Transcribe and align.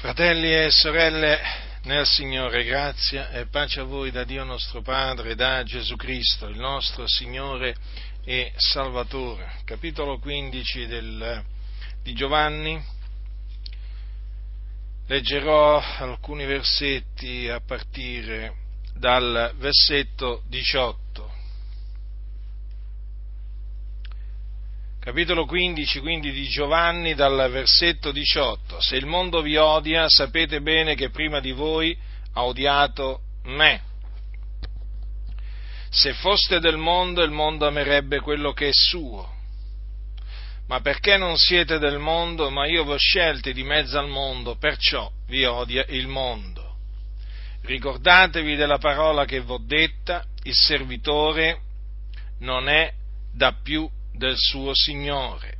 Fratelli 0.00 0.54
e 0.54 0.70
sorelle 0.70 1.40
nel 1.82 2.06
Signore, 2.06 2.62
grazia 2.62 3.30
e 3.30 3.46
pace 3.46 3.80
a 3.80 3.82
voi 3.82 4.12
da 4.12 4.22
Dio 4.22 4.44
nostro 4.44 4.80
Padre, 4.80 5.34
da 5.34 5.64
Gesù 5.64 5.96
Cristo, 5.96 6.46
il 6.46 6.56
nostro 6.56 7.08
Signore 7.08 7.74
e 8.24 8.52
Salvatore. 8.54 9.54
Capitolo 9.64 10.20
15 10.20 10.86
del, 10.86 11.44
di 12.04 12.12
Giovanni. 12.12 12.80
Leggerò 15.08 15.82
alcuni 15.98 16.46
versetti 16.46 17.48
a 17.48 17.60
partire 17.60 18.54
dal 18.94 19.52
versetto 19.56 20.44
18. 20.46 21.07
Capitolo 25.08 25.46
15 25.46 26.00
quindi 26.00 26.32
di 26.32 26.46
Giovanni 26.48 27.14
dal 27.14 27.50
versetto 27.50 28.12
18. 28.12 28.78
Se 28.82 28.94
il 28.94 29.06
mondo 29.06 29.40
vi 29.40 29.56
odia, 29.56 30.06
sapete 30.06 30.60
bene 30.60 30.94
che 30.96 31.08
prima 31.08 31.40
di 31.40 31.52
voi 31.52 31.96
ha 32.34 32.44
odiato 32.44 33.20
me. 33.44 33.80
Se 35.88 36.12
foste 36.12 36.60
del 36.60 36.76
mondo, 36.76 37.22
il 37.22 37.30
mondo 37.30 37.66
amerebbe 37.66 38.20
quello 38.20 38.52
che 38.52 38.68
è 38.68 38.72
suo. 38.72 39.34
Ma 40.66 40.80
perché 40.82 41.16
non 41.16 41.38
siete 41.38 41.78
del 41.78 41.98
mondo, 41.98 42.50
ma 42.50 42.66
io 42.66 42.84
vi 42.84 42.90
ho 42.90 42.98
scelti 42.98 43.54
di 43.54 43.62
mezzo 43.62 43.98
al 43.98 44.08
mondo, 44.08 44.56
perciò 44.56 45.10
vi 45.28 45.42
odia 45.46 45.86
il 45.88 46.06
mondo. 46.06 46.76
Ricordatevi 47.62 48.56
della 48.56 48.76
parola 48.76 49.24
che 49.24 49.40
v'ho 49.40 49.56
detta, 49.56 50.22
il 50.42 50.54
servitore 50.54 51.60
non 52.40 52.68
è 52.68 52.92
da 53.32 53.54
più 53.62 53.88
del 54.18 54.34
suo 54.36 54.72
Signore. 54.74 55.56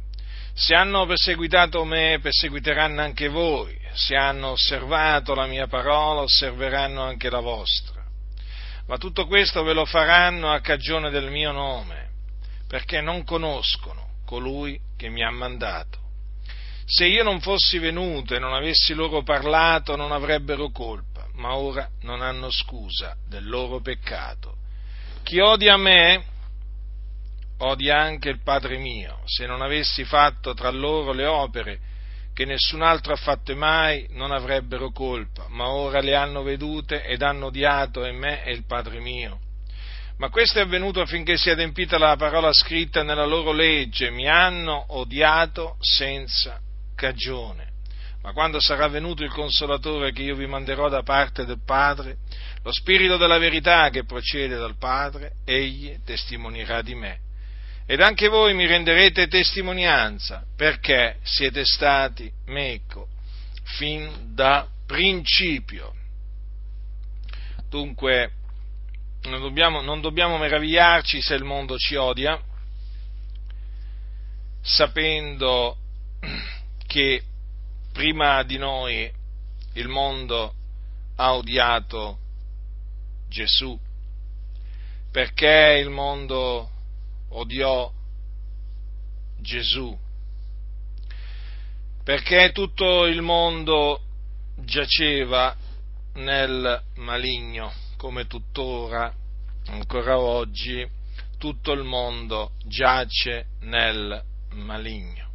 Se 0.52 0.74
hanno 0.74 1.06
perseguitato 1.06 1.84
me, 1.84 2.18
perseguiteranno 2.20 3.00
anche 3.00 3.28
voi. 3.28 3.78
Se 3.94 4.16
hanno 4.16 4.48
osservato 4.48 5.34
la 5.34 5.46
mia 5.46 5.68
parola, 5.68 6.22
osserveranno 6.22 7.00
anche 7.00 7.30
la 7.30 7.40
vostra. 7.40 8.04
Ma 8.88 8.98
tutto 8.98 9.26
questo 9.26 9.62
ve 9.62 9.72
lo 9.72 9.84
faranno 9.84 10.50
a 10.50 10.60
cagione 10.60 11.10
del 11.10 11.30
mio 11.30 11.52
nome, 11.52 12.08
perché 12.66 13.00
non 13.00 13.22
conoscono 13.22 14.16
colui 14.26 14.80
che 14.96 15.08
mi 15.08 15.22
ha 15.22 15.30
mandato. 15.30 15.98
Se 16.84 17.06
io 17.06 17.22
non 17.22 17.40
fossi 17.40 17.78
venuto 17.78 18.34
e 18.34 18.38
non 18.38 18.54
avessi 18.54 18.94
loro 18.94 19.22
parlato, 19.22 19.94
non 19.94 20.10
avrebbero 20.10 20.70
colpa, 20.70 21.26
ma 21.34 21.54
ora 21.54 21.88
non 22.00 22.22
hanno 22.22 22.50
scusa 22.50 23.14
del 23.28 23.46
loro 23.46 23.80
peccato. 23.80 24.56
Chi 25.22 25.38
odia 25.38 25.76
me, 25.76 26.24
odia 27.58 27.98
anche 27.98 28.28
il 28.28 28.42
Padre 28.42 28.78
mio. 28.78 29.20
Se 29.24 29.46
non 29.46 29.62
avessi 29.62 30.04
fatto 30.04 30.54
tra 30.54 30.70
loro 30.70 31.12
le 31.12 31.26
opere 31.26 31.80
che 32.32 32.44
nessun 32.44 32.82
altro 32.82 33.12
ha 33.12 33.16
fatte 33.16 33.54
mai, 33.54 34.06
non 34.10 34.30
avrebbero 34.30 34.92
colpa, 34.92 35.46
ma 35.48 35.70
ora 35.70 36.00
le 36.00 36.14
hanno 36.14 36.42
vedute 36.42 37.02
ed 37.02 37.22
hanno 37.22 37.46
odiato 37.46 38.04
e 38.04 38.12
me 38.12 38.44
e 38.44 38.52
il 38.52 38.64
Padre 38.64 39.00
mio. 39.00 39.40
Ma 40.18 40.30
questo 40.30 40.58
è 40.58 40.62
avvenuto 40.62 41.00
affinché 41.00 41.36
sia 41.36 41.52
adempita 41.52 41.98
la 41.98 42.14
parola 42.16 42.52
scritta 42.52 43.02
nella 43.02 43.24
loro 43.24 43.52
legge, 43.52 44.10
mi 44.10 44.28
hanno 44.28 44.84
odiato 44.88 45.76
senza 45.80 46.60
cagione. 46.94 47.66
Ma 48.22 48.32
quando 48.32 48.60
sarà 48.60 48.86
venuto 48.88 49.24
il 49.24 49.30
consolatore 49.30 50.12
che 50.12 50.22
io 50.22 50.34
vi 50.36 50.46
manderò 50.46 50.88
da 50.88 51.02
parte 51.02 51.44
del 51.44 51.62
Padre, 51.64 52.18
lo 52.62 52.72
Spirito 52.72 53.16
della 53.16 53.38
verità 53.38 53.90
che 53.90 54.04
procede 54.04 54.56
dal 54.56 54.76
Padre, 54.76 55.34
egli 55.44 55.96
testimonierà 56.04 56.82
di 56.82 56.94
me 56.94 57.20
ed 57.90 58.02
anche 58.02 58.28
voi 58.28 58.52
mi 58.52 58.66
renderete 58.66 59.28
testimonianza 59.28 60.44
perché 60.54 61.20
siete 61.22 61.64
stati 61.64 62.30
meco 62.44 63.08
fin 63.62 64.34
da 64.34 64.68
principio. 64.84 65.94
Dunque, 67.70 68.32
non 69.22 69.40
dobbiamo, 69.40 69.80
non 69.80 70.02
dobbiamo 70.02 70.36
meravigliarci 70.36 71.22
se 71.22 71.34
il 71.34 71.44
mondo 71.44 71.78
ci 71.78 71.94
odia, 71.94 72.38
sapendo 74.60 75.78
che 76.86 77.22
prima 77.94 78.42
di 78.42 78.58
noi 78.58 79.10
il 79.72 79.88
mondo 79.88 80.52
ha 81.16 81.32
odiato 81.32 82.18
Gesù, 83.30 83.80
perché 85.10 85.80
il 85.82 85.88
mondo 85.88 86.76
odiò 87.30 87.90
Gesù, 89.40 89.96
perché 92.02 92.52
tutto 92.52 93.06
il 93.06 93.22
mondo 93.22 94.00
giaceva 94.56 95.54
nel 96.14 96.82
maligno, 96.96 97.72
come 97.96 98.26
tuttora, 98.26 99.14
ancora 99.66 100.18
oggi, 100.18 100.86
tutto 101.38 101.72
il 101.72 101.84
mondo 101.84 102.52
giace 102.64 103.46
nel 103.60 104.22
maligno. 104.52 105.26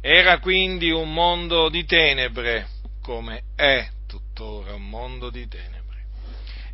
Era 0.00 0.38
quindi 0.38 0.90
un 0.90 1.12
mondo 1.12 1.68
di 1.68 1.84
tenebre, 1.84 2.68
come 3.02 3.42
è 3.56 3.88
tuttora 4.06 4.74
un 4.74 4.88
mondo 4.88 5.28
di 5.28 5.46
tenebre. 5.48 6.06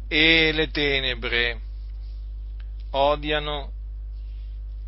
E 0.07 0.53
le 0.53 0.71
tenebre 0.71 1.61
odiano 2.91 3.73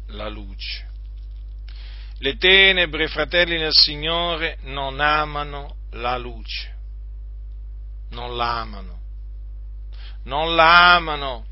la 0.08 0.28
luce. 0.28 0.84
Le 2.18 2.36
tenebre, 2.36 3.08
fratelli 3.08 3.58
nel 3.58 3.74
Signore, 3.74 4.58
non 4.62 5.00
amano 5.00 5.76
la 5.92 6.16
luce, 6.16 6.74
non 8.10 8.36
la 8.36 8.60
amano, 8.60 9.00
non 10.24 10.54
la 10.54 10.94
amano. 10.94 11.46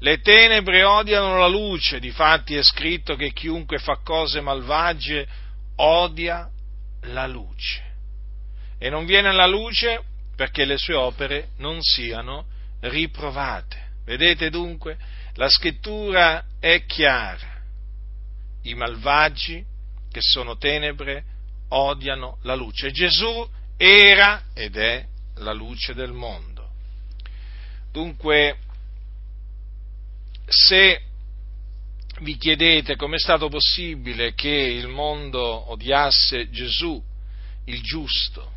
Le 0.00 0.20
tenebre 0.20 0.84
odiano 0.84 1.38
la 1.38 1.46
luce, 1.48 2.00
difatti 2.00 2.56
è 2.56 2.62
scritto 2.62 3.16
che 3.16 3.32
chiunque 3.32 3.78
fa 3.78 3.98
cose 4.02 4.40
malvagie 4.40 5.26
odia 5.76 6.48
la 7.02 7.26
luce 7.26 7.86
e 8.78 8.90
non 8.90 9.04
viene 9.06 9.28
alla 9.28 9.46
luce 9.46 10.02
perché 10.36 10.64
le 10.64 10.78
sue 10.78 10.94
opere 10.94 11.48
non 11.58 11.82
siano 11.82 12.46
riprovate. 12.80 13.86
Vedete 14.04 14.50
dunque, 14.50 14.96
la 15.34 15.48
scrittura 15.48 16.44
è 16.60 16.84
chiara 16.86 17.57
i 18.62 18.74
malvagi, 18.74 19.64
che 20.10 20.20
sono 20.20 20.56
tenebre, 20.56 21.24
odiano 21.68 22.38
la 22.42 22.54
luce. 22.54 22.90
Gesù 22.90 23.48
era 23.76 24.44
ed 24.54 24.76
è 24.76 25.06
la 25.36 25.52
luce 25.52 25.94
del 25.94 26.12
mondo. 26.12 26.70
Dunque, 27.92 28.58
se 30.46 31.02
vi 32.20 32.36
chiedete 32.36 32.96
com'è 32.96 33.18
stato 33.18 33.48
possibile 33.48 34.34
che 34.34 34.48
il 34.48 34.88
mondo 34.88 35.70
odiasse 35.70 36.50
Gesù, 36.50 37.02
il 37.64 37.82
giusto, 37.82 38.52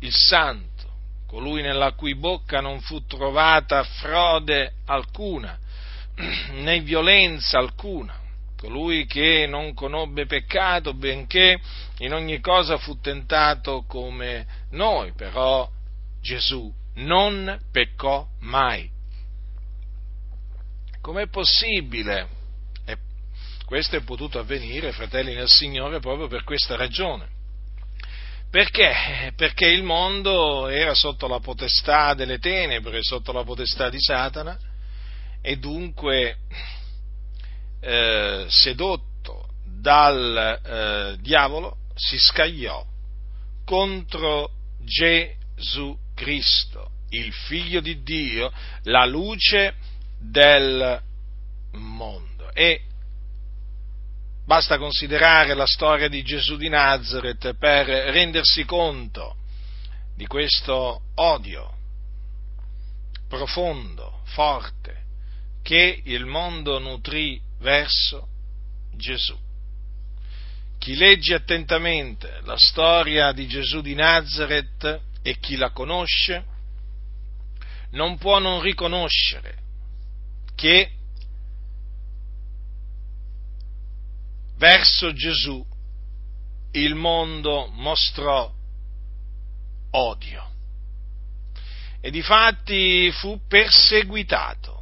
il 0.00 0.14
santo, 0.14 0.72
colui 1.26 1.62
nella 1.62 1.92
cui 1.92 2.14
bocca 2.14 2.60
non 2.60 2.80
fu 2.80 3.04
trovata 3.04 3.82
frode 3.82 4.74
alcuna, 4.86 5.58
né 6.52 6.80
violenza 6.80 7.58
alcuna, 7.58 8.20
colui 8.64 9.04
che 9.04 9.46
non 9.46 9.74
conobbe 9.74 10.24
peccato, 10.24 10.94
benché 10.94 11.60
in 11.98 12.14
ogni 12.14 12.40
cosa 12.40 12.78
fu 12.78 12.98
tentato 12.98 13.84
come 13.86 14.46
noi, 14.70 15.12
però 15.12 15.68
Gesù 16.22 16.72
non 16.94 17.60
peccò 17.70 18.26
mai. 18.40 18.90
Com'è 21.02 21.28
possibile? 21.28 22.26
E 22.86 22.96
questo 23.66 23.96
è 23.96 24.00
potuto 24.00 24.38
avvenire, 24.38 24.92
fratelli 24.92 25.34
nel 25.34 25.48
Signore, 25.48 26.00
proprio 26.00 26.26
per 26.26 26.42
questa 26.44 26.74
ragione. 26.74 27.28
Perché? 28.50 29.32
Perché 29.36 29.66
il 29.66 29.82
mondo 29.82 30.68
era 30.68 30.94
sotto 30.94 31.28
la 31.28 31.40
potestà 31.40 32.14
delle 32.14 32.38
tenebre, 32.38 33.02
sotto 33.02 33.30
la 33.32 33.44
potestà 33.44 33.90
di 33.90 34.00
Satana, 34.00 34.58
e 35.42 35.58
dunque 35.58 36.38
eh, 37.84 38.46
sedotto 38.48 39.48
dal 39.64 40.60
eh, 40.64 41.16
diavolo, 41.20 41.76
si 41.94 42.18
scagliò 42.18 42.84
contro 43.64 44.50
Gesù 44.82 45.96
Cristo, 46.14 46.90
il 47.10 47.32
figlio 47.32 47.80
di 47.80 48.02
Dio, 48.02 48.52
la 48.84 49.04
luce 49.04 49.74
del 50.18 51.00
mondo. 51.72 52.50
E 52.52 52.80
basta 54.44 54.78
considerare 54.78 55.54
la 55.54 55.66
storia 55.66 56.08
di 56.08 56.22
Gesù 56.22 56.56
di 56.56 56.68
Nazareth 56.68 57.54
per 57.54 57.86
rendersi 57.86 58.64
conto 58.64 59.36
di 60.16 60.26
questo 60.26 61.02
odio 61.16 61.72
profondo, 63.28 64.20
forte, 64.24 65.02
che 65.62 66.02
il 66.04 66.26
mondo 66.26 66.78
nutrì 66.78 67.40
verso 67.58 68.28
Gesù. 68.96 69.36
Chi 70.78 70.96
legge 70.96 71.34
attentamente 71.34 72.40
la 72.42 72.56
storia 72.56 73.32
di 73.32 73.46
Gesù 73.46 73.80
di 73.80 73.94
Nazareth 73.94 75.00
e 75.22 75.38
chi 75.38 75.56
la 75.56 75.70
conosce 75.70 76.44
non 77.90 78.18
può 78.18 78.38
non 78.38 78.60
riconoscere 78.60 79.62
che 80.54 80.90
verso 84.56 85.12
Gesù 85.12 85.64
il 86.72 86.94
mondo 86.94 87.68
mostrò 87.72 88.52
odio 89.90 90.52
e 92.00 92.10
difatti 92.10 93.10
fu 93.12 93.40
perseguitato. 93.48 94.73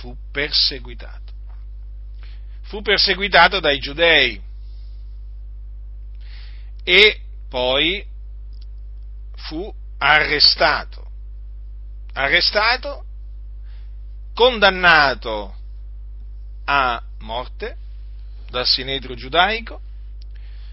Fu 0.00 0.16
perseguitato. 0.32 1.30
Fu 2.62 2.80
perseguitato 2.80 3.60
dai 3.60 3.78
giudei 3.78 4.40
e 6.82 7.20
poi 7.50 8.02
fu 9.34 9.72
arrestato. 9.98 11.06
Arrestato, 12.14 13.04
condannato 14.32 15.54
a 16.64 17.02
morte 17.18 17.76
dal 18.48 18.66
sinedrio 18.66 19.14
giudaico, 19.14 19.82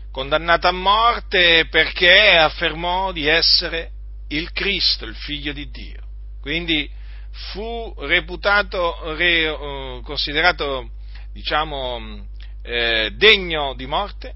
condannato 0.10 0.68
a 0.68 0.72
morte 0.72 1.68
perché 1.70 2.38
affermò 2.38 3.12
di 3.12 3.28
essere 3.28 3.92
il 4.30 4.54
Cristo, 4.54 5.04
il 5.04 5.16
figlio 5.16 5.52
di 5.52 5.70
Dio. 5.70 6.02
Quindi 6.40 6.90
fu 7.38 7.94
reputato, 8.00 9.16
re, 9.16 9.48
uh, 9.48 10.02
considerato, 10.02 10.90
diciamo, 11.32 12.26
eh, 12.64 13.12
degno 13.16 13.76
di 13.76 13.86
morte 13.86 14.34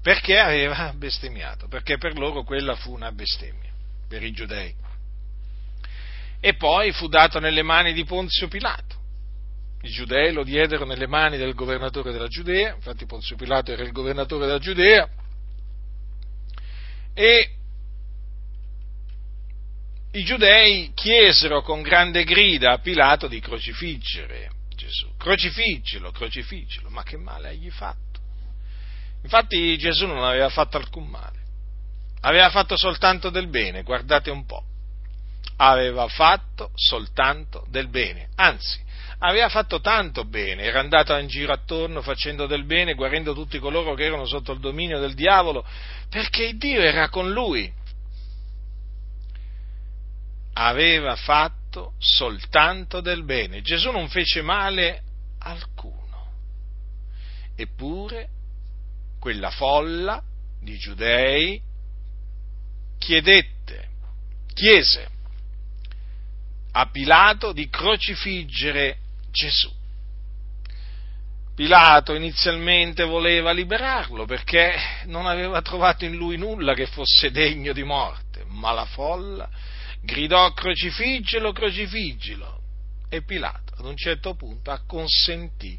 perché 0.00 0.38
aveva 0.38 0.92
bestemmiato, 0.96 1.66
perché 1.66 1.98
per 1.98 2.16
loro 2.16 2.44
quella 2.44 2.76
fu 2.76 2.92
una 2.92 3.10
bestemmia, 3.10 3.70
per 4.08 4.22
i 4.22 4.30
giudei. 4.30 4.74
E 6.40 6.54
poi 6.54 6.92
fu 6.92 7.08
dato 7.08 7.40
nelle 7.40 7.62
mani 7.62 7.92
di 7.92 8.04
Ponzio 8.04 8.48
Pilato. 8.48 9.02
I 9.80 9.90
giudei 9.90 10.32
lo 10.32 10.44
diedero 10.44 10.84
nelle 10.84 11.06
mani 11.06 11.36
del 11.36 11.54
governatore 11.54 12.12
della 12.12 12.28
Giudea, 12.28 12.74
infatti 12.74 13.04
Ponzio 13.04 13.36
Pilato 13.36 13.72
era 13.72 13.82
il 13.82 13.92
governatore 13.92 14.46
della 14.46 14.58
Giudea, 14.58 15.08
e 17.12 17.50
i 20.14 20.22
giudei 20.22 20.92
chiesero 20.94 21.62
con 21.62 21.82
grande 21.82 22.22
grida 22.24 22.72
a 22.72 22.78
Pilato 22.78 23.26
di 23.26 23.40
crocifiggere 23.40 24.50
Gesù. 24.74 25.08
Crocifiggelo, 25.16 26.12
crocifiggelo, 26.12 26.88
ma 26.88 27.02
che 27.02 27.16
male 27.16 27.48
hai 27.48 27.70
fatto? 27.70 28.20
Infatti 29.22 29.76
Gesù 29.76 30.06
non 30.06 30.22
aveva 30.22 30.48
fatto 30.50 30.76
alcun 30.76 31.06
male, 31.06 31.38
aveva 32.20 32.50
fatto 32.50 32.76
soltanto 32.76 33.30
del 33.30 33.48
bene, 33.48 33.82
guardate 33.82 34.30
un 34.30 34.44
po', 34.44 34.62
aveva 35.56 36.06
fatto 36.08 36.70
soltanto 36.74 37.64
del 37.68 37.88
bene, 37.88 38.28
anzi 38.36 38.82
aveva 39.18 39.48
fatto 39.48 39.80
tanto 39.80 40.24
bene, 40.24 40.64
era 40.64 40.80
andato 40.80 41.16
in 41.16 41.26
giro 41.26 41.52
attorno 41.52 42.02
facendo 42.02 42.46
del 42.46 42.64
bene, 42.64 42.94
guarendo 42.94 43.32
tutti 43.32 43.58
coloro 43.58 43.94
che 43.94 44.04
erano 44.04 44.26
sotto 44.26 44.52
il 44.52 44.60
dominio 44.60 45.00
del 45.00 45.14
diavolo, 45.14 45.66
perché 46.10 46.54
Dio 46.56 46.80
era 46.80 47.08
con 47.08 47.32
lui. 47.32 47.72
Aveva 50.54 51.16
fatto 51.16 51.94
soltanto 51.98 53.00
del 53.00 53.24
bene, 53.24 53.60
Gesù 53.60 53.90
non 53.90 54.08
fece 54.08 54.40
male 54.40 55.02
alcuno, 55.38 56.30
eppure 57.56 58.28
quella 59.18 59.50
folla 59.50 60.22
di 60.60 60.78
giudei 60.78 61.60
chiedette, 62.98 63.88
chiese 64.54 65.08
a 66.72 66.86
Pilato 66.86 67.52
di 67.52 67.68
crocifiggere 67.68 68.98
Gesù. 69.30 69.72
Pilato 71.54 72.14
inizialmente 72.14 73.04
voleva 73.04 73.52
liberarlo 73.52 74.24
perché 74.24 74.74
non 75.06 75.26
aveva 75.26 75.62
trovato 75.62 76.04
in 76.04 76.14
lui 76.14 76.36
nulla 76.36 76.74
che 76.74 76.86
fosse 76.86 77.30
degno 77.30 77.72
di 77.72 77.84
morte, 77.84 78.44
ma 78.46 78.72
la 78.72 78.84
folla 78.86 79.48
gridò 80.04 80.52
crocifiggelo, 80.52 81.52
crocifiggelo 81.52 82.60
e 83.08 83.22
Pilato 83.22 83.74
ad 83.76 83.86
un 83.86 83.96
certo 83.96 84.34
punto 84.34 84.70
acconsentì 84.70 85.78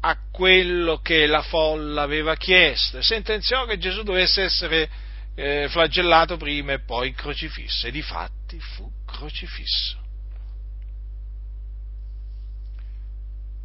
a 0.00 0.16
quello 0.30 1.00
che 1.00 1.26
la 1.26 1.42
folla 1.42 2.02
aveva 2.02 2.34
chiesto 2.36 2.98
e 2.98 3.02
sentenziò 3.02 3.66
che 3.66 3.78
Gesù 3.78 4.02
dovesse 4.02 4.42
essere 4.42 4.88
eh, 5.34 5.68
flagellato 5.68 6.36
prima 6.36 6.72
e 6.72 6.80
poi 6.80 7.12
crocifisso 7.12 7.86
e 7.86 7.90
difatti 7.90 8.58
fu 8.58 8.90
crocifisso. 9.06 9.98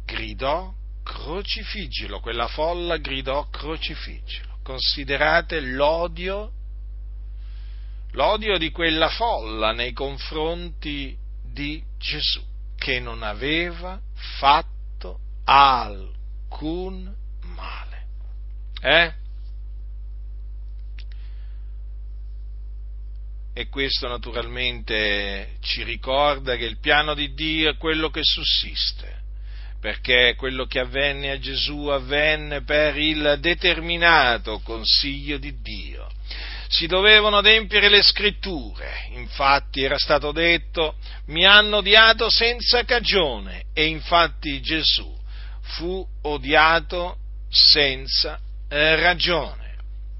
Gridò 0.04 0.72
crocifiggilo, 1.02 2.20
quella 2.20 2.48
folla 2.48 2.98
gridò 2.98 3.48
crocifiggilo. 3.48 4.58
Considerate 4.62 5.60
l'odio, 5.60 6.52
l'odio 8.16 8.56
di 8.56 8.70
quella 8.70 9.08
folla 9.08 9.72
nei 9.72 9.92
confronti 9.92 11.16
di 11.44 11.82
Gesù, 11.98 12.42
che 12.76 12.98
non 12.98 13.22
aveva 13.22 14.00
fatto 14.38 15.20
alcun 15.44 17.14
male. 17.54 18.06
Eh? 18.80 19.12
E 23.52 23.68
questo 23.68 24.08
naturalmente 24.08 25.56
ci 25.60 25.82
ricorda 25.82 26.56
che 26.56 26.64
il 26.64 26.78
piano 26.78 27.14
di 27.14 27.32
Dio 27.34 27.70
è 27.70 27.76
quello 27.76 28.08
che 28.10 28.20
sussiste, 28.22 29.24
perché 29.78 30.34
quello 30.36 30.64
che 30.64 30.80
avvenne 30.80 31.32
a 31.32 31.38
Gesù 31.38 31.88
avvenne 31.88 32.62
per 32.62 32.96
il 32.96 33.36
determinato 33.40 34.60
consiglio 34.60 35.36
di 35.36 35.60
Dio. 35.60 36.15
Si 36.68 36.86
dovevano 36.86 37.38
adempiere 37.38 37.88
le 37.88 38.02
scritture, 38.02 39.06
infatti 39.12 39.82
era 39.82 39.98
stato 39.98 40.32
detto 40.32 40.96
mi 41.26 41.44
hanno 41.44 41.76
odiato 41.78 42.28
senza 42.28 42.84
cagione 42.84 43.64
e 43.72 43.86
infatti 43.86 44.60
Gesù 44.60 45.14
fu 45.60 46.06
odiato 46.22 47.18
senza 47.48 48.38
eh, 48.68 48.96
ragione. 48.96 49.76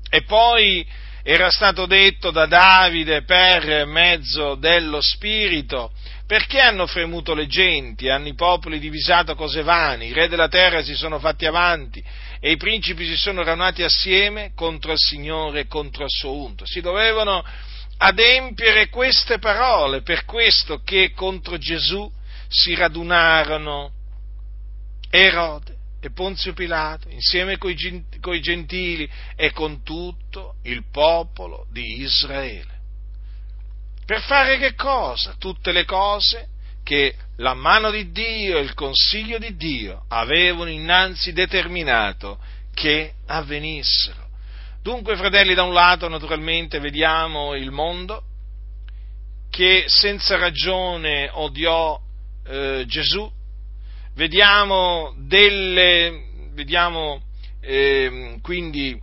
E 0.09 0.23
poi 0.23 0.87
era 1.23 1.51
stato 1.51 1.87
detto 1.87 2.31
da 2.31 2.47
Davide 2.47 3.23
per 3.23 3.85
mezzo 3.87 4.55
dello 4.55 5.01
Spirito, 5.01 5.93
perché 6.27 6.61
hanno 6.61 6.87
fremuto 6.87 7.35
le 7.35 7.47
genti, 7.49 8.09
hanno 8.09 8.29
i 8.29 8.35
popoli 8.35 8.79
divisato 8.79 9.35
cose 9.35 9.63
vane, 9.63 10.07
i 10.07 10.13
re 10.13 10.29
della 10.29 10.49
terra 10.49 10.83
si 10.83 10.95
sono 10.95 11.19
fatti 11.19 11.45
avanti 11.45 12.03
e 12.41 12.51
i 12.51 12.57
principi 12.57 13.07
si 13.07 13.17
sono 13.17 13.43
radunati 13.43 13.83
assieme 13.83 14.53
contro 14.55 14.93
il 14.93 14.99
Signore 14.99 15.61
e 15.61 15.67
contro 15.67 16.05
il 16.05 16.11
suo 16.11 16.35
unto. 16.35 16.67
Si 16.67 16.81
dovevano 16.81 17.45
adempiere 17.99 18.89
queste 18.89 19.39
parole, 19.39 20.03
per 20.03 20.25
questo 20.25 20.83
che 20.83 21.13
contro 21.13 21.57
Gesù 21.59 22.11
si 22.49 22.75
radunarono 22.75 23.93
Erode 25.11 25.75
e 26.01 26.11
Ponzio 26.13 26.53
Pilato, 26.53 27.09
insieme 27.09 27.57
coi 27.59 27.75
gentili 28.41 29.11
e 29.35 29.51
con 29.53 29.83
tutto 29.83 30.57
il 30.65 30.85
popolo 30.91 31.67
di 31.73 32.01
Israele. 32.03 32.75
Per 34.05 34.21
fare 34.21 34.59
che 34.59 34.75
cosa? 34.75 35.35
Tutte 35.39 35.73
le 35.73 35.85
cose 35.85 36.49
che 36.87 37.17
la 37.39 37.55
mano 37.55 37.91
di 37.91 38.13
Dio 38.13 38.59
e 38.59 38.61
il 38.61 38.75
consiglio 38.75 39.39
di 39.39 39.57
Dio 39.57 40.05
avevano 40.07 40.71
innanzi 40.71 41.33
determinato 41.33 42.39
che 42.73 43.15
avvenissero. 43.27 44.29
Dunque, 44.83 45.17
fratelli, 45.17 45.55
da 45.55 45.65
un 45.65 45.73
lato 45.73 46.09
naturalmente 46.09 46.79
vediamo 46.79 47.57
il 47.57 47.73
mondo 47.73 48.23
che 49.51 49.87
senza 49.89 50.37
ragione 50.37 51.29
odiò 51.33 52.01
eh, 52.47 52.85
Gesù, 52.87 53.29
vediamo, 54.15 55.13
delle, 55.19 56.51
vediamo 56.53 57.21
eh, 57.63 58.39
quindi 58.43 58.97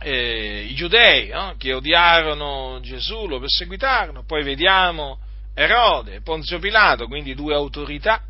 eh, 0.00 0.66
i 0.70 0.74
giudei 0.74 1.28
no? 1.28 1.54
che 1.58 1.74
odiarono 1.74 2.78
Gesù, 2.80 3.26
lo 3.26 3.40
perseguitarono, 3.40 4.24
poi 4.24 4.42
vediamo 4.42 5.18
Erode, 5.60 6.20
Ponzio 6.20 6.60
Pilato, 6.60 7.08
quindi 7.08 7.34
due 7.34 7.52
autorità. 7.52 8.22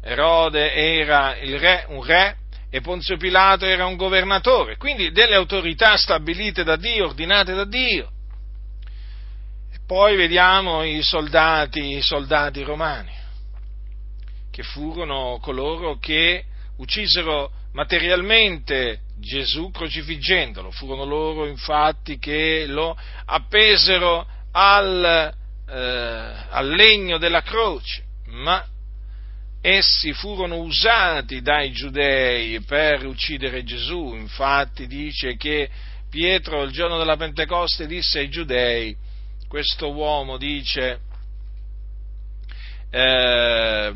Erode 0.00 0.72
era 0.72 1.32
re, 1.32 1.86
un 1.88 2.04
re 2.04 2.36
e 2.70 2.80
Ponzio 2.80 3.16
Pilato 3.16 3.64
era 3.64 3.84
un 3.86 3.96
governatore, 3.96 4.76
quindi 4.76 5.10
delle 5.10 5.34
autorità 5.34 5.96
stabilite 5.96 6.62
da 6.62 6.76
Dio, 6.76 7.06
ordinate 7.06 7.52
da 7.52 7.64
Dio. 7.64 8.12
E 9.72 9.78
poi 9.84 10.14
vediamo 10.14 10.84
i 10.84 11.02
soldati, 11.02 11.96
i 11.96 12.00
soldati 12.00 12.62
romani 12.62 13.12
che 14.52 14.62
furono 14.62 15.40
coloro 15.42 15.98
che 15.98 16.44
uccisero 16.76 17.50
materialmente 17.72 19.00
Gesù 19.18 19.72
crocifiggendolo. 19.72 20.70
Furono 20.70 21.04
loro 21.04 21.46
infatti 21.48 22.18
che 22.20 22.66
lo 22.68 22.96
appesero 23.24 24.24
al, 24.52 25.34
eh, 25.68 26.34
al 26.50 26.68
legno 26.68 27.18
della 27.18 27.42
croce, 27.42 28.04
ma 28.26 28.64
essi 29.60 30.12
furono 30.12 30.58
usati 30.58 31.42
dai 31.42 31.72
giudei 31.72 32.60
per 32.60 33.04
uccidere 33.04 33.64
Gesù. 33.64 34.14
Infatti 34.14 34.86
dice 34.86 35.36
che 35.36 35.68
Pietro 36.08 36.62
il 36.62 36.70
giorno 36.70 36.98
della 36.98 37.16
Pentecoste 37.16 37.86
disse 37.86 38.20
ai 38.20 38.28
giudei, 38.28 38.96
questo 39.48 39.92
uomo 39.92 40.36
dice, 40.36 41.00
eh, 42.90 43.92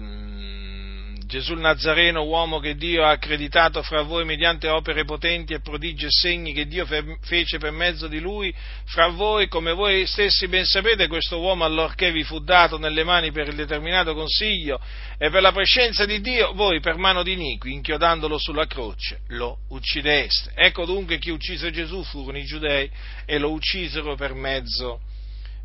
Gesù 1.31 1.55
Nazareno, 1.55 2.25
uomo 2.25 2.59
che 2.59 2.75
Dio 2.75 3.05
ha 3.05 3.11
accreditato 3.11 3.85
fra 3.85 4.03
voi 4.03 4.25
mediante 4.25 4.67
opere 4.67 5.05
potenti 5.05 5.55
e 5.55 5.61
prodigi 5.61 6.07
e 6.07 6.11
segni 6.11 6.53
che 6.53 6.67
Dio 6.67 6.85
fece 7.21 7.59
per 7.59 7.71
mezzo 7.71 8.09
di 8.09 8.19
lui, 8.19 8.53
fra 8.87 9.07
voi, 9.07 9.47
come 9.47 9.73
voi 9.73 10.07
stessi 10.09 10.49
ben 10.49 10.65
sapete, 10.65 11.07
questo 11.07 11.39
uomo 11.39 11.65
allorché 11.65 12.11
vi 12.11 12.25
fu 12.25 12.41
dato 12.41 12.79
nelle 12.79 13.05
mani 13.05 13.31
per 13.31 13.47
il 13.47 13.55
determinato 13.55 14.13
consiglio 14.13 14.81
e 15.19 15.31
per 15.31 15.41
la 15.41 15.53
prescenza 15.53 16.05
di 16.05 16.21
Dio, 16.21 16.53
voi 16.55 16.81
per 16.81 16.97
mano 16.97 17.23
di 17.23 17.35
iniqui, 17.35 17.75
inchiodandolo 17.75 18.37
sulla 18.37 18.67
croce, 18.67 19.21
lo 19.29 19.59
uccideste. 19.69 20.51
Ecco 20.57 20.85
dunque 20.85 21.19
chi 21.19 21.31
uccise 21.31 21.71
Gesù 21.71 22.03
furono 22.03 22.39
i 22.39 22.45
giudei 22.45 22.91
e 23.25 23.39
lo 23.39 23.53
uccisero 23.53 24.17
per 24.17 24.35
mezzo 24.35 24.99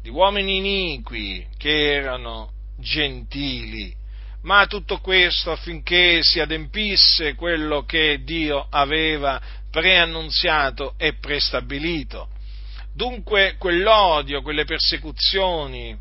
di 0.03 0.12
uomini 0.12 0.57
iniqui 0.57 1.48
che 1.57 1.93
erano 1.93 2.51
gentili 2.77 4.03
ma 4.45 4.67
tutto 4.67 4.99
questo 4.99 5.51
affinché 5.51 6.19
si 6.21 6.39
adempisse 6.39 7.33
quello 7.33 7.83
che 7.83 8.21
Dio 8.23 8.67
aveva 8.69 9.41
preannunziato 9.71 10.93
e 10.97 11.13
prestabilito. 11.13 12.29
Dunque 12.93 13.55
quell'odio, 13.57 14.41
quelle 14.41 14.63
persecuzioni, 14.63 15.97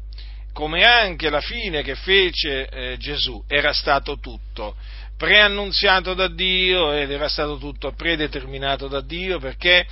come 0.53 0.85
anche 0.85 1.31
la 1.31 1.41
fine 1.41 1.83
che 1.83 1.95
fece 1.97 2.69
eh, 2.69 2.97
Gesù, 2.99 3.43
era 3.49 3.73
stato 3.73 4.19
tutto 4.19 4.77
preannunziato 5.17 6.13
da 6.13 6.29
Dio 6.29 6.93
ed 6.93 7.11
era 7.11 7.29
stato 7.29 7.57
tutto 7.57 7.93
predeterminato 7.93 8.89
da 8.89 9.01
Dio 9.01 9.39
perché, 9.39 9.87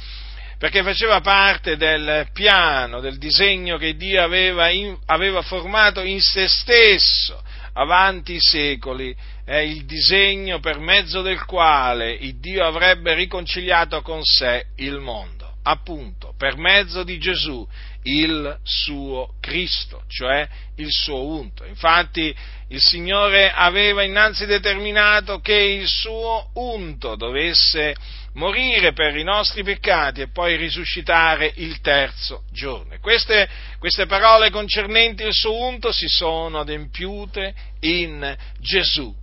perché 0.58 0.82
faceva 0.82 1.20
parte 1.20 1.76
del 1.76 2.28
piano, 2.34 3.00
del 3.00 3.16
disegno 3.16 3.78
che 3.78 3.96
Dio 3.96 4.22
aveva, 4.22 4.68
in, 4.68 4.96
aveva 5.06 5.40
formato 5.40 6.02
in 6.02 6.20
se 6.20 6.48
stesso 6.48 7.42
avanti 7.74 8.34
i 8.34 8.40
secoli, 8.40 9.14
è 9.44 9.56
il 9.56 9.84
disegno 9.84 10.60
per 10.60 10.78
mezzo 10.78 11.22
del 11.22 11.44
quale 11.44 12.12
il 12.12 12.38
Dio 12.38 12.64
avrebbe 12.64 13.14
riconciliato 13.14 14.02
con 14.02 14.22
sé 14.22 14.66
il 14.76 14.98
mondo, 14.98 15.56
appunto, 15.62 16.34
per 16.36 16.56
mezzo 16.56 17.02
di 17.02 17.18
Gesù, 17.18 17.66
il 18.04 18.58
suo 18.62 19.34
Cristo, 19.40 20.02
cioè 20.08 20.48
il 20.76 20.90
suo 20.90 21.24
unto. 21.24 21.64
Infatti 21.64 22.34
il 22.68 22.80
Signore 22.80 23.52
aveva 23.52 24.02
innanzi 24.02 24.46
determinato 24.46 25.40
che 25.40 25.54
il 25.54 25.86
suo 25.86 26.50
unto 26.54 27.16
dovesse 27.16 27.94
morire 28.34 28.92
per 28.92 29.16
i 29.16 29.22
nostri 29.22 29.62
peccati 29.62 30.22
e 30.22 30.28
poi 30.28 30.56
risuscitare 30.56 31.52
il 31.56 31.80
terzo 31.80 32.44
giorno. 32.50 32.96
Queste, 33.00 33.48
queste 33.78 34.06
parole 34.06 34.50
concernenti 34.50 35.24
il 35.24 35.34
suo 35.34 35.54
unto 35.54 35.92
si 35.92 36.08
sono 36.08 36.60
adempiute 36.60 37.54
in 37.80 38.36
Gesù 38.58 39.14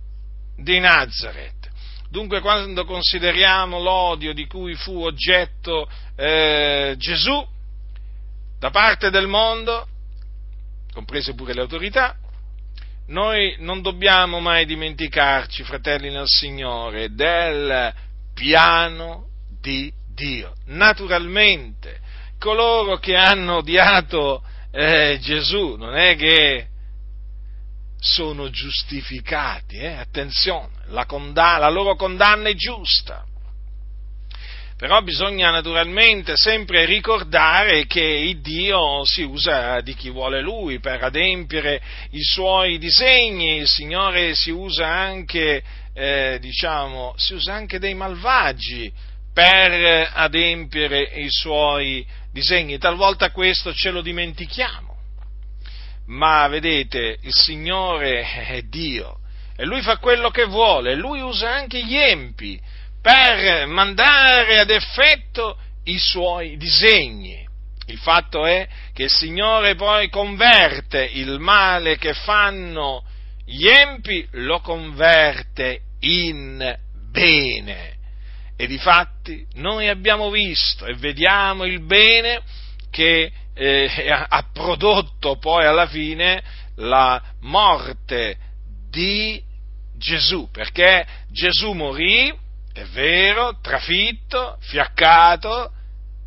di 0.56 0.78
Nazareth. 0.78 1.68
Dunque 2.08 2.40
quando 2.40 2.84
consideriamo 2.84 3.80
l'odio 3.80 4.32
di 4.32 4.46
cui 4.46 4.74
fu 4.74 5.00
oggetto 5.04 5.88
eh, 6.16 6.94
Gesù 6.98 7.46
da 8.58 8.70
parte 8.70 9.10
del 9.10 9.26
mondo, 9.26 9.86
comprese 10.92 11.34
pure 11.34 11.54
le 11.54 11.60
autorità, 11.62 12.16
noi 13.06 13.56
non 13.58 13.80
dobbiamo 13.80 14.38
mai 14.38 14.66
dimenticarci, 14.66 15.64
fratelli 15.64 16.10
nel 16.10 16.26
Signore, 16.26 17.14
del 17.14 17.92
piano 18.40 19.26
di 19.60 19.92
Dio. 20.14 20.54
Naturalmente, 20.68 22.00
coloro 22.38 22.96
che 22.96 23.14
hanno 23.14 23.56
odiato 23.56 24.42
eh, 24.72 25.18
Gesù 25.20 25.76
non 25.76 25.94
è 25.94 26.16
che 26.16 26.68
sono 27.98 28.48
giustificati, 28.48 29.76
eh? 29.76 29.92
attenzione, 29.92 30.70
la, 30.86 31.04
condanna, 31.04 31.58
la 31.58 31.68
loro 31.68 31.96
condanna 31.96 32.48
è 32.48 32.54
giusta. 32.54 33.26
Però 34.74 35.02
bisogna 35.02 35.50
naturalmente 35.50 36.32
sempre 36.36 36.86
ricordare 36.86 37.84
che 37.84 38.00
il 38.00 38.40
Dio 38.40 39.04
si 39.04 39.20
usa 39.20 39.82
di 39.82 39.94
chi 39.94 40.08
vuole 40.08 40.40
Lui 40.40 40.78
per 40.78 41.04
adempiere 41.04 41.82
i 42.12 42.22
suoi 42.22 42.78
disegni, 42.78 43.56
il 43.56 43.68
Signore 43.68 44.34
si 44.34 44.48
usa 44.48 44.88
anche 44.88 45.62
eh, 46.00 46.38
diciamo, 46.40 47.12
si 47.18 47.34
usa 47.34 47.52
anche 47.52 47.78
dei 47.78 47.92
malvagi 47.92 48.90
per 49.34 50.10
adempiere 50.14 51.02
i 51.02 51.28
suoi 51.28 52.06
disegni. 52.32 52.78
Talvolta 52.78 53.30
questo 53.30 53.74
ce 53.74 53.90
lo 53.90 54.00
dimentichiamo. 54.00 54.96
Ma 56.06 56.48
vedete, 56.48 57.18
il 57.20 57.34
Signore 57.34 58.22
è 58.22 58.62
Dio 58.62 59.18
e 59.54 59.66
Lui 59.66 59.82
fa 59.82 59.98
quello 59.98 60.30
che 60.30 60.46
vuole, 60.46 60.94
Lui 60.94 61.20
usa 61.20 61.52
anche 61.52 61.84
gli 61.84 61.94
empi 61.94 62.58
per 63.02 63.66
mandare 63.66 64.58
ad 64.58 64.70
effetto 64.70 65.58
i 65.84 65.98
suoi 65.98 66.56
disegni. 66.56 67.46
Il 67.88 67.98
fatto 67.98 68.46
è 68.46 68.66
che 68.94 69.04
il 69.04 69.10
Signore 69.10 69.74
poi 69.74 70.08
converte 70.08 71.04
il 71.04 71.38
male 71.38 71.98
che 71.98 72.14
fanno 72.14 73.04
gli 73.44 73.66
empi 73.66 74.26
lo 74.32 74.60
converte 74.60 75.82
in 76.00 76.78
bene. 77.10 77.98
E 78.56 78.66
difatti 78.66 79.46
noi 79.54 79.88
abbiamo 79.88 80.30
visto 80.30 80.84
e 80.86 80.94
vediamo 80.94 81.64
il 81.64 81.80
bene 81.80 82.42
che 82.90 83.32
eh, 83.54 84.10
ha 84.10 84.48
prodotto 84.52 85.36
poi 85.36 85.64
alla 85.64 85.86
fine 85.86 86.42
la 86.76 87.22
morte 87.40 88.36
di 88.90 89.42
Gesù, 89.96 90.50
perché 90.50 91.06
Gesù 91.30 91.72
morì, 91.72 92.32
è 92.72 92.84
vero, 92.84 93.58
trafitto, 93.60 94.56
fiaccato, 94.60 95.72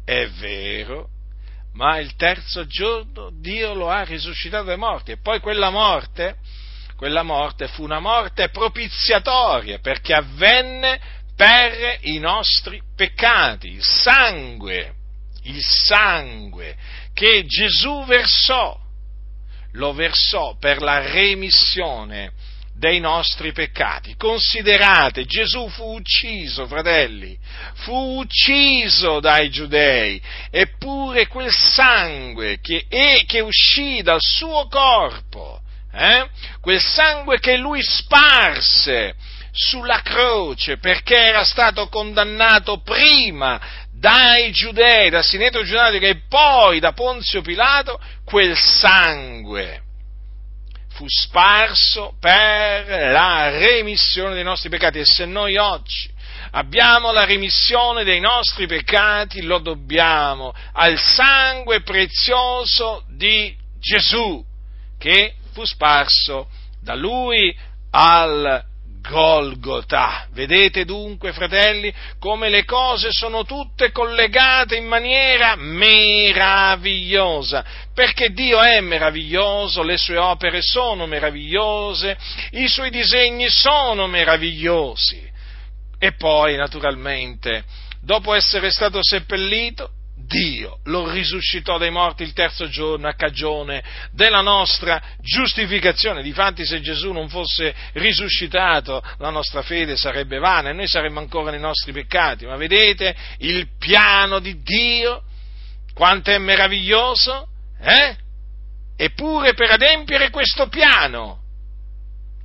è 0.06 0.28
vero, 0.28 1.10
ma 1.74 1.98
il 1.98 2.16
terzo 2.16 2.66
giorno 2.68 3.32
Dio 3.32 3.74
lo 3.74 3.90
ha 3.90 4.04
risuscitato 4.04 4.66
dai 4.66 4.78
morti 4.78 5.12
e 5.12 5.18
poi 5.18 5.40
quella 5.40 5.72
morte 5.72 6.38
quella 7.04 7.24
morte 7.24 7.68
fu 7.68 7.84
una 7.84 8.00
morte 8.00 8.48
propiziatoria 8.48 9.80
perché 9.80 10.14
avvenne 10.14 10.98
per 11.36 11.98
i 12.04 12.18
nostri 12.18 12.82
peccati, 12.96 13.68
il 13.68 13.84
sangue, 13.84 14.94
il 15.44 15.62
sangue 15.62 16.78
che 17.14 17.44
Gesù 17.46 18.06
versò, 18.06 18.80
lo 19.74 19.92
versò 19.92 20.56
per 20.58 20.82
la 20.82 21.00
remissione 21.00 22.32
dei 22.74 23.02
nostri 23.02 23.52
peccati. 23.52 24.16
Considerate, 24.16 25.26
Gesù 25.26 25.68
fu 25.68 25.96
ucciso, 25.96 26.68
fratelli, 26.68 27.38
fu 27.80 28.20
ucciso 28.20 29.20
dai 29.20 29.50
giudei, 29.50 30.22
eppure 30.50 31.28
quel 31.28 31.52
sangue 31.52 32.62
che, 32.62 32.86
che 33.28 33.40
uscì 33.42 34.02
dal 34.04 34.22
suo 34.22 34.70
corpo 34.70 35.63
eh? 35.94 36.28
quel 36.60 36.82
sangue 36.82 37.40
che 37.40 37.56
lui 37.56 37.82
sparse 37.84 39.16
sulla 39.52 40.02
croce 40.02 40.78
perché 40.78 41.16
era 41.16 41.44
stato 41.44 41.88
condannato 41.88 42.82
prima 42.82 43.62
dai 43.92 44.52
giudei, 44.52 45.10
da 45.10 45.22
Sinetro 45.22 45.64
Giudaico 45.64 46.06
e 46.06 46.24
poi 46.28 46.80
da 46.80 46.92
Ponzio 46.92 47.42
Pilato, 47.42 48.02
quel 48.26 48.58
sangue 48.58 49.82
fu 50.90 51.06
sparso 51.08 52.16
per 52.20 53.12
la 53.12 53.50
remissione 53.50 54.34
dei 54.34 54.44
nostri 54.44 54.70
peccati 54.70 55.00
e 55.00 55.06
se 55.06 55.26
noi 55.26 55.58
oggi 55.58 56.12
abbiamo 56.52 57.12
la 57.12 57.26
remissione 57.26 58.04
dei 58.04 58.20
nostri 58.20 58.68
peccati, 58.68 59.42
lo 59.42 59.60
dobbiamo 59.60 60.54
al 60.74 61.00
sangue 61.00 61.82
prezioso 61.82 63.04
di 63.10 63.56
Gesù 63.80 64.44
che 65.00 65.36
fu 65.54 65.64
sparso 65.64 66.50
da 66.82 66.96
lui 66.96 67.56
al 67.92 68.72
Golgotha. 69.08 70.28
Vedete 70.32 70.86
dunque, 70.86 71.34
fratelli, 71.34 71.94
come 72.20 72.48
le 72.50 72.64
cose 72.64 73.10
sono 73.12 73.44
tutte 73.44 73.92
collegate 73.92 74.78
in 74.78 74.86
maniera 74.86 75.56
meravigliosa, 75.56 77.66
perché 77.94 78.30
Dio 78.30 78.62
è 78.62 78.80
meraviglioso, 78.80 79.84
le 79.84 79.98
sue 79.98 80.16
opere 80.18 80.62
sono 80.62 81.06
meravigliose, 81.06 82.18
i 82.52 82.70
suoi 82.70 82.90
disegni 82.90 83.50
sono 83.50 84.08
meravigliosi. 84.08 85.30
E 86.00 86.14
poi, 86.14 86.56
naturalmente, 86.56 87.66
dopo 88.02 88.34
essere 88.34 88.72
stato 88.72 89.00
seppellito, 89.02 89.92
Dio 90.34 90.80
lo 90.86 91.12
risuscitò 91.12 91.78
dai 91.78 91.92
morti 91.92 92.24
il 92.24 92.34
terzo 92.34 92.68
giorno 92.68 93.08
a 93.08 93.14
cagione 93.14 93.84
della 94.14 94.42
nostra 94.42 95.00
giustificazione. 95.22 96.24
Difatti 96.24 96.66
se 96.66 96.82
Gesù 96.82 97.12
non 97.12 97.30
fosse 97.30 97.72
risuscitato 97.94 99.04
la 99.20 99.30
nostra 99.30 99.62
fede 99.62 99.96
sarebbe 99.96 100.40
vana 100.40 100.70
e 100.70 100.74
noi 100.74 100.88
saremmo 100.88 101.20
ancora 101.20 101.52
nei 101.52 101.60
nostri 101.60 101.92
peccati. 101.92 102.48
Ma 102.48 102.56
vedete 102.56 103.16
il 103.40 103.68
piano 103.78 104.40
di 104.40 104.60
Dio, 104.64 105.22
quanto 105.94 106.32
è 106.32 106.40
meraviglioso? 106.40 107.50
Eh? 107.80 108.16
Eppure 108.96 109.54
per 109.54 109.70
adempiere 109.70 110.32
questo 110.32 110.68
piano, 110.68 111.42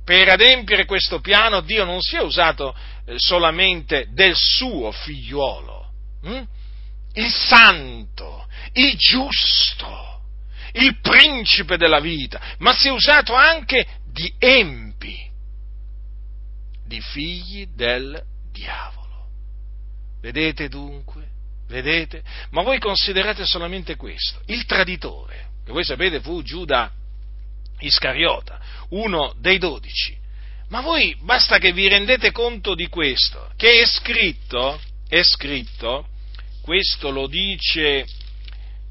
per 0.05 0.29
adempiere 0.29 0.85
questo 0.85 1.21
piano 1.21 1.61
Dio 1.61 1.85
non 1.85 2.01
si 2.01 2.17
è 2.17 2.21
usato 2.21 2.75
eh, 3.05 3.15
solamente 3.17 4.09
del 4.11 4.35
suo 4.35 4.91
figliuolo. 4.91 5.87
Hm? 6.21 6.43
Il 7.13 7.31
santo, 7.31 8.47
il 8.73 8.95
giusto, 8.97 10.21
il 10.73 10.99
principe 10.99 11.77
della 11.77 11.99
vita, 11.99 12.55
ma 12.59 12.73
si 12.73 12.87
è 12.87 12.91
usato 12.91 13.33
anche 13.33 13.85
di 14.11 14.31
empi, 14.37 15.27
di 16.85 17.01
figli 17.01 17.67
del 17.67 18.21
diavolo. 18.51 19.27
Vedete 20.21 20.67
dunque? 20.67 21.27
Vedete? 21.67 22.23
Ma 22.51 22.63
voi 22.63 22.79
considerate 22.79 23.45
solamente 23.45 23.95
questo, 23.95 24.41
il 24.47 24.65
traditore, 24.65 25.49
che 25.65 25.71
voi 25.71 25.83
sapete 25.83 26.19
fu 26.19 26.41
Giuda 26.41 26.91
Iscariota, 27.79 28.59
uno 28.89 29.33
dei 29.37 29.57
dodici. 29.57 30.17
Ma 30.69 30.81
voi 30.81 31.15
basta 31.21 31.57
che 31.57 31.71
vi 31.71 31.87
rendete 31.87 32.31
conto 32.31 32.75
di 32.75 32.87
questo, 32.87 33.51
che 33.55 33.81
è 33.81 33.85
scritto, 33.85 34.79
è 35.07 35.21
scritto 35.23 36.07
questo 36.61 37.09
lo 37.09 37.27
dice, 37.27 38.05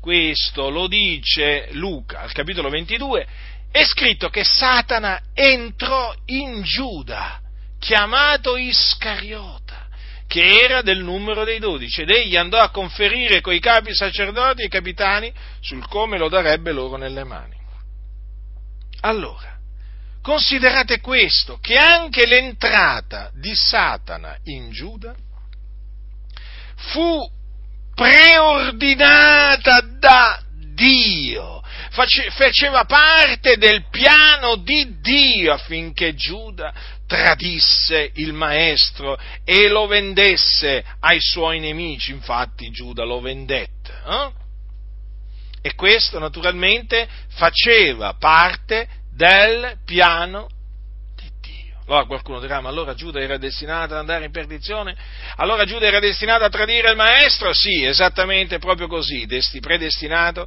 questo 0.01 0.71
lo 0.71 0.87
dice 0.87 1.69
Luca 1.73 2.21
al 2.21 2.33
capitolo 2.33 2.69
22, 2.69 3.27
è 3.71 3.85
scritto 3.85 4.29
che 4.29 4.45
Satana 4.45 5.21
entrò 5.35 6.15
in 6.27 6.63
Giuda, 6.63 7.41
chiamato 7.79 8.57
Iscariota, 8.57 9.87
che 10.27 10.61
era 10.63 10.83
del 10.83 11.03
numero 11.03 11.45
dei 11.45 11.59
dodici, 11.59 12.03
ed 12.03 12.11
egli 12.11 12.37
andò 12.37 12.59
a 12.59 12.71
conferire 12.71 13.41
coi 13.41 13.61
capi 13.61 13.95
sacerdoti 13.95 14.63
e 14.63 14.69
capitani 14.69 15.33
sul 15.61 15.87
come 15.87 16.19
lo 16.19 16.29
darebbe 16.29 16.73
loro 16.73 16.97
nelle 16.97 17.25
mani. 17.25 17.57
Allora, 19.01 19.57
considerate 20.23 21.01
questo, 21.01 21.59
che 21.61 21.77
anche 21.77 22.27
l'entrata 22.27 23.31
di 23.35 23.55
Satana 23.55 24.37
in 24.45 24.71
Giuda 24.71 25.15
fu 26.75 27.37
preordinata 27.99 29.81
da 29.99 30.41
Dio, 30.73 31.61
faceva 31.91 32.85
parte 32.85 33.57
del 33.57 33.89
piano 33.91 34.55
di 34.55 35.01
Dio 35.01 35.53
affinché 35.53 36.15
Giuda 36.15 36.73
tradisse 37.09 38.13
il 38.15 38.33
maestro 38.33 39.19
e 39.45 39.67
lo 39.67 39.89
vendesse 39.89 40.85
ai 41.01 41.19
suoi 41.21 41.59
nemici, 41.59 42.13
infatti 42.13 42.71
Giuda 42.71 43.03
lo 43.03 43.21
vendette. 43.21 43.93
Eh? 44.07 44.31
E 45.63 45.75
questo 45.75 46.21
naturalmente 46.21 47.09
faceva 47.31 48.15
parte 48.15 48.89
del 49.13 49.77
piano 49.85 50.49
allora 51.89 52.05
qualcuno 52.05 52.39
dirà, 52.39 52.61
ma 52.61 52.69
allora 52.69 52.95
Giuda 52.95 53.19
era 53.19 53.39
destinato 53.39 53.95
ad 53.95 54.01
andare 54.01 54.27
in 54.27 54.31
perdizione? 54.31 54.95
Allora 55.37 55.65
Giuda 55.65 55.87
era 55.87 56.01
destinato 56.01 56.45
a 56.45 56.51
tradire 56.51 56.91
il 56.91 56.97
maestro? 56.97 57.55
Sì, 57.55 57.83
esattamente 57.83 58.59
proprio 58.59 58.87
così, 58.89 59.27
predestinato, 59.61 60.47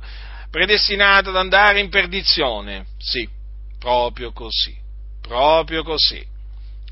predestinato 0.51 1.29
ad 1.29 1.37
andare 1.37 1.79
in 1.79 1.89
perdizione. 1.89 2.85
Sì, 2.99 3.27
proprio 3.79 4.31
così, 4.31 4.77
proprio 5.19 5.81
così. 5.81 6.23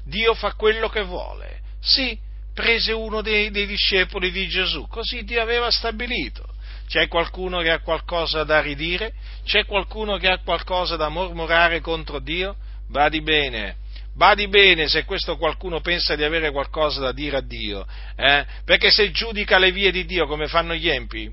Dio 0.03 0.33
fa 0.33 0.53
quello 0.53 0.89
che 0.89 1.03
vuole. 1.03 1.59
Sì, 1.79 2.17
prese 2.51 2.91
uno 2.91 3.21
dei, 3.21 3.51
dei 3.51 3.67
discepoli 3.67 4.31
di 4.31 4.47
Gesù, 4.47 4.87
così 4.87 5.23
Dio 5.23 5.43
aveva 5.43 5.69
stabilito. 5.69 6.43
C'è 6.87 7.07
qualcuno 7.07 7.61
che 7.61 7.69
ha 7.69 7.81
qualcosa 7.81 8.43
da 8.43 8.61
ridire? 8.61 9.13
C'è 9.45 9.65
qualcuno 9.65 10.17
che 10.17 10.27
ha 10.27 10.39
qualcosa 10.39 10.95
da 10.95 11.07
mormorare 11.07 11.81
contro 11.81 12.17
Dio? 12.17 12.55
Badi 12.87 13.21
bene, 13.21 13.75
Badi 14.19 14.49
bene 14.49 14.89
se 14.89 15.05
questo 15.05 15.37
qualcuno 15.37 15.79
pensa 15.79 16.13
di 16.13 16.25
avere 16.25 16.51
qualcosa 16.51 16.99
da 16.99 17.13
dire 17.13 17.37
a 17.37 17.41
Dio, 17.41 17.87
eh? 18.17 18.45
perché 18.65 18.91
se 18.91 19.11
giudica 19.11 19.57
le 19.57 19.71
vie 19.71 19.93
di 19.93 20.03
Dio 20.03 20.27
come 20.27 20.49
fanno 20.49 20.75
gli 20.75 20.89
empi, 20.89 21.31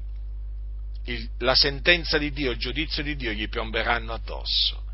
il, 1.06 1.28
la 1.40 1.56
sentenza 1.56 2.16
di 2.16 2.30
Dio, 2.30 2.52
il 2.52 2.58
giudizio 2.58 3.02
di 3.02 3.16
Dio 3.16 3.32
gli 3.32 3.48
piomberanno 3.48 4.12
addosso. 4.12 4.84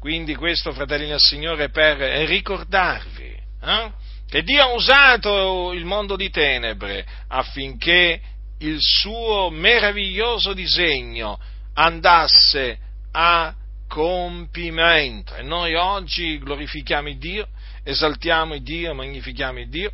Quindi 0.00 0.34
questo, 0.34 0.72
fratelli 0.72 1.06
del 1.06 1.20
Signore, 1.20 1.70
per 1.70 1.98
ricordarvi 2.26 3.40
eh? 3.62 3.92
che 4.28 4.42
Dio 4.42 4.62
ha 4.62 4.72
usato 4.74 5.72
il 5.72 5.84
mondo 5.84 6.16
di 6.16 6.30
tenebre 6.30 7.06
affinché 7.28 8.20
il 8.58 8.78
suo 8.80 9.50
meraviglioso 9.50 10.52
disegno 10.52 11.38
andasse 11.74 12.76
a 13.12 13.54
compimento. 13.94 15.36
E 15.36 15.42
noi 15.42 15.76
oggi 15.76 16.36
glorifichiamo 16.40 17.08
il 17.08 17.16
Dio, 17.16 17.46
esaltiamo 17.84 18.54
il 18.54 18.62
Dio, 18.64 18.92
magnifichiamo 18.92 19.60
il 19.60 19.68
Dio. 19.68 19.92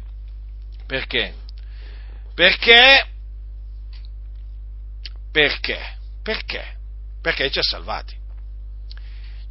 Perché? 0.86 1.34
Perché? 2.34 3.06
Perché? 5.30 5.96
Perché? 6.22 6.76
Perché 7.20 7.50
ci 7.50 7.58
ha 7.58 7.62
salvati. 7.62 8.16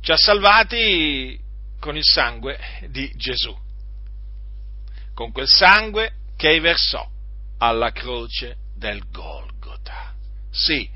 Ci 0.01 0.12
ha 0.12 0.17
salvati 0.17 1.39
con 1.79 1.95
il 1.95 2.03
sangue 2.03 2.57
di 2.88 3.07
Gesù. 3.15 3.55
Con 5.13 5.31
quel 5.31 5.47
sangue 5.47 6.13
che 6.35 6.59
versò 6.59 7.07
alla 7.59 7.91
croce 7.91 8.55
del 8.75 9.03
Golgota. 9.12 10.15
Sì, 10.49 10.89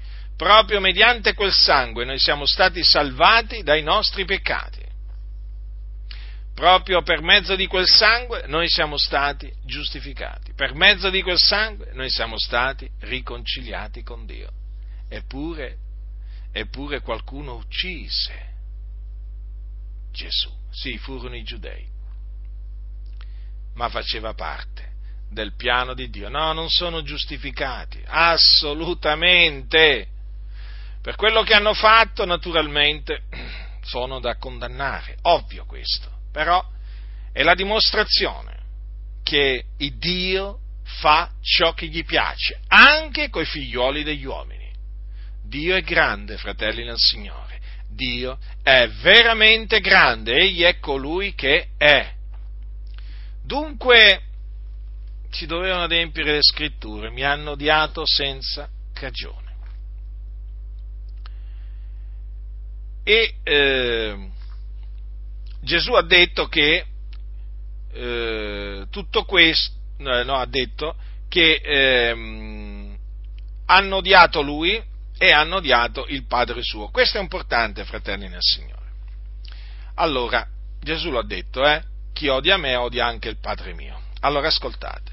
proprio 0.43 0.81
mediante 0.81 1.33
quel 1.33 1.53
sangue 1.53 2.03
noi 2.03 2.19
siamo 2.19 2.45
stati 2.45 2.83
salvati 2.83 3.63
dai 3.63 3.81
nostri 3.81 4.25
peccati. 4.25 4.81
Proprio 6.53 7.01
per 7.01 7.21
mezzo 7.21 7.55
di 7.55 7.65
quel 7.65 7.87
sangue 7.87 8.43
noi 8.47 8.67
siamo 8.67 8.97
stati 8.97 9.49
giustificati, 9.63 10.51
per 10.53 10.75
mezzo 10.75 11.09
di 11.09 11.21
quel 11.21 11.39
sangue 11.39 11.91
noi 11.93 12.09
siamo 12.09 12.37
stati 12.37 12.89
riconciliati 12.99 14.03
con 14.03 14.25
Dio. 14.25 14.51
Eppure, 15.07 15.77
eppure 16.51 16.99
qualcuno 16.99 17.55
uccise 17.55 18.51
Gesù. 20.11 20.51
Sì, 20.71 20.97
furono 20.97 21.37
i 21.37 21.43
giudei, 21.43 21.87
ma 23.75 23.87
faceva 23.87 24.33
parte 24.33 24.91
del 25.29 25.55
piano 25.55 25.93
di 25.93 26.09
Dio. 26.09 26.27
No, 26.27 26.51
non 26.51 26.69
sono 26.69 27.01
giustificati, 27.01 28.03
assolutamente. 28.05 30.09
Per 31.03 31.17
quello 31.17 31.43
che 31.43 31.53
hanno 31.53 31.73
fatto, 31.73 32.23
naturalmente, 32.23 33.23
sono 33.81 34.21
da 34.21 34.37
condannare, 34.37 35.17
ovvio 35.23 35.65
questo, 35.65 36.09
però 36.31 36.65
è 37.33 37.43
la 37.43 37.55
dimostrazione 37.55 38.61
che 39.21 39.65
il 39.79 39.97
Dio 39.97 40.59
fa 40.85 41.29
ciò 41.41 41.73
che 41.73 41.87
gli 41.87 42.05
piace, 42.05 42.61
anche 42.69 43.29
coi 43.29 43.43
figlioli 43.43 44.03
degli 44.03 44.23
uomini. 44.23 44.71
Dio 45.43 45.75
è 45.75 45.81
grande, 45.81 46.37
fratelli 46.37 46.85
nel 46.85 46.97
Signore. 46.97 47.59
Dio 47.89 48.39
è 48.63 48.87
veramente 49.01 49.81
grande, 49.81 50.37
egli 50.37 50.61
è 50.61 50.79
colui 50.79 51.35
che 51.35 51.71
è. 51.77 52.13
Dunque 53.43 54.21
ci 55.31 55.45
dovevano 55.45 55.83
adempiere 55.83 56.31
le 56.31 56.43
scritture, 56.43 57.09
mi 57.09 57.23
hanno 57.23 57.51
odiato 57.51 58.05
senza 58.05 58.69
cagione. 58.93 59.42
E 63.03 63.35
eh, 63.43 64.29
Gesù 65.61 65.93
ha 65.93 66.03
detto 66.03 66.47
che 66.47 66.85
eh, 67.91 68.85
tutto 68.89 69.23
questo, 69.23 69.73
no, 69.97 70.35
ha 70.35 70.45
detto 70.45 70.95
che 71.27 71.61
eh, 71.63 72.97
hanno 73.65 73.95
odiato 73.95 74.41
lui 74.41 74.81
e 75.17 75.31
hanno 75.31 75.57
odiato 75.57 76.05
il 76.07 76.25
Padre 76.25 76.61
suo. 76.63 76.89
Questo 76.89 77.17
è 77.17 77.21
importante, 77.21 77.85
fratelli 77.85 78.27
nel 78.27 78.41
Signore. 78.41 78.81
Allora, 79.95 80.47
Gesù 80.81 81.11
l'ha 81.11 81.23
detto, 81.23 81.65
eh? 81.65 81.83
Chi 82.13 82.27
odia 82.27 82.57
me 82.57 82.75
odia 82.75 83.05
anche 83.05 83.29
il 83.29 83.37
Padre 83.39 83.73
mio. 83.73 84.01
Allora 84.21 84.47
ascoltate. 84.47 85.11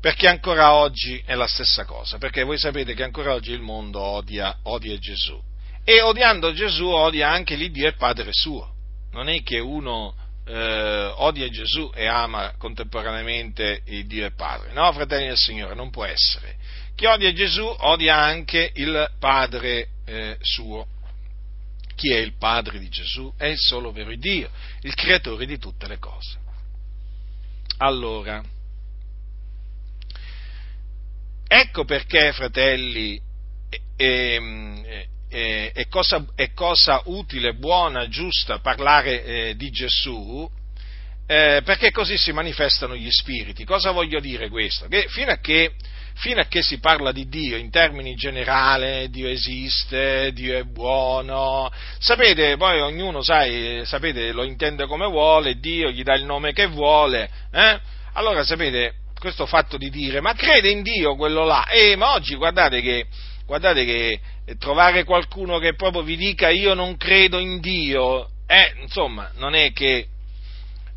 Perché 0.00 0.26
ancora 0.26 0.74
oggi 0.74 1.22
è 1.24 1.34
la 1.34 1.46
stessa 1.46 1.84
cosa, 1.84 2.18
perché 2.18 2.42
voi 2.42 2.58
sapete 2.58 2.94
che 2.94 3.04
ancora 3.04 3.34
oggi 3.34 3.52
il 3.52 3.60
mondo 3.60 4.00
odia, 4.00 4.58
odia 4.62 4.98
Gesù 4.98 5.40
e 5.84 6.00
odiando 6.00 6.52
Gesù 6.52 6.86
odia 6.86 7.30
anche 7.30 7.56
l'Iddio 7.56 7.88
e 7.88 7.94
Padre 7.94 8.30
suo. 8.32 8.70
Non 9.12 9.28
è 9.28 9.42
che 9.42 9.58
uno 9.58 10.14
eh, 10.44 11.12
odia 11.16 11.48
Gesù 11.48 11.90
e 11.94 12.06
ama 12.06 12.54
contemporaneamente 12.56 13.82
il 13.86 14.06
Dio 14.06 14.26
e 14.26 14.32
Padre. 14.32 14.72
No, 14.72 14.92
fratelli 14.92 15.26
del 15.26 15.36
Signore, 15.36 15.74
non 15.74 15.90
può 15.90 16.04
essere. 16.04 16.56
Chi 16.94 17.06
odia 17.06 17.32
Gesù 17.32 17.64
odia 17.64 18.16
anche 18.16 18.70
il 18.74 19.10
Padre 19.18 19.88
eh, 20.04 20.36
suo. 20.40 20.86
Chi 21.94 22.12
è 22.12 22.18
il 22.18 22.36
Padre 22.36 22.78
di 22.78 22.88
Gesù? 22.88 23.32
È 23.36 23.46
il 23.46 23.58
solo 23.58 23.92
vero 23.92 24.14
Dio, 24.14 24.50
il 24.80 24.94
creatore 24.94 25.46
di 25.46 25.58
tutte 25.58 25.86
le 25.86 25.98
cose. 25.98 26.38
Allora, 27.78 28.42
ecco 31.46 31.84
perché, 31.84 32.32
fratelli, 32.32 33.20
è, 33.96 34.38
è, 35.32 35.72
è, 35.72 35.88
cosa, 35.88 36.24
è 36.34 36.52
cosa, 36.52 37.00
utile, 37.06 37.54
buona, 37.54 38.06
giusta 38.08 38.58
parlare 38.58 39.24
eh, 39.24 39.56
di 39.56 39.70
Gesù, 39.70 40.48
eh, 41.26 41.62
perché 41.64 41.90
così 41.90 42.18
si 42.18 42.32
manifestano 42.32 42.94
gli 42.94 43.10
spiriti. 43.10 43.64
Cosa 43.64 43.92
voglio 43.92 44.20
dire 44.20 44.50
questo? 44.50 44.86
Che 44.88 45.06
fino 45.08 45.32
a 45.32 45.38
che 45.38 45.72
fino 46.14 46.42
a 46.42 46.44
che 46.44 46.62
si 46.62 46.78
parla 46.78 47.10
di 47.10 47.26
Dio 47.26 47.56
in 47.56 47.70
termini 47.70 48.14
generali, 48.14 49.08
Dio 49.08 49.28
esiste, 49.28 50.30
Dio 50.34 50.58
è 50.58 50.62
buono, 50.64 51.72
sapete, 51.98 52.58
poi 52.58 52.80
ognuno, 52.80 53.22
sai, 53.22 53.80
sapete, 53.86 54.30
lo 54.32 54.44
intende 54.44 54.86
come 54.86 55.06
vuole, 55.06 55.58
Dio 55.58 55.90
gli 55.90 56.02
dà 56.02 56.14
il 56.14 56.24
nome 56.24 56.52
che 56.52 56.66
vuole, 56.66 57.30
eh? 57.50 57.80
allora 58.12 58.44
sapete, 58.44 58.96
questo 59.18 59.46
fatto 59.46 59.78
di 59.78 59.88
dire, 59.88 60.20
ma 60.20 60.34
crede 60.34 60.68
in 60.68 60.82
Dio 60.82 61.16
quello 61.16 61.44
là, 61.44 61.66
eh, 61.68 61.96
ma 61.96 62.12
oggi 62.12 62.34
guardate 62.34 62.82
che, 62.82 63.06
guardate 63.52 63.84
che 63.84 64.20
trovare 64.58 65.04
qualcuno 65.04 65.58
che 65.58 65.74
proprio 65.74 66.00
vi 66.02 66.16
dica 66.16 66.48
io 66.48 66.72
non 66.72 66.96
credo 66.96 67.38
in 67.38 67.60
Dio, 67.60 68.30
eh, 68.46 68.72
insomma, 68.80 69.30
non 69.34 69.54
è 69.54 69.72
che 69.72 70.06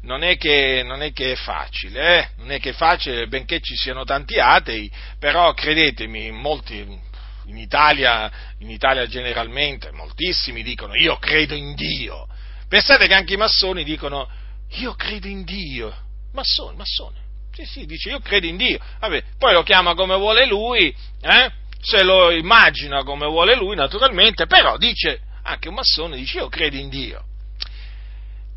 non 0.04 0.24
è, 0.24 0.38
che, 0.38 0.82
non 0.86 1.02
è 1.02 1.12
che, 1.12 1.34
è 1.34 1.36
facile, 1.36 2.20
eh? 2.20 2.30
non 2.38 2.52
è 2.52 2.60
che 2.60 2.70
è 2.70 2.74
facile, 2.74 3.28
benché 3.28 3.60
ci 3.60 3.76
siano 3.76 4.06
tanti 4.06 4.40
atei, 4.40 4.90
però 5.20 5.54
credetemi, 5.54 6.32
molti, 6.32 6.78
in 6.78 7.58
Italia, 7.58 8.32
in 8.60 8.70
Italia 8.70 9.06
generalmente, 9.08 9.92
moltissimi 9.92 10.64
dicono 10.64 10.96
io 10.96 11.18
credo 11.18 11.56
in 11.56 11.74
Dio. 11.74 12.26
Pensate 12.70 13.08
che 13.08 13.16
anche 13.16 13.34
i 13.34 13.38
massoni 13.38 13.84
dicono 13.84 14.30
io 14.76 14.94
credo 14.94 15.28
in 15.28 15.44
Dio. 15.44 15.94
Massone, 16.32 16.78
massone. 16.78 17.24
Sì, 17.52 17.66
sì, 17.66 17.86
dice 17.86 18.12
io 18.12 18.20
credo 18.20 18.46
in 18.46 18.56
Dio. 18.56 18.80
Vabbè, 19.00 19.24
poi 19.38 19.54
lo 19.54 19.64
chiama 19.64 19.94
come 19.94 20.16
vuole 20.16 20.46
lui, 20.46 20.96
eh? 21.22 21.64
Se 21.86 22.04
lo 22.04 22.32
immagina 22.32 23.04
come 23.04 23.28
vuole 23.28 23.56
lui 23.56 23.76
naturalmente, 23.76 24.48
però 24.48 24.76
dice, 24.78 25.20
anche 25.44 25.68
un 25.68 25.76
massone 25.76 26.18
dice 26.18 26.40
io 26.40 26.50
credo 26.50 26.78
in 26.78 26.90
Dio. 26.90 27.24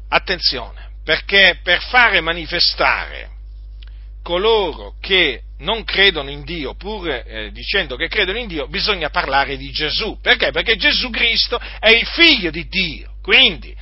Attenzione, 0.09 0.93
perché 1.05 1.61
per 1.63 1.83
fare 1.83 2.23
manifestare 2.23 3.37
coloro 4.23 4.95
che 5.01 5.43
non 5.59 5.85
credono 5.85 6.31
in 6.31 6.43
Dio, 6.45 6.75
pur 6.75 7.09
eh, 7.09 7.51
dicendo 7.53 7.97
che 7.97 8.09
credono 8.09 8.39
in 8.39 8.47
Dio, 8.47 8.67
bisogna 8.69 9.11
parlare 9.11 9.59
di 9.59 9.71
Gesù. 9.71 10.19
Perché? 10.23 10.51
Perché 10.51 10.77
Gesù 10.77 11.11
Cristo 11.11 11.61
è 11.79 11.91
il 11.91 12.07
figlio 12.07 12.51
di 12.51 12.67
Dio. 12.67 13.13
Quindi, 13.23 13.77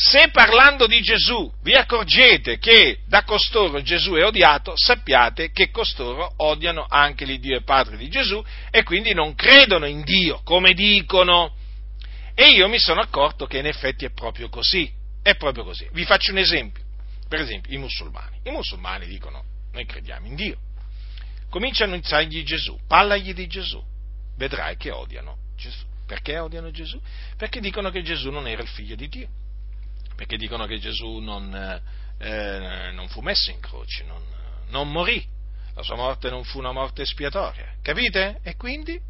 se 0.00 0.30
parlando 0.30 0.86
di 0.86 1.02
Gesù 1.02 1.52
vi 1.60 1.74
accorgete 1.74 2.56
che 2.56 3.00
da 3.06 3.22
costoro 3.22 3.82
Gesù 3.82 4.12
è 4.12 4.24
odiato, 4.24 4.72
sappiate 4.74 5.50
che 5.50 5.70
costoro 5.70 6.32
odiano 6.38 6.86
anche 6.88 7.26
l'Iddio 7.26 7.58
e 7.58 7.62
Padre 7.62 7.98
di 7.98 8.08
Gesù 8.08 8.42
e 8.70 8.82
quindi 8.82 9.12
non 9.12 9.34
credono 9.34 9.84
in 9.84 10.02
Dio, 10.02 10.40
come 10.42 10.72
dicono. 10.72 11.54
E 12.34 12.48
io 12.48 12.66
mi 12.68 12.78
sono 12.78 13.02
accorto 13.02 13.44
che 13.44 13.58
in 13.58 13.66
effetti 13.66 14.06
è 14.06 14.10
proprio 14.10 14.48
così. 14.48 14.90
È 15.22 15.36
proprio 15.36 15.64
così. 15.64 15.86
Vi 15.92 16.06
faccio 16.06 16.32
un 16.32 16.38
esempio. 16.38 16.82
Per 17.28 17.38
esempio, 17.38 17.74
i 17.74 17.76
musulmani. 17.76 18.40
I 18.44 18.50
musulmani 18.50 19.06
dicono, 19.06 19.44
noi 19.72 19.84
crediamo 19.84 20.26
in 20.26 20.34
Dio. 20.34 20.58
Comincia 21.50 21.84
a 21.84 21.88
annunciargli 21.88 22.42
Gesù, 22.42 22.78
parlagli 22.86 23.34
di 23.34 23.46
Gesù. 23.46 23.84
Vedrai 24.38 24.78
che 24.78 24.90
odiano 24.92 25.36
Gesù. 25.58 25.84
Perché 26.06 26.38
odiano 26.38 26.70
Gesù? 26.70 26.98
Perché 27.36 27.60
dicono 27.60 27.90
che 27.90 28.02
Gesù 28.02 28.30
non 28.30 28.48
era 28.48 28.62
il 28.62 28.68
figlio 28.68 28.94
di 28.94 29.06
Dio. 29.06 29.28
Perché 30.20 30.36
dicono 30.36 30.66
che 30.66 30.78
Gesù 30.78 31.16
non, 31.16 31.80
eh, 32.18 32.90
non 32.92 33.08
fu 33.08 33.22
messo 33.22 33.50
in 33.50 33.58
croce, 33.58 34.04
non, 34.04 34.22
non 34.68 34.92
morì. 34.92 35.24
La 35.74 35.82
sua 35.82 35.96
morte 35.96 36.28
non 36.28 36.44
fu 36.44 36.58
una 36.58 36.72
morte 36.72 37.00
espiatoria. 37.00 37.76
Capite? 37.80 38.38
E 38.42 38.54
quindi? 38.56 39.00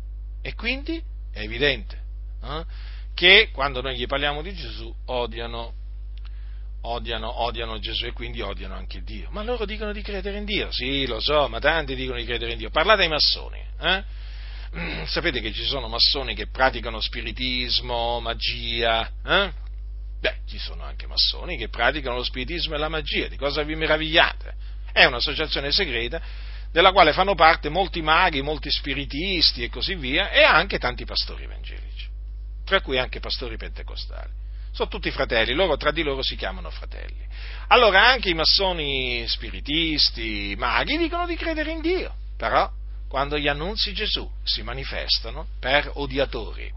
E 0.40 0.54
quindi 0.54 1.02
è 1.32 1.40
evidente 1.40 2.00
eh, 2.44 2.64
che 3.12 3.50
quando 3.52 3.80
noi 3.80 3.96
gli 3.96 4.06
parliamo 4.06 4.40
di 4.40 4.54
Gesù 4.54 4.94
odiano 5.06 5.72
odiano, 6.82 7.42
odiano 7.42 7.80
Gesù 7.80 8.06
e 8.06 8.12
quindi 8.12 8.40
odiano 8.40 8.76
anche 8.76 9.02
Dio. 9.02 9.30
Ma 9.32 9.42
loro 9.42 9.64
dicono 9.64 9.90
di 9.92 10.02
credere 10.02 10.38
in 10.38 10.44
Dio. 10.44 10.70
Sì, 10.70 11.08
lo 11.08 11.18
so, 11.18 11.48
ma 11.48 11.58
tanti 11.58 11.96
dicono 11.96 12.18
di 12.18 12.24
credere 12.24 12.52
in 12.52 12.58
Dio. 12.58 12.70
Parlate 12.70 13.02
ai 13.02 13.08
massoni. 13.08 13.60
Eh? 13.80 14.04
Mm, 14.78 15.02
sapete 15.06 15.40
che 15.40 15.52
ci 15.52 15.64
sono 15.64 15.88
massoni 15.88 16.36
che 16.36 16.46
praticano 16.46 17.00
spiritismo, 17.00 18.20
magia? 18.20 19.10
Eh? 19.24 19.68
Beh, 20.20 20.36
ci 20.46 20.58
sono 20.58 20.84
anche 20.84 21.06
massoni 21.06 21.56
che 21.56 21.68
praticano 21.68 22.16
lo 22.16 22.22
spiritismo 22.22 22.74
e 22.74 22.78
la 22.78 22.88
magia. 22.88 23.26
Di 23.28 23.36
cosa 23.36 23.62
vi 23.62 23.74
meravigliate? 23.74 24.54
È 24.92 25.04
un'associazione 25.04 25.72
segreta 25.72 26.20
della 26.70 26.92
quale 26.92 27.12
fanno 27.12 27.34
parte 27.34 27.68
molti 27.68 28.02
maghi, 28.02 28.42
molti 28.42 28.70
spiritisti 28.70 29.64
e 29.64 29.70
così 29.70 29.94
via, 29.94 30.30
e 30.30 30.42
anche 30.42 30.78
tanti 30.78 31.04
pastori 31.04 31.44
evangelici, 31.44 32.06
tra 32.64 32.80
cui 32.80 32.98
anche 32.98 33.18
pastori 33.18 33.56
pentecostali 33.56 34.38
sono 34.72 34.88
tutti 34.88 35.10
fratelli, 35.10 35.52
loro 35.52 35.76
tra 35.76 35.90
di 35.90 36.02
loro 36.02 36.22
si 36.22 36.36
chiamano 36.36 36.70
fratelli. 36.70 37.26
Allora 37.68 38.06
anche 38.06 38.30
i 38.30 38.34
massoni 38.34 39.24
spiritisti, 39.26 40.54
maghi, 40.56 40.96
dicono 40.96 41.26
di 41.26 41.34
credere 41.34 41.72
in 41.72 41.80
Dio, 41.80 42.14
però 42.36 42.70
quando 43.08 43.36
gli 43.36 43.48
annunzi 43.48 43.92
Gesù 43.92 44.28
si 44.44 44.62
manifestano 44.62 45.48
per 45.58 45.90
odiatori, 45.94 46.72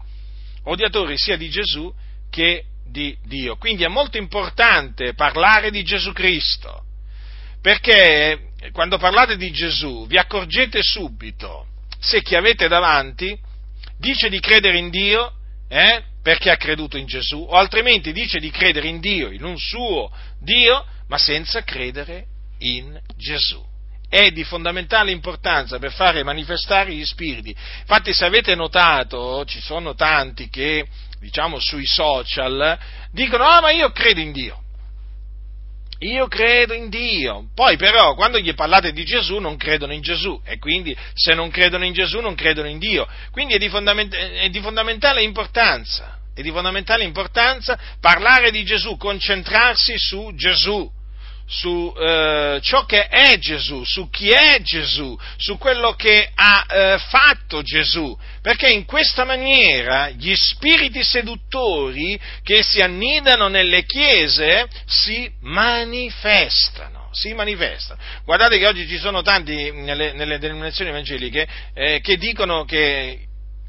odiatori 0.64 1.16
sia 1.16 1.36
di 1.36 1.48
Gesù 1.48 1.92
che 2.30 2.64
di 2.86 3.16
Dio. 3.24 3.56
Quindi 3.56 3.84
è 3.84 3.88
molto 3.88 4.16
importante 4.16 5.14
parlare 5.14 5.70
di 5.70 5.82
Gesù 5.82 6.12
Cristo, 6.12 6.84
perché 7.60 8.50
quando 8.72 8.98
parlate 8.98 9.36
di 9.36 9.50
Gesù 9.50 10.06
vi 10.06 10.18
accorgete 10.18 10.80
subito 10.82 11.66
se 11.98 12.22
chi 12.22 12.34
avete 12.34 12.68
davanti 12.68 13.38
dice 13.98 14.28
di 14.28 14.40
credere 14.40 14.78
in 14.78 14.90
Dio, 14.90 15.32
eh, 15.68 16.02
perché 16.22 16.50
ha 16.50 16.56
creduto 16.56 16.96
in 16.96 17.06
Gesù, 17.06 17.46
o 17.48 17.56
altrimenti 17.56 18.12
dice 18.12 18.38
di 18.38 18.50
credere 18.50 18.88
in 18.88 19.00
Dio, 19.00 19.30
in 19.30 19.44
un 19.44 19.58
suo 19.58 20.10
Dio, 20.38 20.84
ma 21.08 21.18
senza 21.18 21.62
credere 21.62 22.26
in 22.58 23.00
Gesù. 23.16 23.62
È 24.08 24.30
di 24.30 24.44
fondamentale 24.44 25.10
importanza 25.10 25.78
per 25.78 25.92
fare 25.92 26.22
manifestare 26.22 26.92
gli 26.92 27.04
spiriti. 27.04 27.54
Infatti, 27.80 28.12
se 28.12 28.24
avete 28.24 28.54
notato, 28.54 29.44
ci 29.44 29.60
sono 29.60 29.94
tanti 29.94 30.48
che, 30.48 30.86
diciamo, 31.18 31.58
sui 31.58 31.86
social 31.86 32.78
dicono: 33.10 33.44
Ah, 33.44 33.60
ma 33.60 33.70
io 33.70 33.90
credo 33.90 34.20
in 34.20 34.32
Dio. 34.32 34.62
Io 36.00 36.26
credo 36.28 36.74
in 36.74 36.88
Dio. 36.88 37.48
Poi 37.54 37.76
però 37.76 38.14
quando 38.14 38.38
gli 38.38 38.52
parlate 38.54 38.92
di 38.92 39.04
Gesù 39.04 39.38
non 39.38 39.56
credono 39.56 39.92
in 39.92 40.02
Gesù 40.02 40.40
e 40.44 40.58
quindi 40.58 40.94
se 41.14 41.34
non 41.34 41.50
credono 41.50 41.84
in 41.84 41.92
Gesù 41.92 42.20
non 42.20 42.34
credono 42.34 42.68
in 42.68 42.78
Dio. 42.78 43.06
Quindi 43.30 43.54
è 43.54 43.58
di, 43.58 43.68
fondament- 43.68 44.14
è 44.14 44.48
di 44.48 44.60
fondamentale 44.60 45.22
importanza, 45.22 46.18
è 46.34 46.42
di 46.42 46.50
fondamentale 46.50 47.04
importanza 47.04 47.78
parlare 48.00 48.50
di 48.50 48.64
Gesù, 48.64 48.96
concentrarsi 48.96 49.94
su 49.96 50.32
Gesù 50.34 50.90
su 51.46 51.92
eh, 51.96 52.58
ciò 52.62 52.84
che 52.84 53.06
è 53.08 53.38
Gesù, 53.38 53.84
su 53.84 54.08
chi 54.08 54.30
è 54.30 54.60
Gesù, 54.62 55.16
su 55.36 55.58
quello 55.58 55.92
che 55.92 56.30
ha 56.34 56.66
eh, 56.68 56.98
fatto 56.98 57.62
Gesù, 57.62 58.16
perché 58.40 58.70
in 58.70 58.84
questa 58.84 59.24
maniera 59.24 60.08
gli 60.10 60.34
spiriti 60.34 61.02
seduttori 61.02 62.18
che 62.42 62.62
si 62.62 62.80
annidano 62.80 63.48
nelle 63.48 63.84
chiese 63.84 64.68
si 64.86 65.30
manifestano. 65.40 67.02
Si 67.12 67.32
manifestano. 67.32 68.00
Guardate 68.24 68.58
che 68.58 68.66
oggi 68.66 68.88
ci 68.88 68.98
sono 68.98 69.22
tanti 69.22 69.70
nelle, 69.70 70.12
nelle 70.14 70.38
denominazioni 70.38 70.90
evangeliche 70.90 71.46
eh, 71.72 72.00
che 72.00 72.16
dicono 72.16 72.64
che 72.64 73.20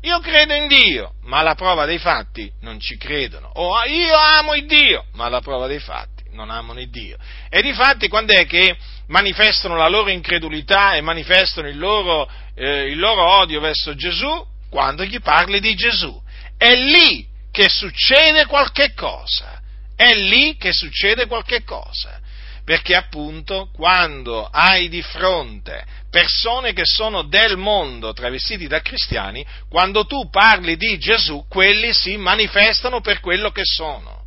io 0.01 0.19
credo 0.19 0.55
in 0.55 0.67
Dio, 0.67 1.13
ma 1.23 1.39
alla 1.39 1.53
prova 1.53 1.85
dei 1.85 1.99
fatti 1.99 2.51
non 2.61 2.79
ci 2.79 2.97
credono. 2.97 3.51
O 3.53 3.75
io 3.85 4.17
amo 4.17 4.55
il 4.55 4.65
Dio, 4.65 5.05
ma 5.13 5.25
alla 5.25 5.41
prova 5.41 5.67
dei 5.67 5.79
fatti 5.79 6.14
non 6.35 6.51
amano 6.51 6.79
il 6.79 6.89
Dio. 6.91 7.17
E 7.49 7.61
difatti 7.61 8.07
quando 8.07 8.33
è 8.33 8.45
che 8.45 8.77
manifestano 9.07 9.75
la 9.75 9.87
loro 9.87 10.09
incredulità 10.09 10.95
e 10.95 11.01
manifestano 11.01 11.67
il 11.67 11.77
loro, 11.77 12.29
eh, 12.53 12.89
il 12.91 12.99
loro 12.99 13.23
odio 13.39 13.59
verso 13.59 13.95
Gesù? 13.95 14.45
Quando 14.69 15.03
gli 15.03 15.19
parli 15.21 15.59
di 15.59 15.73
Gesù. 15.73 16.21
È 16.57 16.75
lì 16.75 17.25
che 17.51 17.69
succede 17.69 18.45
qualche 18.45 18.93
cosa. 18.93 19.61
È 19.95 20.13
lì 20.13 20.57
che 20.57 20.73
succede 20.73 21.25
qualche 21.25 21.63
cosa. 21.63 22.19
Perché 22.63 22.95
appunto 22.95 23.69
quando 23.71 24.47
hai 24.51 24.89
di 24.89 25.01
fronte 25.01 25.85
persone 26.09 26.73
che 26.73 26.83
sono 26.85 27.23
del 27.23 27.57
mondo 27.57 28.13
travestiti 28.13 28.67
da 28.67 28.81
cristiani, 28.81 29.45
quando 29.69 30.05
tu 30.05 30.29
parli 30.29 30.77
di 30.77 30.97
Gesù, 30.97 31.45
quelli 31.47 31.93
si 31.93 32.17
manifestano 32.17 33.01
per 33.01 33.19
quello 33.19 33.51
che 33.51 33.63
sono, 33.65 34.23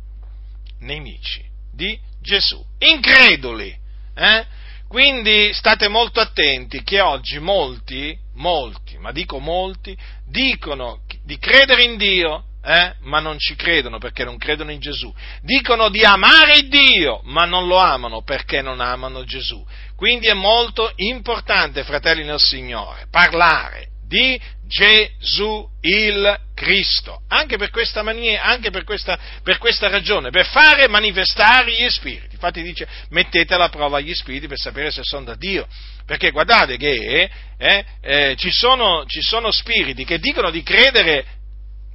nemici 0.79 1.48
di 1.79 1.97
Gesù. 2.21 2.61
Increduli. 2.79 3.73
Eh? 4.13 4.45
Quindi 4.89 5.53
state 5.53 5.87
molto 5.87 6.19
attenti 6.19 6.83
che 6.83 6.99
oggi 6.99 7.39
molti, 7.39 8.17
molti, 8.33 8.97
ma 8.97 9.13
dico 9.13 9.39
molti, 9.39 9.97
dicono 10.25 11.03
di 11.23 11.37
credere 11.37 11.83
in 11.83 11.95
Dio, 11.95 12.43
eh? 12.61 12.95
ma 13.01 13.19
non 13.19 13.39
ci 13.39 13.55
credono 13.55 13.97
perché 13.97 14.25
non 14.25 14.37
credono 14.37 14.71
in 14.71 14.79
Gesù. 14.79 15.13
Dicono 15.41 15.89
di 15.89 16.03
amare 16.03 16.67
Dio, 16.67 17.21
ma 17.23 17.45
non 17.45 17.67
lo 17.67 17.77
amano 17.77 18.23
perché 18.23 18.61
non 18.61 18.81
amano 18.81 19.23
Gesù. 19.23 19.65
Quindi 19.95 20.27
è 20.27 20.33
molto 20.33 20.91
importante, 20.95 21.83
fratelli 21.83 22.25
nel 22.25 22.39
Signore, 22.39 23.07
parlare 23.09 23.89
di 24.09 24.41
Gesù 24.65 25.69
il 25.81 26.39
Cristo, 26.55 27.21
anche 27.27 27.57
per 27.57 27.69
questa 27.69 28.01
mania, 28.01 28.41
anche 28.43 28.71
per 28.71 28.83
questa, 28.83 29.17
per 29.43 29.59
questa, 29.59 29.87
ragione, 29.87 30.31
per 30.31 30.47
fare 30.47 30.87
manifestare 30.87 31.71
gli 31.71 31.87
spiriti. 31.89 32.33
Infatti 32.33 32.63
dice 32.63 32.87
mettete 33.09 33.53
alla 33.53 33.69
prova 33.69 33.99
gli 33.99 34.13
spiriti 34.13 34.47
per 34.47 34.57
sapere 34.57 34.89
se 34.89 35.01
sono 35.03 35.25
da 35.25 35.35
Dio, 35.35 35.67
perché 36.05 36.31
guardate 36.31 36.75
che 36.75 37.29
eh, 37.57 37.85
eh, 38.01 38.35
ci, 38.35 38.51
sono, 38.51 39.05
ci, 39.05 39.21
sono, 39.21 39.51
spiriti 39.51 40.03
che 40.03 40.17
dicono 40.17 40.49
di 40.49 40.63
credere 40.63 41.25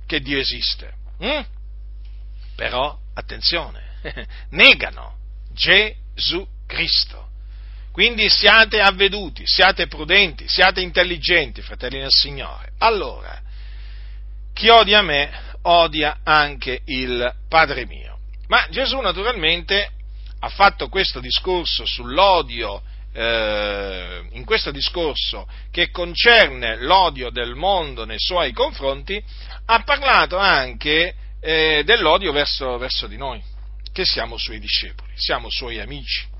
che 0.07 0.20
Dio 0.20 0.38
esiste, 0.38 0.92
hm? 1.18 1.44
però 2.55 2.96
attenzione, 3.14 3.98
negano 4.50 5.16
Gesù 5.53 6.46
Cristo. 6.66 7.33
Quindi 7.94 8.28
siate 8.28 8.80
avveduti, 8.80 9.44
siate 9.46 9.87
prudenti, 9.87 10.48
siate 10.48 10.80
intelligenti, 10.80 11.62
fratelli 11.62 12.00
del 12.00 12.11
Signore. 12.11 12.72
Allora, 12.78 13.40
chi 14.52 14.68
odia 14.68 15.00
me, 15.00 15.30
odia 15.62 16.18
anche 16.24 16.80
il 16.87 17.33
Padre 17.48 17.87
mio. 17.87 18.18
Ma 18.48 18.66
Gesù 18.68 18.98
naturalmente 18.98 19.90
ha 20.40 20.48
fatto 20.48 20.88
questo 20.88 21.20
discorso 21.20 21.87
sull'odio, 21.87 22.83
eh, 23.12 24.26
in 24.33 24.44
questo 24.44 24.72
discorso 24.72 25.46
che 25.70 25.92
concerne 25.92 26.83
l'odio 26.83 27.30
del 27.30 27.54
mondo 27.54 28.04
nei 28.04 28.18
suoi 28.18 28.50
confronti, 28.52 29.22
ha 29.66 29.85
parlato 29.85 30.37
anche 30.37 31.14
eh, 31.40 31.83
dell'odio 31.85 32.33
verso, 32.33 32.76
verso 32.76 33.07
di 33.07 33.16
noi, 33.16 33.40
che 33.92 34.04
siamo 34.04 34.37
suoi 34.37 34.59
discepoli, 34.59 35.12
siamo 35.14 35.48
suoi 35.48 35.78
amici 35.78 36.33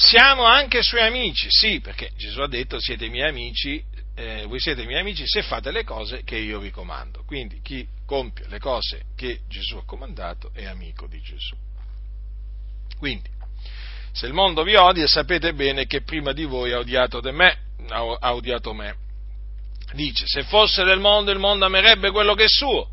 siamo 0.00 0.44
anche 0.44 0.82
suoi 0.82 1.02
amici, 1.02 1.48
sì, 1.50 1.80
perché 1.80 2.10
Gesù 2.16 2.40
ha 2.40 2.48
detto 2.48 2.80
siete 2.80 3.08
miei 3.08 3.28
amici, 3.28 3.84
eh, 4.14 4.44
voi 4.46 4.58
siete 4.58 4.86
miei 4.86 5.00
amici 5.00 5.26
se 5.26 5.42
fate 5.42 5.70
le 5.70 5.84
cose 5.84 6.22
che 6.24 6.36
io 6.36 6.58
vi 6.58 6.70
comando. 6.70 7.22
Quindi 7.26 7.60
chi 7.62 7.86
compie 8.06 8.48
le 8.48 8.58
cose 8.58 9.02
che 9.14 9.40
Gesù 9.46 9.76
ha 9.76 9.84
comandato 9.84 10.52
è 10.54 10.64
amico 10.64 11.06
di 11.06 11.20
Gesù. 11.20 11.54
Quindi, 12.98 13.28
se 14.12 14.26
il 14.26 14.32
mondo 14.32 14.62
vi 14.62 14.74
odia, 14.74 15.06
sapete 15.06 15.52
bene 15.52 15.86
che 15.86 16.02
prima 16.02 16.32
di 16.32 16.44
voi 16.44 16.72
ha 16.72 16.78
odiato 16.78 17.20
me, 17.32 17.58
ha 17.88 18.34
odiato 18.34 18.72
me. 18.72 18.96
Dice, 19.92 20.24
se 20.26 20.44
fosse 20.44 20.82
del 20.82 20.98
mondo, 20.98 21.30
il 21.30 21.38
mondo 21.38 21.66
amerebbe 21.66 22.10
quello 22.10 22.34
che 22.34 22.44
è 22.44 22.48
suo 22.48 22.88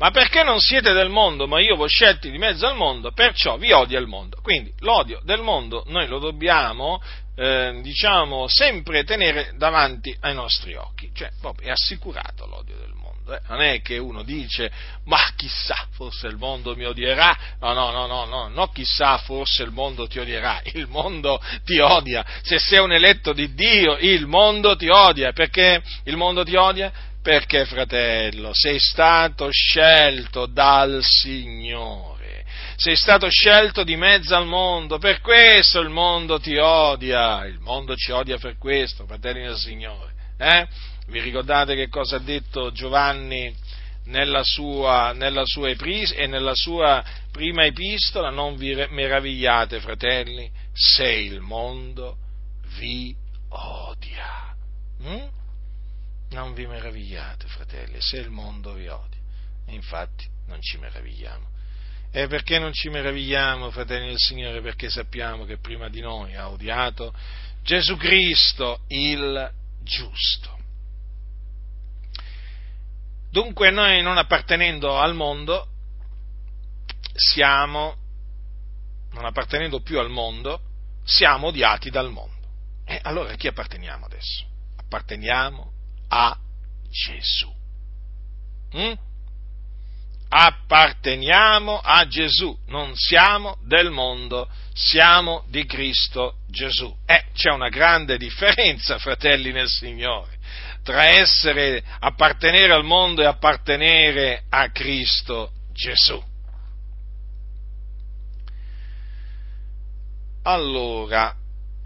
ma 0.00 0.10
perché 0.12 0.42
non 0.42 0.60
siete 0.60 0.94
del 0.94 1.10
mondo, 1.10 1.46
ma 1.46 1.60
io 1.60 1.76
ho 1.76 1.86
scelti 1.86 2.30
di 2.30 2.38
mezzo 2.38 2.66
al 2.66 2.74
mondo, 2.74 3.12
perciò 3.12 3.58
vi 3.58 3.70
odia 3.70 3.98
il 3.98 4.06
mondo. 4.06 4.38
Quindi 4.40 4.72
l'odio 4.78 5.20
del 5.24 5.42
mondo 5.42 5.84
noi 5.88 6.06
lo 6.06 6.18
dobbiamo, 6.18 7.02
eh, 7.36 7.78
diciamo, 7.82 8.48
sempre 8.48 9.04
tenere 9.04 9.52
davanti 9.58 10.16
ai 10.20 10.32
nostri 10.32 10.74
occhi, 10.74 11.10
cioè 11.14 11.28
proprio 11.38 11.68
è 11.68 11.72
assicurato 11.72 12.46
l'odio 12.46 12.76
del 12.78 12.94
mondo. 12.94 13.34
Eh? 13.34 13.40
Non 13.48 13.60
è 13.60 13.82
che 13.82 13.98
uno 13.98 14.22
dice, 14.22 14.72
ma 15.04 15.20
chissà, 15.36 15.86
forse 15.90 16.28
il 16.28 16.36
mondo 16.36 16.74
mi 16.74 16.86
odierà. 16.86 17.36
No, 17.60 17.74
no, 17.74 17.90
no, 17.90 18.06
no, 18.06 18.24
no, 18.24 18.48
no, 18.48 18.68
chissà, 18.68 19.18
forse 19.18 19.64
il 19.64 19.70
mondo 19.70 20.06
ti 20.06 20.18
odierà. 20.18 20.62
Il 20.72 20.86
mondo 20.86 21.38
ti 21.66 21.78
odia. 21.78 22.24
Se 22.40 22.58
sei 22.58 22.78
un 22.78 22.92
eletto 22.92 23.34
di 23.34 23.52
Dio, 23.52 23.98
il 23.98 24.26
mondo 24.26 24.76
ti 24.76 24.88
odia. 24.88 25.32
Perché 25.32 25.82
il 26.04 26.16
mondo 26.16 26.42
ti 26.42 26.56
odia? 26.56 26.90
Perché, 27.22 27.66
fratello, 27.66 28.50
sei 28.54 28.78
stato 28.78 29.50
scelto 29.50 30.46
dal 30.46 31.00
Signore, 31.02 32.46
sei 32.76 32.96
stato 32.96 33.28
scelto 33.28 33.84
di 33.84 33.94
mezzo 33.96 34.34
al 34.34 34.46
mondo, 34.46 34.96
per 34.96 35.20
questo 35.20 35.80
il 35.80 35.90
mondo 35.90 36.40
ti 36.40 36.56
odia, 36.56 37.44
il 37.44 37.58
mondo 37.60 37.94
ci 37.94 38.10
odia 38.10 38.38
per 38.38 38.56
questo, 38.56 39.04
fratelli 39.04 39.42
del 39.42 39.58
Signore. 39.58 40.14
Eh? 40.38 40.66
Vi 41.08 41.20
ricordate 41.20 41.74
che 41.74 41.88
cosa 41.88 42.16
ha 42.16 42.20
detto 42.20 42.72
Giovanni 42.72 43.54
nella 44.04 44.42
sua, 44.42 45.12
nella 45.12 45.44
sua 45.44 45.68
epris- 45.68 46.14
e 46.16 46.26
nella 46.26 46.54
sua 46.54 47.04
prima 47.30 47.66
epistola? 47.66 48.30
Non 48.30 48.56
vi 48.56 48.74
meravigliate, 48.88 49.80
fratelli, 49.80 50.50
se 50.72 51.06
il 51.06 51.40
mondo 51.40 52.16
vi 52.78 53.14
odia. 53.50 54.54
Mm? 55.02 55.38
Non 56.30 56.54
vi 56.54 56.66
meravigliate, 56.66 57.46
fratelli, 57.48 58.00
se 58.00 58.18
il 58.18 58.30
mondo 58.30 58.74
vi 58.74 58.86
odia. 58.88 59.18
E 59.66 59.74
infatti 59.74 60.28
non 60.46 60.60
ci 60.60 60.78
meravigliamo. 60.78 61.48
E 62.12 62.26
perché 62.26 62.58
non 62.58 62.72
ci 62.72 62.88
meravigliamo, 62.88 63.70
fratelli 63.70 64.08
del 64.08 64.18
Signore? 64.18 64.60
Perché 64.60 64.90
sappiamo 64.90 65.44
che 65.44 65.58
prima 65.58 65.88
di 65.88 66.00
noi 66.00 66.34
ha 66.34 66.50
odiato 66.50 67.14
Gesù 67.62 67.96
Cristo, 67.96 68.80
il 68.88 69.52
giusto. 69.82 70.58
Dunque 73.30 73.70
noi 73.70 74.02
non 74.02 74.18
appartenendo 74.18 74.98
al 74.98 75.14
mondo, 75.14 75.68
siamo, 77.14 77.96
non 79.12 79.24
appartenendo 79.24 79.80
più 79.82 80.00
al 80.00 80.10
mondo, 80.10 80.60
siamo 81.04 81.48
odiati 81.48 81.90
dal 81.90 82.10
mondo. 82.10 82.48
E 82.84 82.98
allora 83.02 83.32
a 83.32 83.36
chi 83.36 83.46
apparteniamo 83.46 84.06
adesso? 84.06 84.44
Apparteniamo 84.76 85.78
a 86.10 86.36
Gesù. 86.90 87.52
Mm? 88.76 88.92
Apparteniamo 90.32 91.80
a 91.80 92.06
Gesù, 92.06 92.56
non 92.66 92.94
siamo 92.94 93.58
del 93.64 93.90
mondo, 93.90 94.48
siamo 94.72 95.44
di 95.48 95.66
Cristo 95.66 96.36
Gesù. 96.46 96.94
Eh, 97.04 97.24
c'è 97.34 97.50
una 97.50 97.68
grande 97.68 98.16
differenza, 98.16 98.98
fratelli 98.98 99.50
nel 99.50 99.68
Signore, 99.68 100.38
tra 100.84 101.04
essere, 101.04 101.82
appartenere 101.98 102.72
al 102.72 102.84
mondo 102.84 103.22
e 103.22 103.26
appartenere 103.26 104.44
a 104.48 104.70
Cristo 104.70 105.52
Gesù. 105.72 106.22
Allora, 110.42 111.34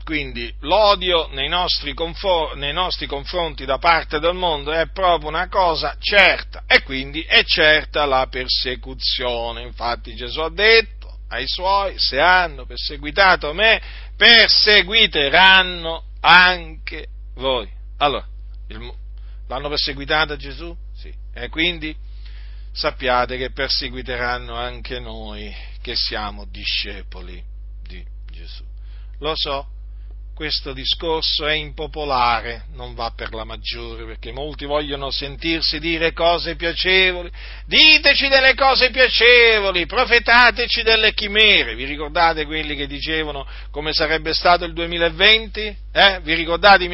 quindi 0.05 0.55
l'odio 0.61 1.29
nei 1.33 1.49
nostri, 1.49 1.95
confor- 1.95 2.55
nei 2.57 2.73
nostri, 2.73 3.07
confronti 3.07 3.64
da 3.64 3.79
parte 3.79 4.21
del 4.21 4.35
mondo 4.35 4.71
è 4.71 4.88
proprio 4.90 5.31
una 5.31 5.49
cosa 5.49 5.97
certa 5.99 6.64
e 6.67 6.83
quindi 6.83 7.23
è 7.23 7.43
certa 7.43 8.05
la 8.05 8.27
persecuzione. 8.29 9.62
Infatti 9.62 10.14
Gesù 10.14 10.40
ha 10.40 10.51
detto 10.51 11.21
ai 11.29 11.47
suoi, 11.49 11.95
se 11.99 12.21
hanno 12.21 12.67
perseguitato 12.67 13.53
me, 13.55 13.81
perseguiteranno 14.17 16.05
anche 16.21 17.09
voi. 17.37 17.69
Allora, 17.97 18.27
il, 18.69 18.93
l'hanno 19.49 19.69
perseguitata 19.69 20.37
Gesù? 20.37 20.77
Sì. 20.95 21.12
E 21.33 21.49
quindi 21.49 21.97
sappiate 22.73 23.38
che 23.38 23.51
perseguiteranno 23.51 24.55
anche 24.55 25.01
noi 25.01 25.55
che 25.81 25.95
siamo 25.97 26.45
discepoli 26.45 27.43
di 27.83 28.05
Gesù. 28.31 28.64
Lo 29.19 29.33
so, 29.35 29.69
questo 30.35 30.73
discorso 30.73 31.47
è 31.47 31.53
impopolare, 31.53 32.64
non 32.75 32.94
va 32.94 33.12
per 33.14 33.33
la 33.33 33.44
maggiore, 33.44 34.05
perché 34.05 34.33
molti 34.33 34.64
vogliono 34.64 35.11
sentirsi 35.11 35.79
dire 35.79 36.12
cose 36.12 36.57
piacevoli. 36.57 37.31
Diteci 37.66 38.29
delle 38.29 38.55
cose 38.55 38.90
piacevoli, 38.90 39.87
profetateci 39.87 40.83
delle 40.83 41.14
chimere. 41.14 41.77
Vi 41.77 41.85
ricordate 41.85 42.44
quelli 42.47 42.75
che 42.75 42.88
dicevano 42.88 43.47
come 43.70 43.92
sarebbe 43.92 44.35
stato 44.35 44.64
il 44.64 44.73
2020? 44.73 45.77
Eh? 45.92 46.20
Vi 46.23 46.35
ricordate 46.35 46.85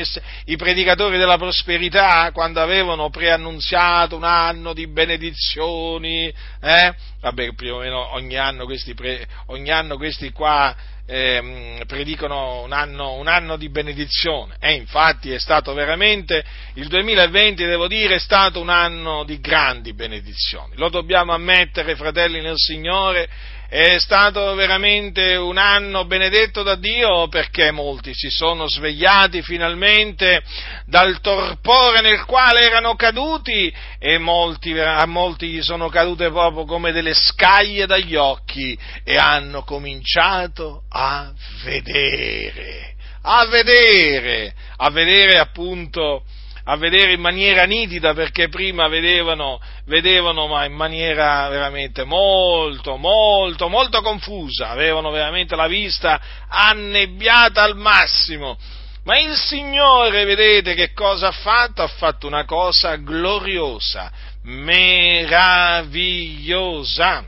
i, 0.44 0.57
predicatori 0.57 1.16
della 1.16 1.38
prosperità 1.38 2.31
quando 2.33 2.61
avevano 2.61 3.09
preannunziato 3.09 4.16
un 4.16 4.24
anno 4.24 4.74
di 4.74 4.87
benedizioni? 4.87 6.33
Eh? 6.61 6.94
Vabbè, 7.22 7.55
più 7.55 7.74
o 7.74 7.79
meno 7.79 8.12
ogni 8.14 8.37
anno 8.37 8.66
questi, 8.66 8.92
pre, 8.92 9.26
ogni 9.46 9.70
anno 9.70 9.96
questi 9.96 10.31
qua 10.31 10.76
eh, 11.11 11.83
predicano 11.88 12.62
un 12.62 12.73
anno, 12.73 13.14
un 13.14 13.27
anno, 13.27 13.57
di 13.57 13.68
benedizione 13.68 14.55
e 14.61 14.75
infatti 14.75 15.33
è 15.33 15.40
stato 15.40 15.75
veramente, 15.75 16.44
il 16.75 16.87
2020 16.87 17.64
devo 17.64 17.88
dire, 17.88 18.14
è 18.14 18.18
stato 18.20 18.61
un 18.61 18.68
anno 18.68 19.25
di 19.25 19.40
grandi 19.40 19.92
benedizioni. 19.92 20.77
Lo 20.77 20.88
dobbiamo 20.88 21.33
ammettere, 21.33 21.96
fratelli 21.96 22.40
nel 22.40 22.55
Signore, 22.57 23.29
è 23.70 24.00
stato 24.00 24.52
veramente 24.56 25.37
un 25.37 25.56
anno 25.56 26.04
benedetto 26.04 26.64
da 26.64 26.74
Dio 26.74 27.28
perché 27.28 27.70
molti 27.70 28.11
si 28.14 28.28
sono 28.28 28.68
svegliati 28.68 29.42
finalmente 29.42 30.42
dal 30.87 31.20
torpore 31.20 32.00
nel 32.00 32.24
quale 32.24 32.62
erano 32.62 32.96
caduti 32.96 33.72
e 34.00 34.18
molti, 34.18 34.76
a 34.76 35.06
molti 35.06 35.50
gli 35.50 35.62
sono 35.62 35.88
cadute 35.88 36.30
proprio 36.30 36.64
come 36.64 36.90
delle 36.90 37.14
scaglie 37.14 37.87
dagli 37.87 38.16
occhi 38.16 38.76
e 39.04 39.16
hanno 39.16 39.62
cominciato 39.62 40.83
a 40.88 41.33
vedere, 41.62 42.96
a 43.22 43.46
vedere, 43.46 44.52
a 44.78 44.90
vedere 44.90 45.38
appunto 45.38 46.24
a 46.70 46.76
vedere 46.76 47.14
in 47.14 47.20
maniera 47.20 47.64
nitida 47.64 48.14
perché 48.14 48.48
prima 48.48 48.87
vedevano, 48.87 49.61
vedevano 49.87 50.46
ma 50.46 50.64
in 50.64 50.74
maniera 50.74 51.48
veramente 51.48 52.04
molto, 52.04 52.96
molto, 52.96 53.68
molto 53.68 54.00
confusa, 54.02 54.68
avevano 54.68 55.11
veramente 55.11 55.56
la 55.56 55.66
vista 55.66 56.20
annebbiata 56.48 57.64
al 57.64 57.76
massimo. 57.76 58.56
Ma 59.02 59.18
il 59.18 59.35
Signore, 59.35 60.24
vedete 60.24 60.74
che 60.74 60.92
cosa 60.92 61.26
ha 61.28 61.33
fatto? 61.33 61.83
Ha 61.83 61.88
fatto 61.88 62.26
una 62.28 62.44
cosa 62.44 62.94
gloriosa, 62.94 64.12
meravigliosa. 64.42 67.24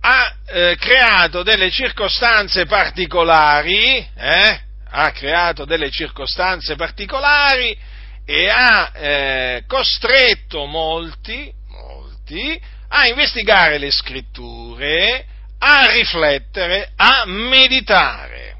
Ha 0.00 0.34
eh, 0.46 0.76
creato 0.76 1.44
delle 1.44 1.70
circostanze 1.70 2.66
particolari, 2.66 4.04
eh? 4.16 4.70
Ha 4.94 5.10
creato 5.10 5.64
delle 5.64 5.90
circostanze 5.90 6.76
particolari 6.76 7.76
e 8.24 8.48
ha 8.48 8.92
eh, 8.94 9.64
costretto 9.66 10.66
molti, 10.66 11.50
molti 11.68 12.60
a 12.88 13.06
investigare 13.06 13.78
le 13.78 13.90
scritture, 13.90 15.24
a 15.58 15.90
riflettere, 15.90 16.92
a 16.94 17.24
meditare. 17.24 18.56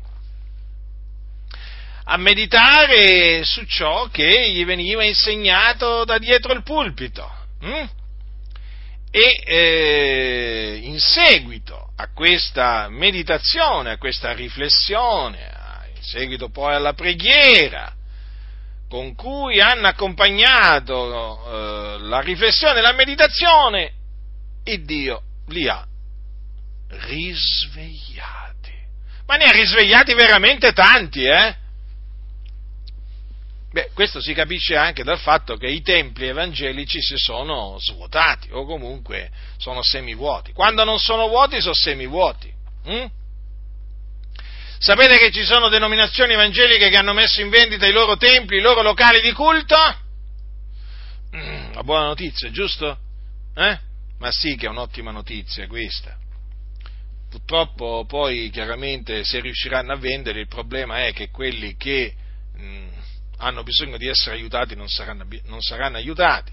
A 2.04 2.16
meditare 2.16 3.44
su 3.44 3.64
ciò 3.66 4.08
che 4.08 4.50
gli 4.50 4.64
veniva 4.64 5.04
insegnato 5.04 6.04
da 6.04 6.18
dietro 6.18 6.52
il 6.54 6.62
pulpito. 6.62 7.30
Hm? 7.60 7.88
E 9.10 9.42
eh, 9.44 10.80
in 10.82 10.98
seguito 10.98 11.92
a 11.96 12.10
questa 12.12 12.88
meditazione, 12.88 13.90
a 13.90 13.98
questa 13.98 14.32
riflessione, 14.32 15.51
seguito 16.02 16.48
poi 16.50 16.74
alla 16.74 16.92
preghiera, 16.92 17.92
con 18.88 19.14
cui 19.14 19.60
hanno 19.60 19.86
accompagnato 19.86 21.46
eh, 21.46 21.98
la 22.00 22.20
riflessione 22.20 22.78
e 22.78 22.82
la 22.82 22.92
meditazione, 22.92 23.92
il 24.64 24.84
Dio 24.84 25.22
li 25.48 25.68
ha 25.68 25.86
risvegliati. 26.88 28.72
Ma 29.26 29.36
ne 29.36 29.44
ha 29.44 29.52
risvegliati 29.52 30.14
veramente 30.14 30.72
tanti, 30.72 31.24
eh? 31.24 31.56
Beh, 33.72 33.90
questo 33.94 34.20
si 34.20 34.34
capisce 34.34 34.76
anche 34.76 35.02
dal 35.02 35.18
fatto 35.18 35.56
che 35.56 35.66
i 35.66 35.80
templi 35.80 36.26
evangelici 36.26 37.00
si 37.00 37.16
sono 37.16 37.78
svuotati 37.78 38.50
o 38.52 38.66
comunque 38.66 39.30
sono 39.56 39.82
semivuoti. 39.82 40.52
Quando 40.52 40.84
non 40.84 40.98
sono 40.98 41.26
vuoti 41.28 41.58
sono 41.62 41.72
semivuoti. 41.72 42.52
Hm? 42.84 43.06
Sapete 44.82 45.16
che 45.16 45.30
ci 45.30 45.44
sono 45.44 45.68
denominazioni 45.68 46.32
evangeliche 46.32 46.88
che 46.88 46.96
hanno 46.96 47.12
messo 47.12 47.40
in 47.40 47.50
vendita 47.50 47.86
i 47.86 47.92
loro 47.92 48.16
templi, 48.16 48.56
i 48.56 48.60
loro 48.60 48.82
locali 48.82 49.20
di 49.20 49.30
culto? 49.30 49.76
Mm, 51.36 51.70
una 51.70 51.84
buona 51.84 52.06
notizia, 52.06 52.50
giusto? 52.50 52.98
Eh? 53.54 53.78
Ma 54.18 54.32
sì 54.32 54.56
che 54.56 54.66
è 54.66 54.68
un'ottima 54.68 55.12
notizia 55.12 55.68
questa. 55.68 56.16
Purtroppo 57.30 58.06
poi 58.08 58.50
chiaramente 58.50 59.22
se 59.22 59.38
riusciranno 59.38 59.92
a 59.92 59.96
vendere 59.98 60.40
il 60.40 60.48
problema 60.48 61.06
è 61.06 61.12
che 61.12 61.30
quelli 61.30 61.76
che 61.76 62.14
mh, 62.56 62.64
mm, 62.64 62.88
hanno 63.36 63.62
bisogno 63.62 63.96
di 63.96 64.08
essere 64.08 64.34
aiutati 64.34 64.74
non 64.74 64.88
saranno, 64.88 65.24
non 65.44 65.60
saranno 65.60 65.98
aiutati, 65.98 66.50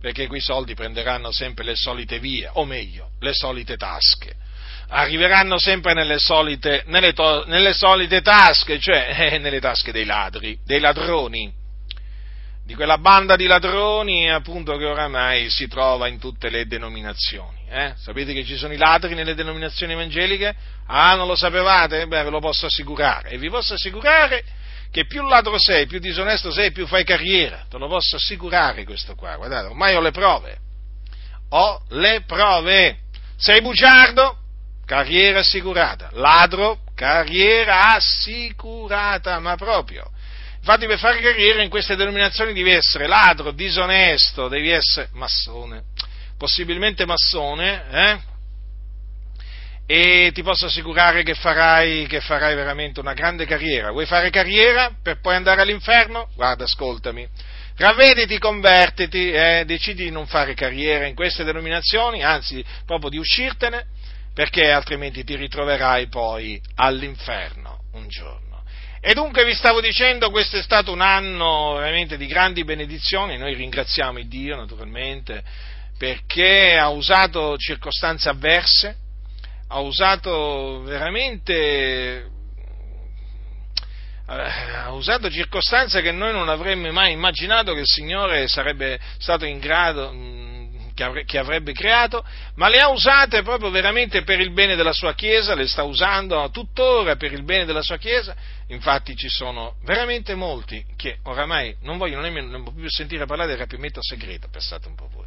perché 0.00 0.28
quei 0.28 0.40
soldi 0.40 0.74
prenderanno 0.74 1.32
sempre 1.32 1.64
le 1.64 1.74
solite 1.74 2.20
vie, 2.20 2.48
o 2.52 2.64
meglio, 2.64 3.10
le 3.18 3.32
solite 3.32 3.76
tasche 3.76 4.44
arriveranno 4.88 5.58
sempre 5.58 5.94
nelle 5.94 6.18
solite, 6.18 6.84
nelle 6.86 7.12
to, 7.12 7.44
nelle 7.46 7.72
solite 7.72 8.20
tasche, 8.22 8.78
cioè 8.78 9.30
eh, 9.32 9.38
nelle 9.38 9.60
tasche 9.60 9.92
dei 9.92 10.04
ladri, 10.04 10.58
dei 10.64 10.80
ladroni, 10.80 11.52
di 12.64 12.74
quella 12.74 12.98
banda 12.98 13.36
di 13.36 13.46
ladroni 13.46 14.28
appunto 14.28 14.76
che 14.76 14.84
oramai 14.84 15.48
si 15.50 15.68
trova 15.68 16.08
in 16.08 16.18
tutte 16.18 16.50
le 16.50 16.66
denominazioni. 16.66 17.60
Eh? 17.68 17.94
Sapete 17.96 18.32
che 18.32 18.44
ci 18.44 18.56
sono 18.56 18.72
i 18.72 18.76
ladri 18.76 19.14
nelle 19.14 19.34
denominazioni 19.34 19.92
evangeliche? 19.92 20.54
Ah, 20.86 21.14
non 21.14 21.28
lo 21.28 21.36
sapevate? 21.36 22.06
Beh, 22.08 22.24
ve 22.24 22.30
lo 22.30 22.40
posso 22.40 22.66
assicurare. 22.66 23.30
E 23.30 23.38
vi 23.38 23.48
posso 23.48 23.74
assicurare 23.74 24.42
che 24.90 25.06
più 25.06 25.24
ladro 25.26 25.58
sei, 25.58 25.86
più 25.86 26.00
disonesto 26.00 26.50
sei, 26.50 26.72
più 26.72 26.88
fai 26.88 27.04
carriera. 27.04 27.64
Te 27.68 27.78
lo 27.78 27.86
posso 27.86 28.16
assicurare 28.16 28.84
questo 28.84 29.14
qua. 29.14 29.36
Guardate, 29.36 29.68
ormai 29.68 29.94
ho 29.94 30.00
le 30.00 30.10
prove. 30.10 30.58
Ho 31.50 31.84
le 31.90 32.24
prove. 32.26 32.98
Sei 33.36 33.60
bugiardo? 33.60 34.38
Carriera 34.86 35.40
assicurata. 35.40 36.08
Ladro, 36.12 36.78
carriera 36.94 37.94
assicurata, 37.94 39.38
ma 39.40 39.56
proprio. 39.56 40.10
Infatti 40.58 40.86
per 40.86 40.98
fare 40.98 41.20
carriera 41.20 41.62
in 41.62 41.68
queste 41.68 41.94
denominazioni 41.96 42.52
devi 42.52 42.70
essere 42.70 43.06
ladro, 43.06 43.50
disonesto, 43.50 44.48
devi 44.48 44.70
essere 44.70 45.10
massone, 45.12 45.84
possibilmente 46.38 47.04
massone, 47.04 47.84
eh? 47.90 48.34
E 49.88 50.30
ti 50.34 50.42
posso 50.42 50.66
assicurare 50.66 51.22
che 51.22 51.34
farai, 51.34 52.06
che 52.06 52.20
farai 52.20 52.56
veramente 52.56 52.98
una 52.98 53.12
grande 53.12 53.46
carriera. 53.46 53.92
Vuoi 53.92 54.06
fare 54.06 54.30
carriera 54.30 54.90
per 55.00 55.20
poi 55.20 55.36
andare 55.36 55.60
all'inferno? 55.60 56.28
Guarda, 56.34 56.64
ascoltami. 56.64 57.28
Ravvediti, 57.76 58.38
convertiti, 58.38 59.30
eh, 59.30 59.62
decidi 59.64 60.04
di 60.04 60.10
non 60.10 60.26
fare 60.26 60.54
carriera 60.54 61.06
in 61.06 61.14
queste 61.14 61.44
denominazioni, 61.44 62.24
anzi 62.24 62.64
proprio 62.84 63.10
di 63.10 63.18
uscirtene 63.18 63.86
perché 64.36 64.70
altrimenti 64.70 65.24
ti 65.24 65.34
ritroverai 65.34 66.08
poi 66.08 66.60
all'inferno 66.74 67.84
un 67.92 68.06
giorno. 68.06 68.64
E 69.00 69.14
dunque 69.14 69.46
vi 69.46 69.54
stavo 69.54 69.80
dicendo, 69.80 70.28
questo 70.28 70.58
è 70.58 70.62
stato 70.62 70.92
un 70.92 71.00
anno 71.00 71.76
veramente 71.76 72.18
di 72.18 72.26
grandi 72.26 72.62
benedizioni, 72.62 73.38
noi 73.38 73.54
ringraziamo 73.54 74.18
il 74.18 74.28
Dio 74.28 74.54
naturalmente 74.54 75.42
perché 75.96 76.76
ha 76.76 76.90
usato 76.90 77.56
circostanze 77.56 78.28
avverse, 78.28 78.96
ha 79.68 79.80
usato 79.80 80.82
veramente 80.82 82.30
eh, 84.28 84.34
ha 84.84 84.92
usato 84.92 85.30
circostanze 85.30 86.02
che 86.02 86.12
noi 86.12 86.32
non 86.32 86.50
avremmo 86.50 86.92
mai 86.92 87.12
immaginato 87.12 87.72
che 87.72 87.80
il 87.80 87.86
Signore 87.86 88.48
sarebbe 88.48 89.00
stato 89.16 89.46
in 89.46 89.60
grado, 89.60 90.12
che 91.26 91.38
avrebbe 91.38 91.72
creato, 91.72 92.24
ma 92.54 92.68
le 92.68 92.80
ha 92.80 92.88
usate 92.88 93.42
proprio 93.42 93.70
veramente 93.70 94.22
per 94.22 94.40
il 94.40 94.50
bene 94.52 94.76
della 94.76 94.94
sua 94.94 95.14
Chiesa, 95.14 95.54
le 95.54 95.68
sta 95.68 95.82
usando 95.82 96.48
tuttora 96.50 97.16
per 97.16 97.32
il 97.32 97.44
bene 97.44 97.66
della 97.66 97.82
sua 97.82 97.98
Chiesa, 97.98 98.34
infatti 98.68 99.14
ci 99.14 99.28
sono 99.28 99.76
veramente 99.84 100.34
molti 100.34 100.84
che 100.96 101.18
oramai 101.24 101.76
non 101.82 101.98
vogliono 101.98 102.22
nemmeno 102.22 102.72
più 102.72 102.88
sentire 102.88 103.26
parlare 103.26 103.50
del 103.50 103.58
rapimento 103.58 104.02
segreto, 104.02 104.48
pensate 104.50 104.88
un 104.88 104.94
po' 104.94 105.08
voi. 105.12 105.26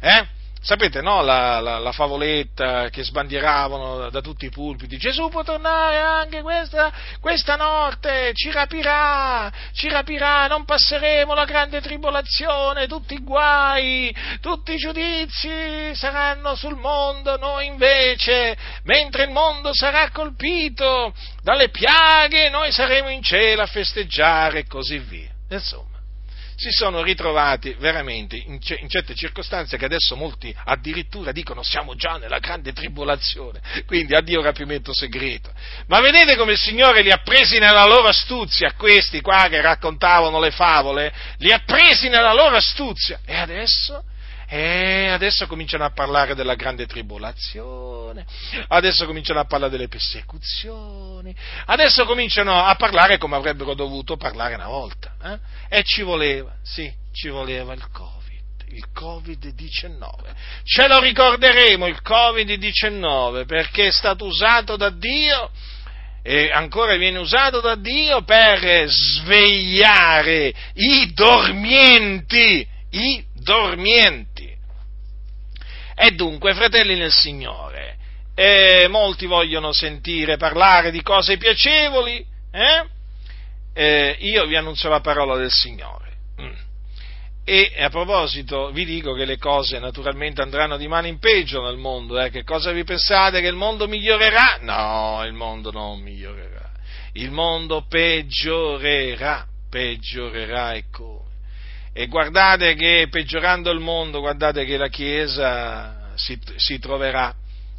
Eh? 0.00 0.44
Sapete, 0.66 1.00
no, 1.00 1.22
la, 1.22 1.60
la, 1.60 1.78
la, 1.78 1.92
favoletta 1.92 2.88
che 2.88 3.04
sbandieravano 3.04 4.10
da 4.10 4.20
tutti 4.20 4.46
i 4.46 4.50
pulpiti, 4.50 4.96
Gesù 4.96 5.28
può 5.28 5.44
tornare 5.44 5.98
anche 5.98 6.42
questa, 6.42 6.92
questa 7.20 7.54
notte, 7.54 8.32
ci 8.34 8.50
rapirà, 8.50 9.48
ci 9.72 9.88
rapirà, 9.88 10.48
non 10.48 10.64
passeremo 10.64 11.34
la 11.34 11.44
grande 11.44 11.80
tribolazione, 11.80 12.88
tutti 12.88 13.14
i 13.14 13.22
guai, 13.22 14.12
tutti 14.40 14.72
i 14.72 14.76
giudizi 14.76 15.94
saranno 15.94 16.56
sul 16.56 16.74
mondo, 16.74 17.36
noi 17.36 17.66
invece, 17.66 18.56
mentre 18.82 19.22
il 19.22 19.30
mondo 19.30 19.72
sarà 19.72 20.10
colpito 20.10 21.14
dalle 21.44 21.68
piaghe, 21.68 22.50
noi 22.50 22.72
saremo 22.72 23.08
in 23.08 23.22
cielo 23.22 23.62
a 23.62 23.66
festeggiare 23.66 24.58
e 24.58 24.66
così 24.66 24.98
via. 24.98 25.30
Insomma 25.48 25.95
si 26.56 26.70
sono 26.70 27.02
ritrovati 27.02 27.74
veramente 27.78 28.36
in, 28.36 28.58
c- 28.58 28.78
in, 28.80 28.88
certe 28.88 29.14
circostanze 29.14 29.76
che 29.76 29.84
adesso 29.84 30.16
molti 30.16 30.54
addirittura 30.64 31.30
dicono 31.30 31.62
siamo 31.62 31.94
già 31.94 32.16
nella 32.16 32.38
grande 32.38 32.72
tribolazione, 32.72 33.60
quindi 33.86 34.14
addio 34.14 34.40
rapimento 34.40 34.94
segreto. 34.94 35.52
Ma 35.88 36.00
vedete 36.00 36.34
come 36.36 36.52
il 36.52 36.58
Signore 36.58 37.02
li 37.02 37.10
ha 37.10 37.18
presi 37.18 37.58
nella 37.58 37.84
loro 37.84 38.08
astuzia, 38.08 38.72
questi 38.72 39.20
qua 39.20 39.46
che 39.50 39.60
raccontavano 39.60 40.40
le 40.40 40.50
favole, 40.50 41.12
li 41.38 41.52
ha 41.52 41.60
presi 41.64 42.08
nella 42.08 42.32
loro 42.32 42.56
astuzia. 42.56 43.20
E 43.26 43.36
adesso 43.36 44.02
e 44.48 45.08
adesso 45.08 45.46
cominciano 45.46 45.84
a 45.84 45.90
parlare 45.90 46.34
della 46.34 46.54
grande 46.54 46.86
tribolazione, 46.86 48.24
adesso 48.68 49.04
cominciano 49.04 49.40
a 49.40 49.44
parlare 49.44 49.72
delle 49.72 49.88
persecuzioni, 49.88 51.34
adesso 51.66 52.04
cominciano 52.04 52.64
a 52.64 52.74
parlare 52.76 53.18
come 53.18 53.36
avrebbero 53.36 53.74
dovuto 53.74 54.16
parlare 54.16 54.54
una 54.54 54.68
volta. 54.68 55.14
Eh? 55.22 55.38
E 55.78 55.82
ci 55.82 56.02
voleva, 56.02 56.54
sì, 56.62 56.92
ci 57.12 57.28
voleva 57.28 57.72
il 57.72 57.88
Covid. 57.90 58.34
il 58.68 58.86
Covid-19. 58.94 60.34
Ce 60.64 60.86
lo 60.86 61.00
ricorderemo 61.00 61.86
il 61.86 62.00
Covid-19 62.04 63.46
perché 63.46 63.88
è 63.88 63.92
stato 63.92 64.26
usato 64.26 64.76
da 64.76 64.90
Dio 64.90 65.50
e 66.22 66.50
ancora 66.50 66.96
viene 66.96 67.18
usato 67.18 67.60
da 67.60 67.76
Dio 67.76 68.22
per 68.22 68.88
svegliare 68.88 70.52
i 70.74 71.12
dormienti, 71.14 72.66
i 72.90 73.24
dormienti. 73.32 74.35
E 75.98 76.10
dunque, 76.10 76.52
fratelli 76.52 76.94
nel 76.94 77.10
Signore, 77.10 77.96
eh, 78.34 78.86
molti 78.90 79.24
vogliono 79.24 79.72
sentire 79.72 80.36
parlare 80.36 80.90
di 80.90 81.00
cose 81.00 81.38
piacevoli, 81.38 82.24
eh? 82.52 82.86
Eh, 83.72 84.16
io 84.20 84.44
vi 84.44 84.56
annuncio 84.56 84.90
la 84.90 85.00
parola 85.00 85.36
del 85.36 85.50
Signore. 85.50 86.12
Mm. 86.40 86.52
E 87.44 87.72
a 87.78 87.88
proposito 87.88 88.70
vi 88.72 88.84
dico 88.84 89.14
che 89.14 89.24
le 89.24 89.38
cose 89.38 89.78
naturalmente 89.78 90.42
andranno 90.42 90.76
di 90.76 90.86
mano 90.86 91.06
in 91.06 91.18
peggio 91.18 91.62
nel 91.62 91.76
mondo, 91.76 92.20
eh? 92.20 92.28
che 92.28 92.44
cosa 92.44 92.72
vi 92.72 92.84
pensate? 92.84 93.40
Che 93.40 93.46
il 93.46 93.54
mondo 93.54 93.88
migliorerà? 93.88 94.58
No, 94.60 95.22
il 95.24 95.32
mondo 95.32 95.70
non 95.70 96.00
migliorerà, 96.00 96.72
il 97.12 97.30
mondo 97.30 97.86
peggiorerà, 97.88 99.46
peggiorerà 99.70 100.72
e 100.72 100.84
come. 100.90 101.15
E 101.98 102.08
guardate 102.08 102.74
che 102.74 103.06
peggiorando 103.10 103.70
il 103.70 103.80
mondo, 103.80 104.20
guardate 104.20 104.66
che 104.66 104.76
la 104.76 104.88
Chiesa 104.88 106.12
si, 106.14 106.38
si 106.56 106.78
troverà, 106.78 107.34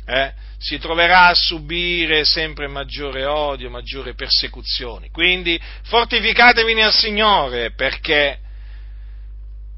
eh? 0.07 0.33
si 0.57 0.79
troverà 0.79 1.27
a 1.27 1.35
subire 1.35 2.25
sempre 2.25 2.67
maggiore 2.67 3.25
odio, 3.25 3.69
maggiore 3.69 4.15
persecuzioni. 4.15 5.11
Quindi 5.11 5.61
fortificatevi 5.83 6.73
nel 6.73 6.91
Signore 6.91 7.73
perché 7.73 8.39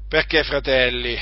perché, 0.08 0.42
fratelli, 0.42 1.18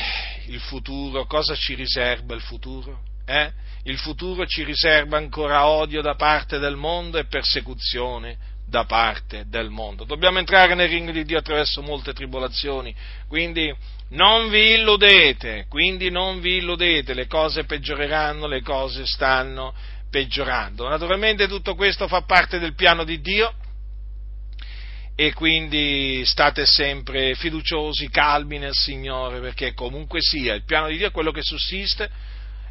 il 0.47 0.61
futuro, 0.61 1.27
cosa 1.27 1.57
ci 1.57 1.75
riserva 1.75 2.37
il 2.37 2.41
futuro? 2.41 3.01
Eh? 3.27 3.51
Il 3.83 3.99
futuro 3.99 4.47
ci 4.47 4.63
riserva 4.63 5.17
ancora 5.17 5.67
odio 5.67 6.03
da 6.03 6.15
parte 6.15 6.61
del 6.61 6.77
mondo 6.77 7.19
e 7.19 7.27
persecuzione 7.27 8.39
da 8.69 8.85
parte 8.85 9.45
del 9.49 9.71
mondo. 9.71 10.05
Dobbiamo 10.05 10.39
entrare 10.39 10.75
nel 10.75 10.89
regno 10.89 11.11
di 11.11 11.25
Dio 11.25 11.39
attraverso 11.39 11.83
molte 11.83 12.13
tribolazioni, 12.13 12.95
quindi 13.27 13.75
non 14.11 14.51
vi 14.51 14.75
illudete, 14.75 15.67
quindi 15.69 16.11
non 16.11 16.41
vi 16.41 16.57
illudete, 16.57 17.15
le 17.15 17.27
cose 17.27 17.65
peggioreranno, 17.65 18.47
le 18.47 18.63
cose 18.63 19.07
stanno 19.07 19.75
peggiorando. 20.11 20.89
Naturalmente 20.89 21.49
tutto 21.49 21.75
questo 21.75 22.09
fa 22.09 22.23
parte 22.23 22.59
del 22.59 22.75
piano 22.75 23.05
di 23.05 23.21
Dio, 23.21 23.55
e 25.21 25.33
quindi 25.33 26.23
state 26.25 26.65
sempre 26.65 27.35
fiduciosi, 27.35 28.09
calmi 28.09 28.59
nel 28.59 28.75
Signore, 28.75 29.41
perché 29.41 29.75
comunque 29.75 30.21
sia 30.21 30.55
il 30.55 30.65
piano 30.65 30.87
di 30.87 30.97
Dio 30.97 31.09
è 31.09 31.11
quello 31.11 31.33
che 31.33 31.43
sussiste 31.43 32.09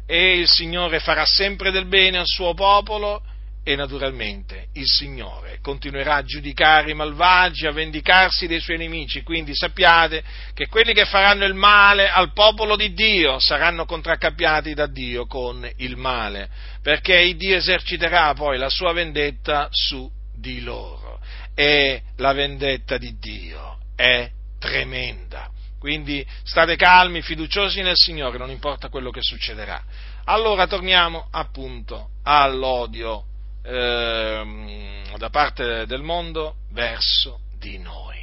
e 0.06 0.38
il 0.38 0.48
Signore 0.48 0.98
farà 1.00 1.26
sempre 1.26 1.70
del 1.70 1.84
bene 1.84 2.16
al 2.16 2.26
suo 2.26 2.54
popolo 2.54 3.22
e 3.68 3.76
naturalmente 3.76 4.68
il 4.72 4.86
Signore 4.86 5.58
continuerà 5.60 6.14
a 6.14 6.24
giudicare 6.24 6.90
i 6.90 6.94
malvagi, 6.94 7.66
a 7.66 7.70
vendicarsi 7.70 8.46
dei 8.46 8.60
suoi 8.60 8.78
nemici, 8.78 9.22
quindi 9.22 9.54
sappiate 9.54 10.24
che 10.54 10.68
quelli 10.68 10.94
che 10.94 11.04
faranno 11.04 11.44
il 11.44 11.52
male 11.52 12.08
al 12.08 12.32
popolo 12.32 12.76
di 12.76 12.94
Dio 12.94 13.38
saranno 13.38 13.84
contraccappiati 13.84 14.72
da 14.72 14.86
Dio 14.86 15.26
con 15.26 15.70
il 15.76 15.98
male, 15.98 16.48
perché 16.80 17.36
Dio 17.36 17.56
eserciterà 17.56 18.32
poi 18.32 18.56
la 18.56 18.70
sua 18.70 18.94
vendetta 18.94 19.68
su 19.70 20.10
di 20.34 20.62
loro 20.62 21.20
e 21.54 22.04
la 22.16 22.32
vendetta 22.32 22.96
di 22.96 23.18
Dio 23.18 23.80
è 23.94 24.30
tremenda. 24.58 25.50
Quindi 25.78 26.26
state 26.42 26.76
calmi, 26.76 27.20
fiduciosi 27.20 27.82
nel 27.82 27.96
Signore, 27.96 28.38
non 28.38 28.48
importa 28.48 28.88
quello 28.88 29.10
che 29.10 29.20
succederà. 29.20 29.84
Allora 30.24 30.66
torniamo 30.66 31.28
appunto 31.30 32.12
all'odio 32.22 33.27
eh, 33.68 35.12
da 35.18 35.28
parte 35.28 35.84
del 35.84 36.00
mondo 36.00 36.56
verso 36.70 37.40
di 37.58 37.76
noi. 37.78 38.16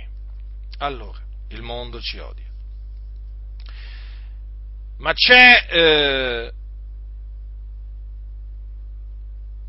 Allora, 0.80 1.20
il 1.50 1.62
mondo 1.62 2.02
ci 2.02 2.18
odia. 2.18 2.44
Ma 4.98 5.14
c'è 5.14 5.68
eh, 5.70 6.54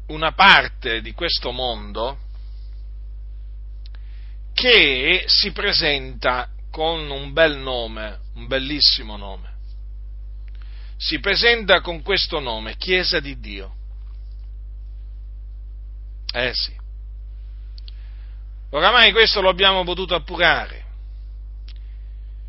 una 0.07 0.33
parte 0.33 1.03
di 1.03 1.13
questo 1.13 1.51
mondo 1.51 2.19
che 4.55 5.25
si 5.27 5.53
presenta 5.53 6.49
con 6.71 7.11
un 7.11 7.33
bel 7.33 7.59
nome, 7.59 8.21
un 8.35 8.47
bellissimo 8.47 9.17
nome. 9.17 9.55
Si 10.97 11.19
presenta 11.21 11.83
con 11.83 12.01
questo 12.01 12.41
nome, 12.41 12.77
Chiesa 12.77 13.21
di 13.21 13.39
Dio. 13.39 13.75
Eh 16.37 16.53
sì. 16.53 16.77
Oramai 18.71 19.11
questo 19.13 19.41
lo 19.41 19.49
abbiamo 19.49 19.85
potuto 19.85 20.15
appurare. 20.15 20.85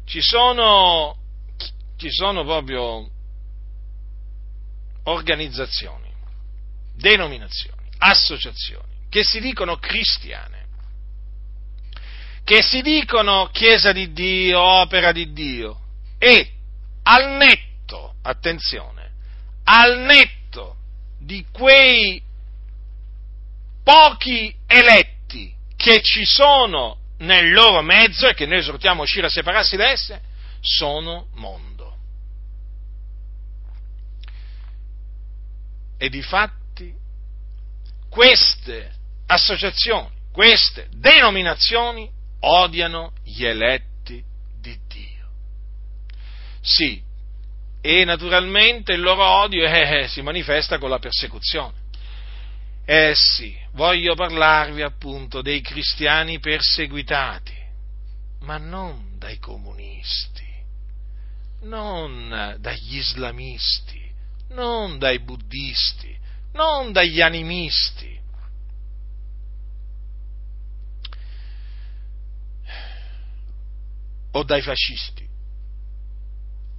Ci 0.04 0.22
sono, 0.22 1.16
ci 1.96 2.12
sono 2.12 2.44
proprio 2.44 3.10
organizzazioni, 5.04 6.12
denominazioni, 6.96 7.90
associazioni 8.00 9.06
che 9.08 9.24
si 9.24 9.40
dicono 9.40 9.78
cristiane 9.78 10.66
che 12.44 12.62
si 12.62 12.82
dicono 12.82 13.50
Chiesa 13.52 13.92
di 13.92 14.14
Dio, 14.14 14.62
opera 14.62 15.12
di 15.12 15.34
Dio, 15.34 15.82
e 16.18 16.50
al 17.04 17.36
netto, 17.36 18.16
attenzione, 18.22 19.12
al 19.66 20.00
netto 20.00 20.78
di 21.20 21.46
quei 21.52 22.22
pochi 23.88 24.54
eletti 24.68 25.56
che 25.78 26.02
ci 26.02 26.26
sono 26.26 26.98
nel 27.20 27.54
loro 27.54 27.82
mezzo 27.82 28.28
e 28.28 28.34
che 28.34 28.46
noi 28.46 28.58
esortiamo 28.58 29.00
a 29.00 29.04
uscire 29.06 29.28
a 29.28 29.30
separarsi 29.30 29.78
da 29.78 29.90
esse, 29.90 30.22
sono 30.60 31.28
mondo. 31.36 31.96
E 35.98 36.10
di 36.10 36.22
fatti 36.22 36.94
queste 38.10 38.92
associazioni, 39.28 40.10
queste 40.34 40.90
denominazioni 40.92 42.12
odiano 42.42 43.14
gli 43.24 43.46
eletti 43.46 44.22
di 44.60 44.78
Dio. 44.86 45.30
Sì, 46.60 47.02
e 47.80 48.04
naturalmente 48.04 48.92
il 48.92 49.00
loro 49.00 49.24
odio 49.24 49.66
eh, 49.66 50.02
eh, 50.02 50.08
si 50.10 50.22
manifesta 50.22 50.78
con 50.78 50.90
la 50.90 51.00
persecuzione. 51.00 51.86
Eh 52.90 53.12
sì, 53.16 53.54
voglio 53.74 54.16
parlarvi 54.16 54.82
appunto 54.82 55.42
dei 55.42 55.60
cristiani 55.60 56.40
perseguitati, 56.40 57.54
ma 58.44 58.58
non 58.58 59.18
dai 59.18 59.40
comunisti, 59.40 60.48
non 61.64 62.56
dagli 62.62 62.96
islamisti, 62.96 64.10
non 64.52 65.00
dai 65.00 65.20
buddisti, 65.20 66.18
non 66.54 66.94
dagli 66.94 67.20
animisti, 67.20 68.18
o 74.32 74.44
dai 74.44 74.62
fascisti. 74.62 75.28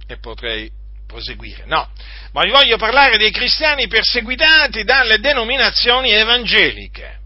E 0.07 0.17
potrei 0.17 0.71
proseguire. 1.09 1.65
No, 1.65 1.89
ma 2.31 2.43
vi 2.43 2.51
voglio 2.51 2.77
parlare 2.77 3.17
dei 3.17 3.31
cristiani 3.31 3.87
perseguitati 3.87 4.83
dalle 4.83 5.19
denominazioni 5.19 6.11
evangeliche. 6.11 7.17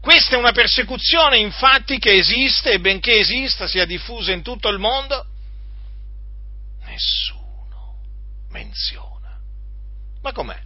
Questa 0.00 0.36
è 0.36 0.38
una 0.38 0.52
persecuzione 0.52 1.38
infatti 1.38 1.98
che 1.98 2.14
esiste 2.16 2.72
e 2.72 2.80
benché 2.80 3.18
esista, 3.18 3.66
sia 3.66 3.84
diffusa 3.84 4.32
in 4.32 4.42
tutto 4.42 4.68
il 4.68 4.78
mondo, 4.78 5.26
nessuno 6.84 7.98
menziona. 8.50 9.38
Ma 10.22 10.32
com'è? 10.32 10.60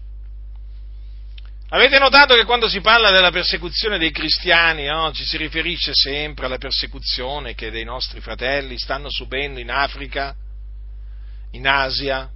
Avete 1.70 1.99
notato 1.99 2.35
che 2.35 2.45
quando 2.45 2.68
si 2.68 2.81
parla 2.81 3.11
della 3.11 3.31
persecuzione 3.31 3.99
dei 3.99 4.12
cristiani 4.12 4.85
no, 4.85 5.12
ci 5.12 5.24
si 5.24 5.37
riferisce 5.37 5.93
sempre 5.95 6.47
alla 6.47 6.59
persecuzione 6.59 7.55
che 7.55 7.70
dei 7.70 7.85
nostri 7.85 8.20
fratelli 8.20 8.79
stanno 8.79 9.11
subendo 9.11 9.59
in 9.59 9.70
Africa, 9.70 10.35
in 11.51 11.66
Asia 11.66 12.31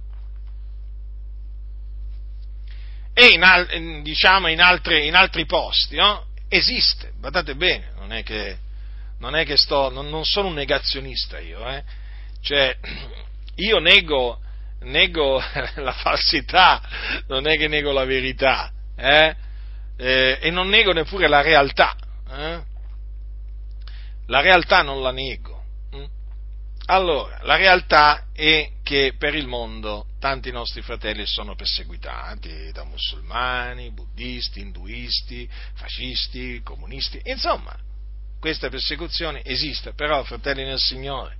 e 3.13 3.27
in, 3.27 4.01
diciamo 4.03 4.47
in, 4.47 4.61
altri, 4.61 5.07
in 5.07 5.15
altri 5.15 5.45
posti? 5.45 5.95
No? 5.95 6.27
Esiste, 6.47 7.13
guardate 7.19 7.55
bene, 7.55 7.91
non 7.95 8.11
è 8.11 8.23
che, 8.23 8.57
non, 9.19 9.35
è 9.35 9.45
che 9.45 9.57
sto, 9.57 9.89
non, 9.89 10.09
non, 10.09 10.25
sono 10.25 10.47
un 10.47 10.53
negazionista 10.53 11.39
io, 11.39 11.65
eh? 11.67 11.83
cioè 12.41 12.77
io 13.55 13.79
nego, 13.79 14.39
nego 14.81 15.41
la 15.75 15.93
falsità, 15.93 16.81
non 17.27 17.47
è 17.47 17.57
che 17.57 17.67
nego 17.67 17.91
la 17.91 18.05
verità 18.05 18.71
eh? 18.95 19.35
Eh, 19.97 20.37
e 20.41 20.51
non 20.51 20.67
nego 20.69 20.93
neppure 20.93 21.27
la 21.27 21.41
realtà. 21.41 21.95
Eh? 22.29 22.61
La 24.27 24.41
realtà 24.41 24.81
non 24.81 25.01
la 25.01 25.11
nego. 25.11 25.50
Allora, 26.85 27.39
la 27.43 27.55
realtà 27.55 28.25
è 28.33 28.69
che 28.83 29.13
per 29.17 29.35
il 29.35 29.47
mondo 29.47 30.07
tanti 30.19 30.51
nostri 30.51 30.81
fratelli 30.81 31.25
sono 31.25 31.55
perseguitati 31.55 32.71
da 32.71 32.83
musulmani, 32.83 33.91
buddisti, 33.91 34.59
induisti, 34.59 35.49
fascisti, 35.73 36.61
comunisti, 36.63 37.21
insomma, 37.25 37.75
questa 38.39 38.69
persecuzione 38.69 39.43
esiste, 39.43 39.93
però, 39.93 40.23
fratelli 40.23 40.63
nel 40.63 40.79
Signore, 40.79 41.37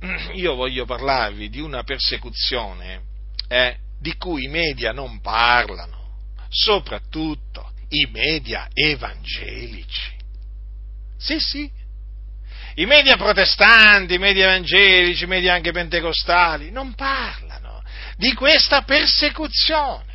io 0.34 0.54
voglio 0.54 0.84
parlarvi 0.84 1.48
di 1.48 1.60
una 1.60 1.82
persecuzione 1.82 3.02
eh, 3.48 3.76
di 3.98 4.16
cui 4.16 4.44
i 4.44 4.48
media 4.48 4.92
non 4.92 5.20
parlano, 5.20 6.34
soprattutto 6.48 7.72
i 7.88 8.06
media 8.10 8.68
evangelici. 8.72 10.14
Sì, 11.18 11.40
sì, 11.40 11.70
i 12.78 12.86
media 12.86 13.16
protestanti, 13.16 14.14
i 14.14 14.18
media 14.18 14.48
evangelici, 14.48 15.24
i 15.24 15.28
media 15.28 15.54
anche 15.54 15.72
pentecostali, 15.72 16.70
non 16.70 16.94
parlano 16.94 17.82
di 18.16 18.34
questa 18.34 18.82
persecuzione. 18.82 20.14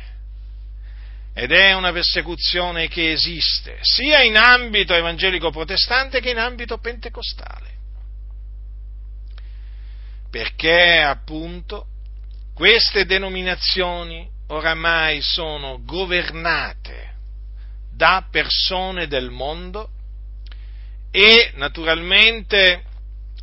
Ed 1.34 1.50
è 1.50 1.72
una 1.72 1.92
persecuzione 1.92 2.88
che 2.88 3.12
esiste 3.12 3.78
sia 3.80 4.22
in 4.22 4.36
ambito 4.36 4.94
evangelico 4.94 5.50
protestante 5.50 6.20
che 6.20 6.30
in 6.30 6.38
ambito 6.38 6.78
pentecostale. 6.78 7.70
Perché 10.30 11.00
appunto 11.00 11.86
queste 12.54 13.06
denominazioni 13.06 14.28
oramai 14.48 15.20
sono 15.20 15.80
governate 15.84 17.14
da 17.90 18.26
persone 18.30 19.08
del 19.08 19.30
mondo 19.30 19.88
e 21.14 21.52
naturalmente 21.56 22.84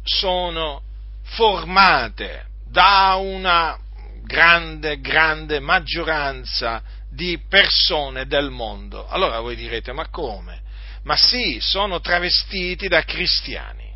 sono 0.04 0.82
formate 1.22 2.48
da 2.66 3.16
una 3.16 3.78
grande, 4.24 5.00
grande 5.00 5.60
maggioranza 5.60 6.82
di 7.12 7.40
persone 7.48 8.26
del 8.26 8.50
mondo. 8.50 9.08
Allora 9.08 9.40
voi 9.40 9.56
direte, 9.56 9.94
ma 9.94 10.10
come? 10.10 10.64
Ma 11.04 11.16
sì, 11.16 11.60
sono 11.62 12.00
travestiti 12.00 12.88
da 12.88 13.04
cristiani. 13.04 13.88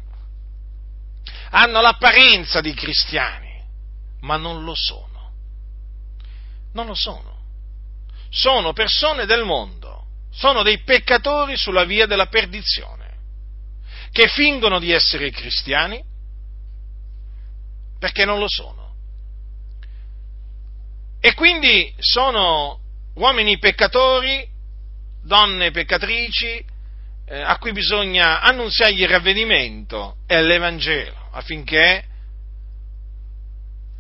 Hanno 1.49 1.81
l'apparenza 1.81 2.61
di 2.61 2.73
cristiani, 2.75 3.59
ma 4.21 4.37
non 4.37 4.63
lo 4.63 4.75
sono. 4.75 5.31
Non 6.73 6.85
lo 6.85 6.95
sono. 6.95 7.41
Sono 8.29 8.71
persone 8.73 9.25
del 9.25 9.43
mondo, 9.45 10.05
sono 10.31 10.61
dei 10.61 10.79
peccatori 10.79 11.57
sulla 11.57 11.85
via 11.85 12.05
della 12.05 12.27
perdizione 12.27 13.02
che 14.13 14.27
fingono 14.27 14.77
di 14.77 14.91
essere 14.91 15.31
cristiani 15.31 16.01
perché 17.97 18.25
non 18.25 18.37
lo 18.37 18.47
sono. 18.47 18.93
E 21.19 21.33
quindi 21.33 21.91
sono 21.97 22.79
uomini 23.15 23.57
peccatori, 23.57 24.47
donne 25.23 25.71
peccatrici, 25.71 26.63
eh, 27.25 27.41
a 27.41 27.57
cui 27.57 27.71
bisogna 27.71 28.41
annunziargli 28.41 29.01
il 29.01 29.09
ravvedimento 29.09 30.17
e 30.27 30.43
l'Evangelo 30.43 31.29
affinché, 31.31 32.05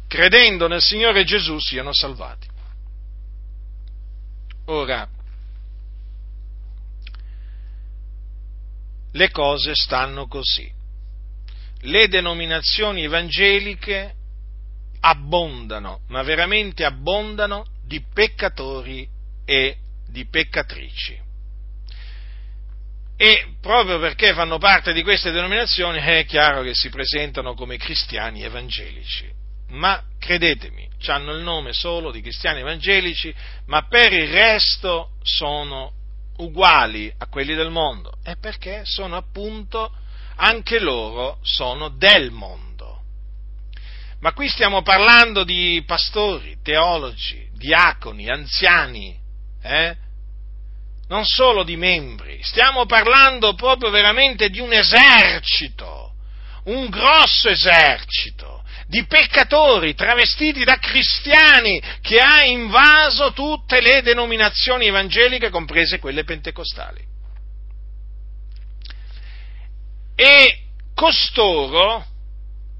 credendo 0.07 0.67
nel 0.67 0.81
Signore 0.81 1.23
Gesù, 1.23 1.57
siano 1.57 1.91
salvati. 1.91 2.47
Ora, 4.65 5.09
le 9.13 9.29
cose 9.31 9.73
stanno 9.75 10.27
così. 10.27 10.69
Le 11.81 12.07
denominazioni 12.07 13.03
evangeliche 13.03 14.13
abbondano, 15.01 16.01
ma 16.07 16.23
veramente 16.23 16.85
abbondano 16.85 17.65
di 17.85 18.01
peccatori 18.13 19.07
e 19.45 19.77
di 20.07 20.25
peccatrici. 20.27 21.21
E 23.15 23.55
proprio 23.61 23.99
perché 23.99 24.33
fanno 24.33 24.57
parte 24.57 24.93
di 24.93 25.03
queste 25.03 25.31
denominazioni 25.31 25.99
è 25.99 26.25
chiaro 26.25 26.63
che 26.63 26.73
si 26.73 26.89
presentano 26.89 27.53
come 27.53 27.77
cristiani 27.77 28.43
evangelici. 28.43 29.29
Ma 29.69 30.01
credetemi, 30.19 30.87
hanno 31.07 31.33
il 31.33 31.41
nome 31.41 31.73
solo 31.73 32.11
di 32.11 32.21
cristiani 32.21 32.61
evangelici, 32.61 33.33
ma 33.65 33.85
per 33.87 34.13
il 34.13 34.29
resto 34.29 35.11
sono 35.21 35.93
uguali 36.37 37.13
a 37.17 37.27
quelli 37.27 37.55
del 37.55 37.69
mondo? 37.69 38.13
È 38.23 38.35
perché 38.37 38.81
sono 38.85 39.15
appunto, 39.15 39.91
anche 40.35 40.79
loro 40.79 41.39
sono 41.41 41.89
del 41.89 42.31
mondo. 42.31 43.01
Ma 44.19 44.31
qui 44.33 44.47
stiamo 44.47 44.81
parlando 44.81 45.43
di 45.43 45.83
pastori, 45.85 46.57
teologi, 46.63 47.49
diaconi, 47.53 48.29
anziani, 48.29 49.19
eh? 49.61 49.97
non 51.07 51.25
solo 51.25 51.63
di 51.63 51.75
membri, 51.75 52.41
stiamo 52.41 52.85
parlando 52.85 53.53
proprio 53.53 53.89
veramente 53.89 54.49
di 54.49 54.59
un 54.59 54.71
esercito, 54.71 56.13
un 56.65 56.89
grosso 56.89 57.49
esercito 57.49 58.52
di 58.93 59.07
peccatori 59.07 59.95
travestiti 59.95 60.63
da 60.63 60.77
cristiani 60.77 61.81
che 61.99 62.19
ha 62.19 62.43
invaso 62.43 63.33
tutte 63.33 63.81
le 63.81 64.03
denominazioni 64.03 64.85
evangeliche, 64.85 65.49
comprese 65.49 65.97
quelle 65.97 66.23
pentecostali. 66.23 67.03
E 70.13 70.59
costoro 70.93 72.05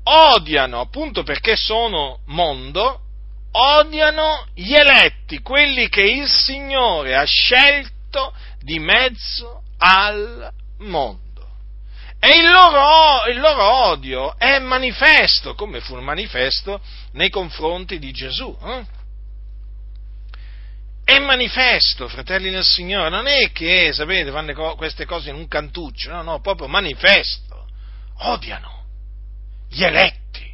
odiano, 0.03 0.81
appunto 0.81 1.23
perché 1.23 1.55
sono 1.55 2.19
mondo, 2.27 2.99
odiano 3.49 4.45
gli 4.53 4.75
eletti, 4.75 5.41
quelli 5.41 5.89
che 5.89 6.03
il 6.03 6.29
Signore 6.29 7.15
ha 7.15 7.25
scelto 7.25 8.35
di 8.59 8.77
mezzo 8.77 9.63
al 9.79 10.51
mondo. 10.77 11.22
E 12.25 12.37
il 12.37 12.49
loro, 12.49 13.25
il 13.29 13.37
loro, 13.37 13.89
odio 13.89 14.37
è 14.37 14.57
manifesto, 14.59 15.55
come 15.55 15.81
fu 15.81 15.99
manifesto 15.99 16.79
nei 17.11 17.29
confronti 17.29 17.99
di 17.99 18.13
Gesù. 18.13 18.57
Eh? 18.63 18.85
È 21.03 21.19
manifesto, 21.19 22.07
fratelli 22.07 22.49
del 22.49 22.63
Signore, 22.63 23.09
non 23.09 23.27
è 23.27 23.51
che, 23.51 23.91
sapete, 23.91 24.31
fanno 24.31 24.75
queste 24.75 25.03
cose 25.03 25.31
in 25.31 25.35
un 25.35 25.49
cantuccio, 25.49 26.11
no, 26.11 26.21
no, 26.21 26.39
proprio 26.39 26.69
manifesto. 26.69 27.67
Odiano 28.19 28.85
gli 29.67 29.83
eletti. 29.83 30.49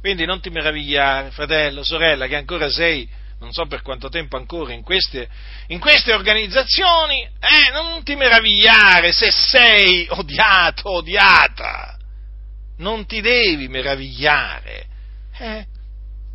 Quindi 0.00 0.24
non 0.24 0.40
ti 0.40 0.50
meravigliare, 0.50 1.30
fratello, 1.30 1.84
sorella, 1.84 2.26
che 2.26 2.34
ancora 2.34 2.68
sei 2.68 3.08
non 3.40 3.52
so 3.52 3.66
per 3.66 3.82
quanto 3.82 4.08
tempo 4.08 4.36
ancora 4.36 4.72
in 4.72 4.82
queste, 4.82 5.28
in 5.68 5.80
queste 5.80 6.12
organizzazioni, 6.12 7.22
eh, 7.22 7.70
non 7.72 8.02
ti 8.04 8.14
meravigliare 8.14 9.12
se 9.12 9.30
sei 9.30 10.06
odiato, 10.10 10.90
odiata. 10.90 11.96
Non 12.78 13.06
ti 13.06 13.20
devi 13.20 13.68
meravigliare. 13.68 14.86
Eh, 15.38 15.66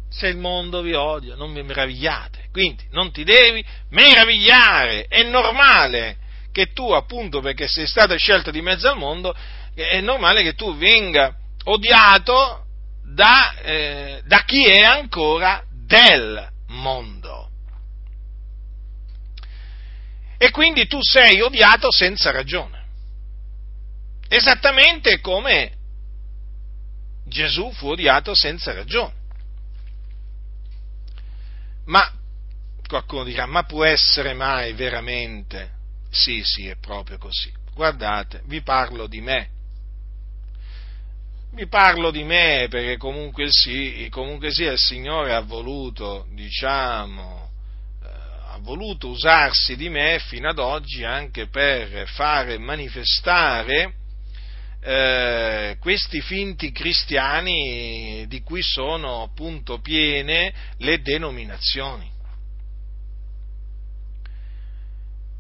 se 0.10 0.28
il 0.28 0.38
mondo 0.38 0.82
vi 0.82 0.94
odia, 0.94 1.36
non 1.36 1.54
vi 1.54 1.62
meravigliate. 1.62 2.50
Quindi 2.52 2.84
non 2.92 3.12
ti 3.12 3.24
devi 3.24 3.64
meravigliare. 3.90 5.06
È 5.08 5.22
normale 5.24 6.18
che 6.52 6.74
tu, 6.74 6.92
appunto, 6.92 7.40
perché 7.40 7.68
sei 7.68 7.86
stato 7.86 8.18
scelto 8.18 8.50
di 8.50 8.62
mezzo 8.62 8.90
al 8.90 8.98
mondo, 8.98 9.36
è 9.76 10.00
normale 10.02 10.42
che 10.42 10.54
tu 10.54 10.76
venga 10.76 11.36
odiato 11.66 12.66
da, 13.04 13.56
eh, 13.62 14.22
da 14.26 14.44
chi 14.44 14.66
è 14.66 14.84
ancora 14.84 15.64
del 15.70 16.54
mondo. 16.68 17.50
E 20.38 20.52
quindi 20.52 20.88
tu 20.88 21.00
sei 21.02 21.42
odiato 21.42 21.92
senza 21.92 22.32
ragione. 22.32 22.84
Esattamente 24.28 25.20
come 25.22 25.78
Gesù 27.26 27.72
fu 27.72 27.90
odiato 27.90 28.36
senza 28.36 28.74
ragione. 28.74 29.14
Ma 31.86 32.12
qualcuno 32.88 33.24
dirà, 33.24 33.46
ma 33.46 33.64
può 33.64 33.84
essere 33.84 34.34
mai 34.34 34.74
veramente? 34.74 35.72
Sì, 36.10 36.44
sì, 36.44 36.68
è 36.68 36.76
proprio 36.76 37.18
così. 37.18 37.52
Guardate, 37.74 38.42
vi 38.46 38.62
parlo 38.62 39.08
di 39.08 39.22
me 39.22 39.50
mi 41.56 41.68
parlo 41.68 42.12
di 42.12 42.24
me 42.24 42.68
perché 42.70 42.98
comunque, 42.98 43.48
sì, 43.50 44.08
comunque 44.12 44.52
sia 44.52 44.74
il 44.74 44.78
Signore 44.78 45.34
ha 45.34 45.40
voluto, 45.40 46.28
diciamo, 46.34 47.50
eh, 48.04 48.08
ha 48.08 48.58
voluto 48.60 49.08
usarsi 49.08 49.78
di 49.78 49.88
me 49.88 50.20
fino 50.20 50.50
ad 50.50 50.60
oggi 50.60 51.06
anche 51.06 51.48
per 51.48 52.10
fare 52.10 52.58
manifestare 52.58 53.94
eh, 54.82 55.78
questi 55.80 56.20
finti 56.20 56.74
cristiani 56.74 58.26
di 58.28 58.42
cui 58.42 58.62
sono 58.62 59.24
appunto 59.24 59.80
piene 59.80 60.54
le 60.80 61.02
denominazioni. 61.02 62.15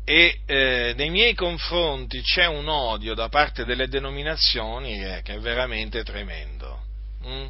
E 0.07 0.39
eh, 0.45 0.93
nei 0.95 1.09
miei 1.09 1.33
confronti 1.33 2.21
c'è 2.21 2.45
un 2.45 2.67
odio 2.67 3.15
da 3.15 3.27
parte 3.27 3.65
delle 3.65 3.87
denominazioni 3.87 4.99
che, 4.99 5.21
che 5.23 5.33
è 5.33 5.39
veramente 5.39 6.03
tremendo. 6.03 6.83
Mm? 7.25 7.47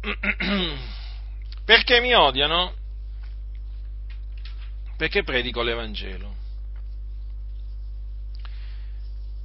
Perché 1.66 2.00
mi 2.00 2.14
odiano? 2.14 2.74
Perché 4.96 5.22
predico 5.22 5.60
l'Evangelo. 5.60 6.34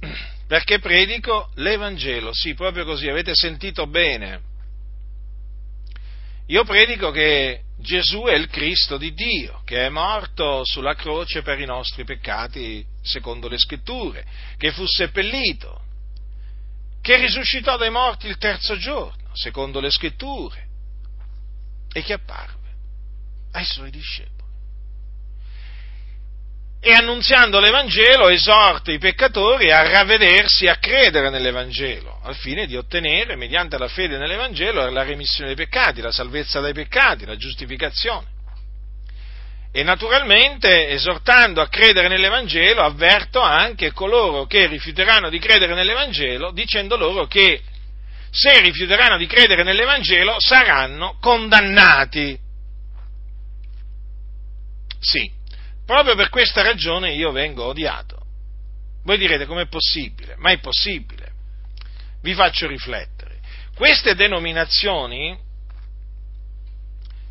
Perché 0.48 0.78
predico 0.78 1.50
l'Evangelo, 1.56 2.32
sì, 2.32 2.54
proprio 2.54 2.86
così, 2.86 3.06
avete 3.06 3.34
sentito 3.34 3.86
bene. 3.86 4.40
Io 6.46 6.64
predico 6.64 7.10
che 7.10 7.64
Gesù 7.78 8.22
è 8.24 8.34
il 8.34 8.48
Cristo 8.48 8.96
di 8.96 9.12
Dio, 9.12 9.60
che 9.64 9.86
è 9.86 9.88
morto 9.90 10.64
sulla 10.64 10.94
croce 10.94 11.42
per 11.42 11.60
i 11.60 11.66
nostri 11.66 12.04
peccati, 12.04 12.84
secondo 13.02 13.48
le 13.48 13.58
scritture, 13.58 14.24
che 14.56 14.72
fu 14.72 14.86
seppellito, 14.86 15.82
che 17.02 17.16
risuscitò 17.16 17.76
dai 17.76 17.90
morti 17.90 18.28
il 18.28 18.38
terzo 18.38 18.76
giorno, 18.76 19.30
secondo 19.34 19.80
le 19.80 19.90
scritture, 19.90 20.66
e 21.92 22.02
che 22.02 22.14
apparve 22.14 22.70
ai 23.52 23.64
suoi 23.64 23.90
discepoli. 23.90 24.35
E 26.88 26.92
annunziando 26.92 27.58
l'Evangelo 27.58 28.28
esorta 28.28 28.92
i 28.92 28.98
peccatori 28.98 29.72
a 29.72 29.82
ravvedersi, 29.90 30.68
a 30.68 30.76
credere 30.76 31.30
nell'Evangelo, 31.30 32.20
al 32.22 32.36
fine 32.36 32.64
di 32.64 32.76
ottenere, 32.76 33.34
mediante 33.34 33.76
la 33.76 33.88
fede 33.88 34.18
nell'Evangelo, 34.18 34.88
la 34.90 35.02
remissione 35.02 35.52
dei 35.52 35.66
peccati, 35.66 36.00
la 36.00 36.12
salvezza 36.12 36.60
dai 36.60 36.72
peccati, 36.72 37.26
la 37.26 37.34
giustificazione. 37.34 38.28
E 39.72 39.82
naturalmente, 39.82 40.90
esortando 40.90 41.60
a 41.60 41.66
credere 41.66 42.06
nell'Evangelo, 42.06 42.82
avverto 42.82 43.40
anche 43.40 43.90
coloro 43.90 44.46
che 44.46 44.68
rifiuteranno 44.68 45.28
di 45.28 45.40
credere 45.40 45.74
nell'Evangelo, 45.74 46.52
dicendo 46.52 46.96
loro 46.96 47.26
che 47.26 47.62
se 48.30 48.60
rifiuteranno 48.60 49.16
di 49.16 49.26
credere 49.26 49.64
nell'Evangelo 49.64 50.36
saranno 50.38 51.16
condannati. 51.20 52.38
Sì, 55.00 55.34
proprio 55.86 56.14
per 56.14 56.28
questa 56.28 56.62
ragione 56.62 57.12
io 57.12 57.30
vengo 57.30 57.64
odiato. 57.64 58.24
Voi 59.04 59.16
direte 59.16 59.46
com'è 59.46 59.66
possibile? 59.66 60.34
Ma 60.36 60.50
è 60.50 60.58
possibile. 60.58 61.32
Vi 62.20 62.34
faccio 62.34 62.66
riflettere. 62.66 63.38
Queste 63.74 64.14
denominazioni 64.14 65.38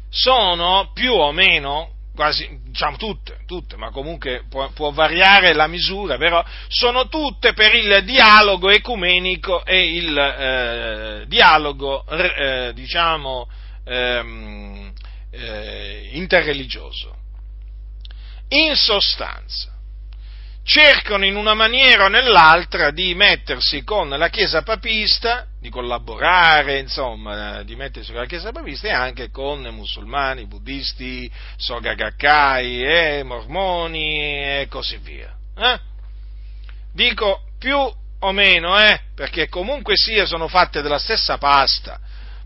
sono 0.10 0.92
più 0.94 1.12
o 1.12 1.32
meno 1.34 1.96
quasi, 2.16 2.48
diciamo 2.64 2.96
tutte, 2.96 3.40
tutte, 3.46 3.76
ma 3.76 3.92
comunque 3.92 4.46
può, 4.50 4.70
può, 4.70 4.92
variare 4.92 5.54
la 5.54 5.68
misura, 5.68 6.18
però 6.18 6.44
sono 6.70 7.10
tutte 7.10 7.54
per 7.54 7.76
il 7.76 8.04
dialogo 8.06 8.70
ecumenico 8.70 9.66
e 9.66 9.96
il 9.96 10.18
eh, 10.18 11.26
dialogo, 11.28 12.06
eh, 12.08 12.72
diciamo, 12.74 13.50
ehm, 13.84 14.94
eh, 15.30 16.10
interreligioso. 16.14 17.15
In 18.50 18.76
sostanza, 18.76 19.74
cercano 20.64 21.26
in 21.26 21.36
una 21.36 21.54
maniera 21.54 22.06
o 22.06 22.08
nell'altra 22.10 22.92
di 22.92 23.16
mettersi 23.16 23.84
con 23.84 24.10
la 24.10 24.30
Chiesa 24.30 24.62
papista, 24.62 25.48
di 25.60 25.70
collaborare, 25.70 26.80
insomma, 26.80 27.64
di 27.64 27.76
mettersi 27.76 28.12
con 28.12 28.22
la 28.22 28.28
Chiesa 28.28 28.52
papista 28.52 28.88
e 28.88 28.92
anche 28.92 29.30
con 29.30 29.62
musulmani, 29.62 30.46
buddisti, 30.46 31.30
sogagakai, 31.58 32.84
eh, 32.84 33.24
mormoni 33.24 34.20
e 34.20 34.68
così 34.70 34.98
via. 34.98 35.34
Eh? 35.58 35.80
Dico 36.94 37.42
più 37.58 37.78
o 37.78 38.32
meno, 38.32 38.80
eh, 38.80 39.02
perché 39.16 39.48
comunque 39.50 39.94
sia 39.96 40.26
sono 40.26 40.48
fatte 40.48 40.82
della 40.82 41.00
stessa 41.00 41.38
pasta 41.38 42.00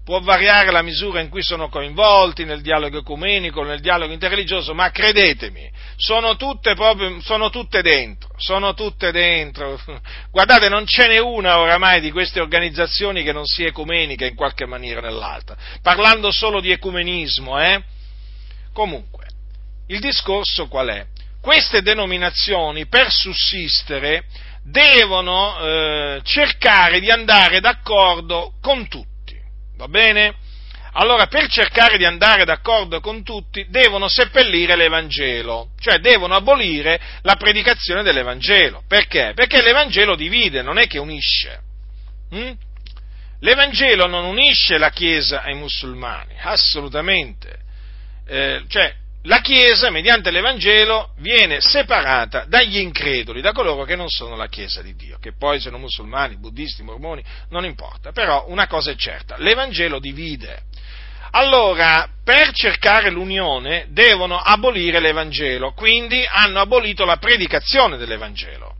può 0.10 0.22
variare 0.22 0.72
la 0.72 0.82
misura 0.82 1.20
in 1.20 1.30
cui 1.30 1.44
sono 1.44 1.70
coinvolti 1.70 2.44
nel 2.44 2.62
dialogo 2.62 2.98
ecumenico, 2.98 3.62
nel 3.62 3.80
dialogo 3.80 4.12
interreligioso, 4.12 4.74
ma 4.74 4.90
credetemi, 4.90 5.70
sono 5.98 6.36
tutte, 6.36 6.74
proprio, 6.74 7.22
sono 7.22 7.52
tutte 7.52 7.84
dentro, 7.84 8.32
sono 8.38 8.74
tutte 8.74 9.12
dentro. 9.12 9.80
Guardate, 10.32 10.68
non 10.68 10.88
ce 10.88 11.06
n'è 11.06 11.20
una 11.20 11.60
oramai 11.60 12.02
di 12.02 12.10
queste 12.10 12.40
organizzazioni 12.40 13.22
che 13.22 13.32
non 13.32 13.46
sia 13.46 13.68
ecumenica 13.68 14.26
in 14.26 14.34
qualche 14.34 14.66
maniera 14.66 15.00
o 15.00 15.04
nell'altra, 15.04 15.56
parlando 15.84 16.32
solo 16.32 16.60
di 16.60 16.72
ecumenismo, 16.72 17.62
eh? 17.62 17.80
Comunque, 18.74 19.28
il 19.90 20.00
discorso 20.00 20.68
qual 20.68 20.88
è? 20.88 21.06
Queste 21.40 21.84
denominazioni, 21.84 22.88
per 22.88 23.12
sussistere, 23.12 24.24
devono 24.64 25.60
eh, 25.60 26.22
cercare 26.24 27.00
di 27.00 27.12
andare 27.12 27.60
d'accordo 27.60 28.54
con 28.60 28.88
tutti 28.88 29.09
Va 29.80 29.88
bene? 29.88 30.36
Allora, 30.94 31.28
per 31.28 31.48
cercare 31.48 31.98
di 31.98 32.04
andare 32.04 32.44
d'accordo 32.44 33.00
con 33.00 33.24
tutti, 33.24 33.66
devono 33.70 34.10
seppellire 34.10 34.76
l'Evangelo, 34.76 35.70
cioè 35.80 36.00
devono 36.00 36.36
abolire 36.36 37.00
la 37.22 37.38
predicazione 37.38 38.04
dell'Evangelo. 38.04 38.84
Perché? 38.90 39.32
Perché 39.34 39.62
l'Evangelo 39.62 40.18
divide, 40.18 40.62
non 40.62 40.80
è 40.80 40.88
che 40.88 40.98
unisce. 40.98 41.62
Hm? 42.32 42.52
L'Evangelo 43.40 44.06
non 44.08 44.26
unisce 44.26 44.78
la 44.78 44.90
Chiesa 44.90 45.44
ai 45.44 45.56
musulmani, 45.56 46.34
assolutamente. 46.42 47.60
Eh, 48.28 48.64
cioè, 48.68 48.94
la 49.24 49.42
Chiesa, 49.42 49.90
mediante 49.90 50.32
l'Evangelo, 50.32 51.10
viene 51.18 51.60
separata 51.60 52.46
dagli 52.48 52.78
increduli, 52.78 53.42
da 53.42 53.52
coloro 53.52 53.84
che 53.84 53.98
non 53.98 54.08
sono 54.08 54.38
la 54.38 54.48
Chiesa 54.48 54.82
di 54.82 54.96
Dio, 54.96 55.18
che 55.20 55.34
poi 55.38 55.60
sono 55.60 55.78
musulmani, 55.78 56.38
buddisti, 56.38 56.84
mormoni, 56.84 57.22
non 57.50 57.66
importa, 57.66 58.14
però 58.14 58.46
una 58.48 58.66
cosa 58.68 58.92
è 58.92 58.96
certa, 58.96 59.36
l'Evangelo 59.38 60.00
divide. 60.00 60.64
Allora, 61.32 62.08
per 62.24 62.54
cercare 62.54 63.10
l'unione 63.10 63.88
devono 63.90 64.38
abolire 64.38 65.02
l'Evangelo, 65.02 65.74
quindi 65.74 66.26
hanno 66.26 66.62
abolito 66.62 67.04
la 67.04 67.18
predicazione 67.18 67.98
dell'Evangelo. 67.98 68.76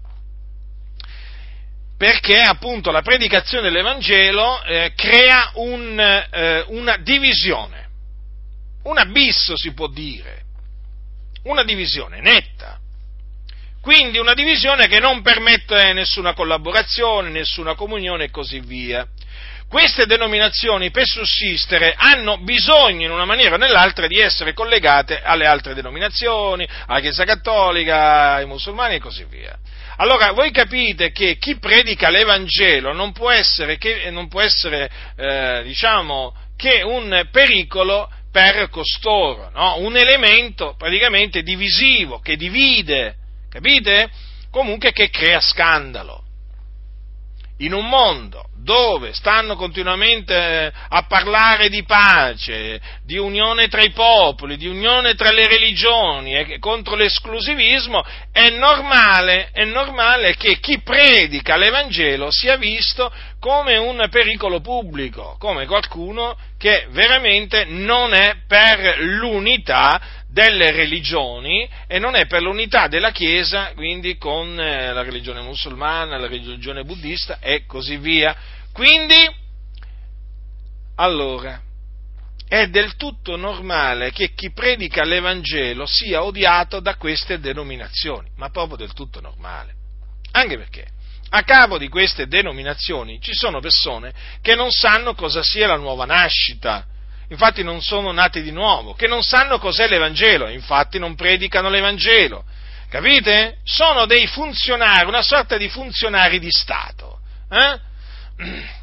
Perché 1.98 2.40
appunto 2.40 2.92
la 2.92 3.02
predicazione 3.02 3.64
dell'Evangelo 3.64 4.64
eh, 4.64 4.94
crea 4.96 5.52
un, 5.56 6.00
eh, 6.00 6.64
una 6.70 6.96
divisione 6.96 7.89
un 8.84 8.98
abisso 8.98 9.58
si 9.58 9.74
può 9.74 9.88
dire, 9.88 10.44
una 11.44 11.64
divisione 11.64 12.22
netta. 12.22 12.80
Quindi 13.82 14.18
una 14.18 14.34
divisione 14.34 14.88
che 14.88 15.00
non 15.00 15.22
permette 15.22 15.94
nessuna 15.94 16.34
collaborazione, 16.34 17.30
nessuna 17.30 17.76
comunione 17.76 18.26
e 18.26 18.30
così 18.30 18.60
via. 18.60 19.08
Queste 19.70 20.06
denominazioni 20.06 20.90
per 20.90 21.06
sussistere 21.06 21.94
hanno 21.96 22.40
bisogno 22.40 23.06
in 23.06 23.12
una 23.12 23.26
maniera 23.26 23.56
o 23.56 23.58
nell'altra 23.58 24.08
di 24.08 24.20
essere 24.20 24.54
collegate 24.54 25.22
alle 25.22 25.46
altre 25.46 25.76
denominazioni, 25.76 26.68
alla 26.88 27.00
Chiesa 27.00 27.24
Cattolica, 27.24 28.34
ai 28.34 28.48
musulmani 28.48 28.96
e 28.96 29.00
così 29.00 29.26
via. 29.30 29.58
Allora 29.98 30.32
voi 30.32 30.52
capite 30.52 31.12
che 31.12 31.38
chi 31.38 31.58
predica 31.60 32.10
l'Evangelo 32.10 32.94
non 32.94 33.12
può 33.12 33.30
essere, 33.30 33.78
che, 33.78 34.10
non 34.10 34.28
può 34.28 34.42
essere 34.42 34.90
eh, 35.16 35.62
diciamo, 35.64 36.36
che 36.58 36.82
un 36.82 37.28
pericolo 37.32 38.10
per 38.32 38.70
costoro, 38.70 39.50
no? 39.54 39.78
un 39.80 39.98
elemento 39.98 40.76
praticamente 40.78 41.42
divisivo, 41.42 42.20
che 42.20 42.36
divide, 42.36 43.16
capite? 43.50 44.10
Comunque 44.52 44.92
che 44.92 45.10
crea 45.10 45.40
scandalo. 45.40 46.24
In 47.58 47.74
un 47.74 47.90
mondo 47.90 48.50
dove 48.64 49.14
stanno 49.14 49.56
continuamente 49.56 50.72
a 50.90 51.04
parlare 51.04 51.70
di 51.70 51.84
pace, 51.84 52.80
di 53.04 53.18
unione 53.18 53.68
tra 53.68 53.82
i 53.82 53.92
popoli, 53.92 54.58
di 54.58 54.68
unione 54.68 55.16
tra 55.16 55.32
le 55.32 55.48
religioni 55.48 56.36
e 56.36 56.60
contro 56.60 56.96
l'esclusivismo, 56.96 58.04
è 58.32 58.50
normale, 58.50 59.50
è 59.52 59.66
normale 59.66 60.36
che 60.36 60.60
chi 60.60 60.82
predica 60.82 61.58
l'Evangelo 61.58 62.32
sia 62.32 62.58
visto 62.58 63.12
come 63.40 63.78
un 63.78 64.08
pericolo 64.10 64.62
pubblico, 64.62 65.36
come 65.40 65.66
qualcuno 65.66 66.38
che 66.60 66.88
veramente 66.90 67.64
non 67.64 68.14
è 68.14 68.42
per 68.46 69.00
l'unità 69.00 70.02
delle 70.28 70.72
religioni 70.72 71.68
e 71.88 72.00
non 72.00 72.16
è 72.16 72.28
per 72.28 72.42
l'unità 72.42 72.90
della 72.90 73.12
Chiesa, 73.12 73.72
quindi 73.76 74.18
con 74.18 74.60
eh, 74.60 74.92
la 74.92 75.02
religione 75.02 75.40
musulmana, 75.40 76.18
la 76.18 76.28
religione 76.28 76.84
buddista 76.84 77.40
e 77.40 77.66
così 77.66 77.96
via. 77.96 78.36
Quindi, 78.74 79.16
allora, 80.96 81.62
è 82.46 82.68
del 82.68 82.98
tutto 82.98 83.38
normale 83.38 84.12
che 84.12 84.34
chi 84.34 84.52
predica 84.52 85.06
l'Evangelo 85.06 85.86
sia 85.86 86.26
odiato 86.26 86.82
da 86.82 86.96
queste 86.98 87.40
denominazioni, 87.40 88.30
ma 88.36 88.50
proprio 88.50 88.76
del 88.76 88.92
tutto 88.92 89.22
normale. 89.22 89.76
Anche 90.32 90.58
perché 90.58 90.88
a 91.30 91.44
capo 91.44 91.78
di 91.78 91.88
queste 91.90 92.28
denominazioni 92.28 93.20
ci 93.22 93.34
sono 93.34 93.60
persone 93.60 94.14
che 94.42 94.56
non 94.56 94.72
sanno 94.72 95.14
cosa 95.14 95.44
sia 95.44 95.68
la 95.68 95.76
nuova 95.76 96.06
nascita, 96.06 96.86
infatti 97.30 97.64
non 97.64 97.82
sono 97.82 98.12
nati 98.12 98.42
di 98.42 98.52
nuovo, 98.52 98.94
che 98.94 99.08
non 99.08 99.22
sanno 99.22 99.60
cos'è 99.60 99.88
l'Evangelo, 99.88 100.48
infatti 100.50 100.98
non 101.00 101.16
predicano 101.16 101.70
l'Evangelo. 101.70 102.46
Capite? 102.90 103.58
Sono 103.64 104.08
dei 104.08 104.26
funzionari, 104.26 105.08
una 105.08 105.22
sorta 105.22 105.58
di 105.58 105.70
funzionari 105.70 106.40
di 106.40 106.50
Stato. 106.50 107.20
Eh? 107.48 107.80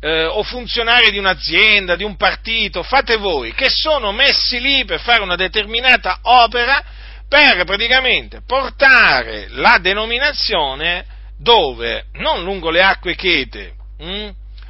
eh, 0.00 0.24
o 0.24 0.44
funzionari 0.44 1.10
di 1.10 1.18
un'azienda, 1.18 1.96
di 1.96 2.04
un 2.04 2.16
partito, 2.16 2.84
fate 2.84 3.16
voi, 3.16 3.52
che 3.54 3.68
sono 3.68 4.12
messi 4.12 4.60
lì 4.60 4.84
per 4.84 5.00
fare 5.00 5.22
una 5.22 5.34
determinata 5.34 6.20
opera 6.22 6.80
per 7.28 7.64
praticamente 7.64 8.42
portare 8.46 9.48
la 9.48 9.78
denominazione 9.80 11.04
dove? 11.38 12.06
Non 12.14 12.42
lungo 12.42 12.70
le 12.70 12.82
acque 12.82 13.14
chete 13.14 13.74
hm? 13.98 14.28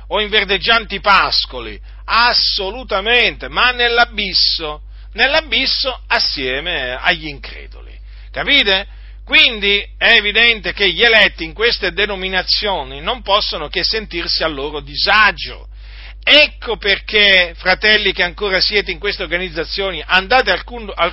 o 0.08 0.20
in 0.20 0.28
verdeggianti 0.28 1.00
pascoli, 1.00 1.80
assolutamente, 2.04 3.48
ma 3.48 3.70
nell'abisso, 3.70 4.82
nell'abisso 5.12 6.02
assieme 6.06 6.96
agli 7.00 7.26
increduli. 7.26 7.98
Capite? 8.30 8.86
Quindi 9.24 9.84
è 9.98 10.12
evidente 10.12 10.72
che 10.72 10.88
gli 10.92 11.02
eletti 11.02 11.42
in 11.42 11.52
queste 11.52 11.90
denominazioni 11.90 13.00
non 13.00 13.22
possono 13.22 13.68
che 13.68 13.82
sentirsi 13.82 14.44
a 14.44 14.46
loro 14.46 14.80
disagio. 14.80 15.66
Ecco 16.22 16.76
perché, 16.76 17.54
fratelli 17.56 18.12
che 18.12 18.22
ancora 18.22 18.60
siete 18.60 18.90
in 18.90 18.98
queste 18.98 19.22
organizzazioni, 19.22 20.02
andate 20.04 20.50
al 20.50 20.64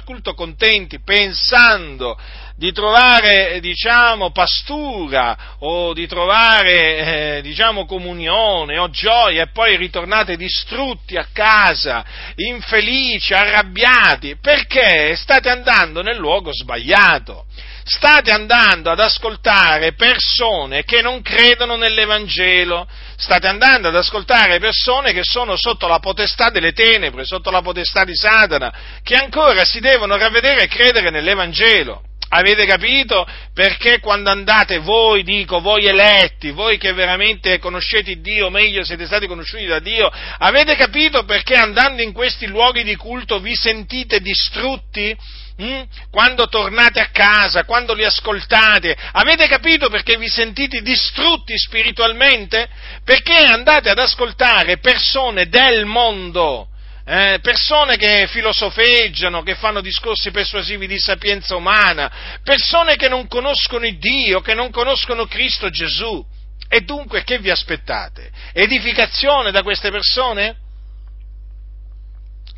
culto 0.03 0.33
contenti 0.33 1.01
pensando 1.01 2.19
di 2.55 2.71
trovare, 2.71 3.59
diciamo, 3.59 4.31
pastura 4.31 5.55
o 5.59 5.93
di 5.93 6.07
trovare, 6.07 7.37
eh, 7.37 7.41
diciamo, 7.41 7.85
comunione 7.85 8.77
o 8.77 8.89
gioia 8.89 9.43
e 9.43 9.51
poi 9.51 9.75
ritornate 9.75 10.37
distrutti 10.37 11.17
a 11.17 11.27
casa, 11.33 12.05
infelici, 12.35 13.33
arrabbiati, 13.33 14.37
perché 14.39 15.15
state 15.15 15.49
andando 15.49 16.01
nel 16.01 16.17
luogo 16.17 16.53
sbagliato 16.53 17.45
state 17.85 18.31
andando 18.31 18.89
ad 18.91 18.99
ascoltare 18.99 19.93
persone 19.93 20.83
che 20.83 21.01
non 21.01 21.21
credono 21.21 21.75
nell'Evangelo, 21.75 22.87
state 23.17 23.47
andando 23.47 23.89
ad 23.89 23.95
ascoltare 23.95 24.59
persone 24.59 25.11
che 25.11 25.23
sono 25.23 25.57
sotto 25.57 25.87
la 25.87 25.99
potestà 25.99 26.49
delle 26.49 26.71
tenebre, 26.71 27.25
sotto 27.25 27.51
la 27.51 27.61
potestà 27.61 28.05
di 28.05 28.15
Satana, 28.15 28.73
che 29.03 29.15
ancora 29.15 29.65
si 29.65 29.79
devono 29.79 30.15
ravvedere 30.15 30.63
e 30.63 30.67
credere 30.67 31.09
nell'Evangelo. 31.09 32.03
Avete 32.35 32.65
capito? 32.65 33.27
Perché 33.53 33.99
quando 33.99 34.31
andate 34.31 34.79
voi, 34.79 35.21
dico, 35.21 35.59
voi 35.59 35.85
eletti, 35.85 36.49
voi 36.49 36.79
che 36.79 36.91
veramente 36.91 37.59
conoscete 37.59 38.21
Dio, 38.21 38.49
meglio 38.49 38.83
siete 38.83 39.05
stati 39.05 39.27
conosciuti 39.27 39.67
da 39.67 39.77
Dio, 39.77 40.11
avete 40.39 40.75
capito 40.75 41.25
perché 41.25 41.53
andando 41.53 42.01
in 42.01 42.11
questi 42.11 42.47
luoghi 42.47 42.83
di 42.83 42.95
culto 42.95 43.39
vi 43.39 43.53
sentite 43.53 44.19
distrutti? 44.19 45.15
Mm? 45.61 45.81
Quando 46.09 46.47
tornate 46.47 46.99
a 46.99 47.09
casa, 47.11 47.65
quando 47.65 47.93
li 47.93 48.03
ascoltate, 48.03 48.97
avete 49.11 49.47
capito 49.47 49.87
perché 49.89 50.17
vi 50.17 50.27
sentite 50.27 50.81
distrutti 50.81 51.55
spiritualmente? 51.55 52.67
Perché 53.05 53.35
andate 53.35 53.91
ad 53.91 53.99
ascoltare 53.99 54.79
persone 54.79 55.49
del 55.49 55.85
mondo, 55.85 56.69
eh, 57.05 57.39
persone 57.41 57.97
che 57.97 58.27
filosofeggiano, 58.27 59.43
che 59.43 59.55
fanno 59.55 59.81
discorsi 59.81 60.31
persuasivi 60.31 60.87
di 60.87 60.99
sapienza 60.99 61.55
umana, 61.55 62.39
persone 62.43 62.95
che 62.95 63.09
non 63.09 63.27
conoscono 63.27 63.85
il 63.85 63.97
Dio, 63.97 64.41
che 64.41 64.53
non 64.53 64.71
conoscono 64.71 65.25
Cristo 65.25 65.69
Gesù. 65.69 66.25
E 66.69 66.81
dunque 66.81 67.23
che 67.23 67.39
vi 67.39 67.51
aspettate? 67.51 68.31
Edificazione 68.53 69.51
da 69.51 69.61
queste 69.61 69.91
persone? 69.91 70.57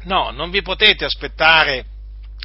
No, 0.03 0.29
non 0.29 0.51
vi 0.51 0.61
potete 0.61 1.03
aspettare 1.03 1.85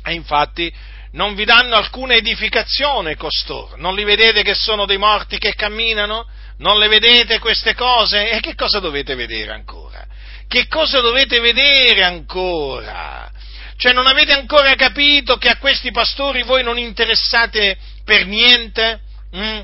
e 0.03 0.13
infatti 0.15 0.73
non 1.13 1.35
vi 1.35 1.45
danno 1.45 1.75
alcuna 1.75 2.15
edificazione 2.15 3.17
costoro. 3.17 3.77
Non 3.77 3.95
li 3.95 4.05
vedete 4.05 4.43
che 4.43 4.55
sono 4.55 4.87
dei 4.87 4.97
morti 4.97 5.39
che 5.39 5.55
camminano? 5.55 6.27
Non 6.59 6.79
le 6.79 6.89
vedete 6.89 7.39
queste 7.39 7.75
cose? 7.75 8.31
E 8.31 8.41
che 8.41 8.55
cosa 8.55 8.81
dovete 8.81 9.15
vedere 9.15 9.53
ancora? 9.53 10.07
Che 10.51 10.67
cosa 10.67 10.99
dovete 10.99 11.39
vedere 11.39 12.03
ancora? 12.03 13.31
Cioè 13.77 13.93
non 13.93 14.09
avete 14.09 14.33
ancora 14.33 14.75
capito 14.75 15.37
che 15.37 15.49
a 15.49 15.59
questi 15.59 15.93
pastori 15.93 16.43
voi 16.43 16.65
non 16.65 16.77
interessate 16.77 17.79
per 18.05 18.27
niente? 18.27 19.01
Mm? 19.37 19.61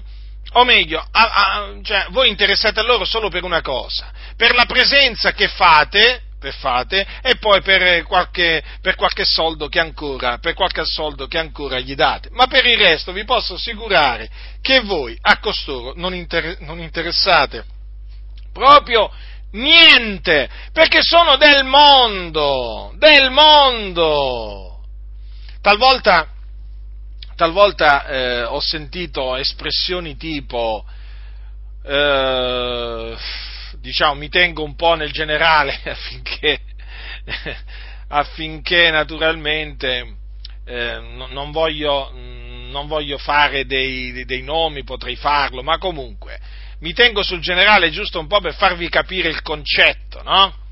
O 0.53 0.64
meglio, 0.64 1.05
a, 1.11 1.22
a, 1.22 1.74
cioè, 1.82 2.07
voi 2.11 2.28
interessate 2.28 2.78
a 2.78 2.84
loro 2.84 3.05
solo 3.05 3.28
per 3.28 3.43
una 3.43 3.62
cosa, 3.62 4.12
per 4.37 4.55
la 4.55 4.64
presenza 4.64 5.32
che 5.32 5.49
fate 5.49 6.20
fate 6.53 7.05
e 7.22 7.39
poi 7.39 7.61
per 7.62 8.05
qualche, 8.05 8.62
per 8.80 8.95
qualche, 8.95 9.24
soldo 9.24 9.66
che 9.66 9.80
ancora, 9.80 10.39
per 10.39 10.55
qualche 10.55 10.84
soldo 10.84 11.26
che 11.26 11.39
ancora 11.39 11.80
gli 11.80 11.97
date. 11.97 12.28
Ma 12.30 12.47
per 12.47 12.64
il 12.64 12.78
resto 12.78 13.11
vi 13.11 13.24
posso 13.24 13.55
assicurare 13.55 14.30
che 14.61 14.82
voi 14.82 15.18
a 15.20 15.41
costoro 15.41 15.95
non, 15.97 16.14
inter- 16.14 16.61
non 16.61 16.78
interessate 16.78 17.64
proprio 18.53 19.11
niente, 19.57 20.48
perché 20.72 21.02
sono 21.02 21.36
del 21.36 21.64
mondo, 21.64 22.92
del 22.96 23.30
mondo. 23.30 24.84
Talvolta, 25.61 26.28
talvolta 27.34 28.07
eh, 28.07 28.42
ho 28.44 28.61
sentito 28.61 29.36
espressioni 29.36 30.16
tipo 30.16 30.84
eh, 31.86 33.16
diciamo, 33.80 34.14
mi 34.14 34.28
tengo 34.28 34.64
un 34.64 34.74
po' 34.74 34.94
nel 34.94 35.12
generale 35.12 35.80
affinché, 35.86 36.61
affinché 38.09 38.90
naturalmente 38.90 40.16
eh, 40.64 40.98
non, 41.30 41.52
voglio, 41.52 42.11
non, 42.12 42.88
voglio, 42.88 43.18
fare 43.18 43.64
dei, 43.66 44.24
dei 44.24 44.42
nomi, 44.42 44.82
potrei 44.82 45.14
farlo, 45.14 45.62
ma 45.62 45.78
comunque 45.78 46.40
mi 46.81 46.93
tengo 46.93 47.22
sul 47.22 47.41
generale 47.41 47.91
giusto 47.91 48.18
un 48.18 48.27
po' 48.27 48.41
per 48.41 48.55
farvi 48.55 48.89
capire 48.89 49.29
il 49.29 49.43
concetto, 49.43 50.22
no? 50.22 50.64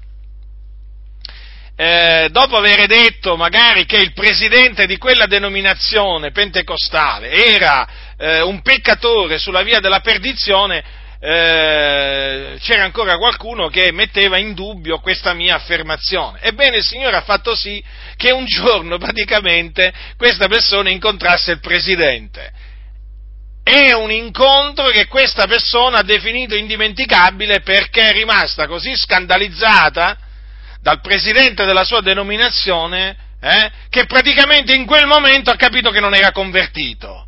Eh, 1.76 2.28
dopo 2.30 2.56
aver 2.56 2.86
detto 2.86 3.36
magari 3.36 3.84
che 3.84 3.96
il 3.96 4.12
presidente 4.12 4.86
di 4.86 4.96
quella 4.96 5.26
denominazione 5.26 6.30
pentecostale 6.30 7.30
era 7.32 7.88
eh, 8.16 8.42
un 8.42 8.62
peccatore 8.62 9.38
sulla 9.38 9.62
via 9.62 9.80
della 9.80 9.98
perdizione, 9.98 10.84
eh, 11.18 12.58
c'era 12.60 12.84
ancora 12.84 13.16
qualcuno 13.16 13.68
che 13.68 13.90
metteva 13.90 14.36
in 14.36 14.54
dubbio 14.54 15.00
questa 15.00 15.32
mia 15.32 15.56
affermazione. 15.56 16.38
Ebbene, 16.42 16.76
il 16.76 16.84
Signore 16.84 17.16
ha 17.16 17.22
fatto 17.22 17.56
sì 17.56 17.82
che 18.16 18.30
un 18.30 18.44
giorno 18.44 18.98
praticamente 18.98 19.92
questa 20.16 20.46
persona 20.46 20.90
incontrasse 20.90 21.52
il 21.52 21.60
Presidente. 21.60 22.52
È 23.64 23.92
un 23.92 24.12
incontro 24.12 24.90
che 24.90 25.06
questa 25.06 25.46
persona 25.46 25.98
ha 25.98 26.04
definito 26.04 26.54
indimenticabile 26.54 27.60
perché 27.62 28.08
è 28.08 28.12
rimasta 28.12 28.66
così 28.66 28.94
scandalizzata 28.94 30.16
dal 30.80 31.00
Presidente 31.00 31.64
della 31.64 31.84
sua 31.84 32.00
denominazione 32.00 33.16
eh, 33.40 33.70
che 33.88 34.04
praticamente 34.04 34.74
in 34.74 34.84
quel 34.86 35.06
momento 35.06 35.50
ha 35.50 35.56
capito 35.56 35.90
che 35.90 36.00
non 36.00 36.14
era 36.14 36.30
convertito. 36.30 37.26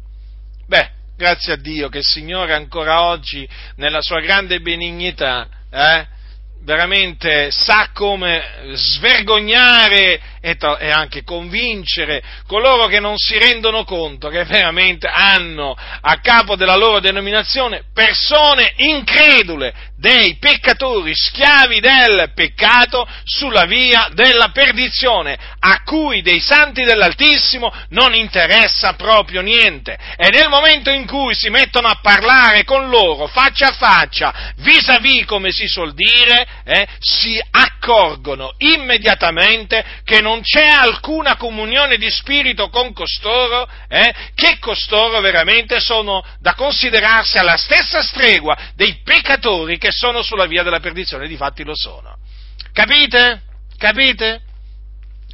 Beh, 0.66 0.90
Grazie 1.16 1.54
a 1.54 1.56
Dio 1.56 1.88
che 1.88 1.98
il 1.98 2.04
Signore 2.04 2.52
ancora 2.52 3.04
oggi, 3.04 3.48
nella 3.76 4.02
sua 4.02 4.20
grande 4.20 4.60
benignità, 4.60 5.48
eh, 5.70 6.06
veramente 6.60 7.50
sa 7.50 7.88
come 7.94 8.74
svergognare 8.74 10.20
e, 10.40 10.56
to- 10.56 10.78
e, 10.78 10.90
anche 10.90 11.22
convincere 11.22 12.22
coloro 12.46 12.86
che 12.86 13.00
non 13.00 13.16
si 13.16 13.38
rendono 13.38 13.84
conto 13.84 14.28
che 14.28 14.44
veramente 14.44 15.06
hanno 15.06 15.76
a 16.00 16.20
capo 16.20 16.56
della 16.56 16.76
loro 16.76 17.00
denominazione 17.00 17.84
persone 17.92 18.72
incredule, 18.76 19.74
dei 19.96 20.36
peccatori, 20.36 21.12
schiavi 21.14 21.80
del 21.80 22.32
peccato 22.34 23.08
sulla 23.24 23.64
via 23.64 24.10
della 24.12 24.50
perdizione, 24.50 25.36
a 25.58 25.82
cui 25.82 26.20
dei 26.22 26.40
santi 26.40 26.82
dell'Altissimo 26.82 27.72
non 27.90 28.14
interessa 28.14 28.92
proprio 28.92 29.40
niente. 29.40 29.98
E 30.16 30.28
nel 30.30 30.48
momento 30.48 30.90
in 30.90 31.06
cui 31.06 31.34
si 31.34 31.48
mettono 31.48 31.88
a 31.88 31.98
parlare 32.02 32.64
con 32.64 32.88
loro 32.88 33.26
faccia 33.26 33.68
a 33.68 33.72
faccia, 33.72 34.52
vis-à-vis 34.56 35.24
come 35.24 35.50
si 35.50 35.66
suol 35.66 35.94
dire, 35.94 36.46
eh, 36.64 36.86
si 37.00 37.40
accorgono 37.50 37.75
immediatamente 38.58 39.84
che 40.04 40.20
non 40.20 40.40
c'è 40.42 40.66
alcuna 40.66 41.36
comunione 41.36 41.96
di 41.96 42.10
spirito 42.10 42.68
con 42.68 42.92
costoro, 42.92 43.68
eh, 43.88 44.14
che 44.34 44.58
costoro 44.58 45.20
veramente 45.20 45.80
sono 45.80 46.24
da 46.40 46.54
considerarsi 46.54 47.38
alla 47.38 47.56
stessa 47.56 48.02
stregua 48.02 48.56
dei 48.74 49.00
peccatori 49.04 49.78
che 49.78 49.92
sono 49.92 50.22
sulla 50.22 50.46
via 50.46 50.62
della 50.62 50.80
perdizione, 50.80 51.28
difatti 51.28 51.62
lo 51.64 51.74
sono. 51.74 52.16
Capite? 52.72 53.42
Capite? 53.76 54.40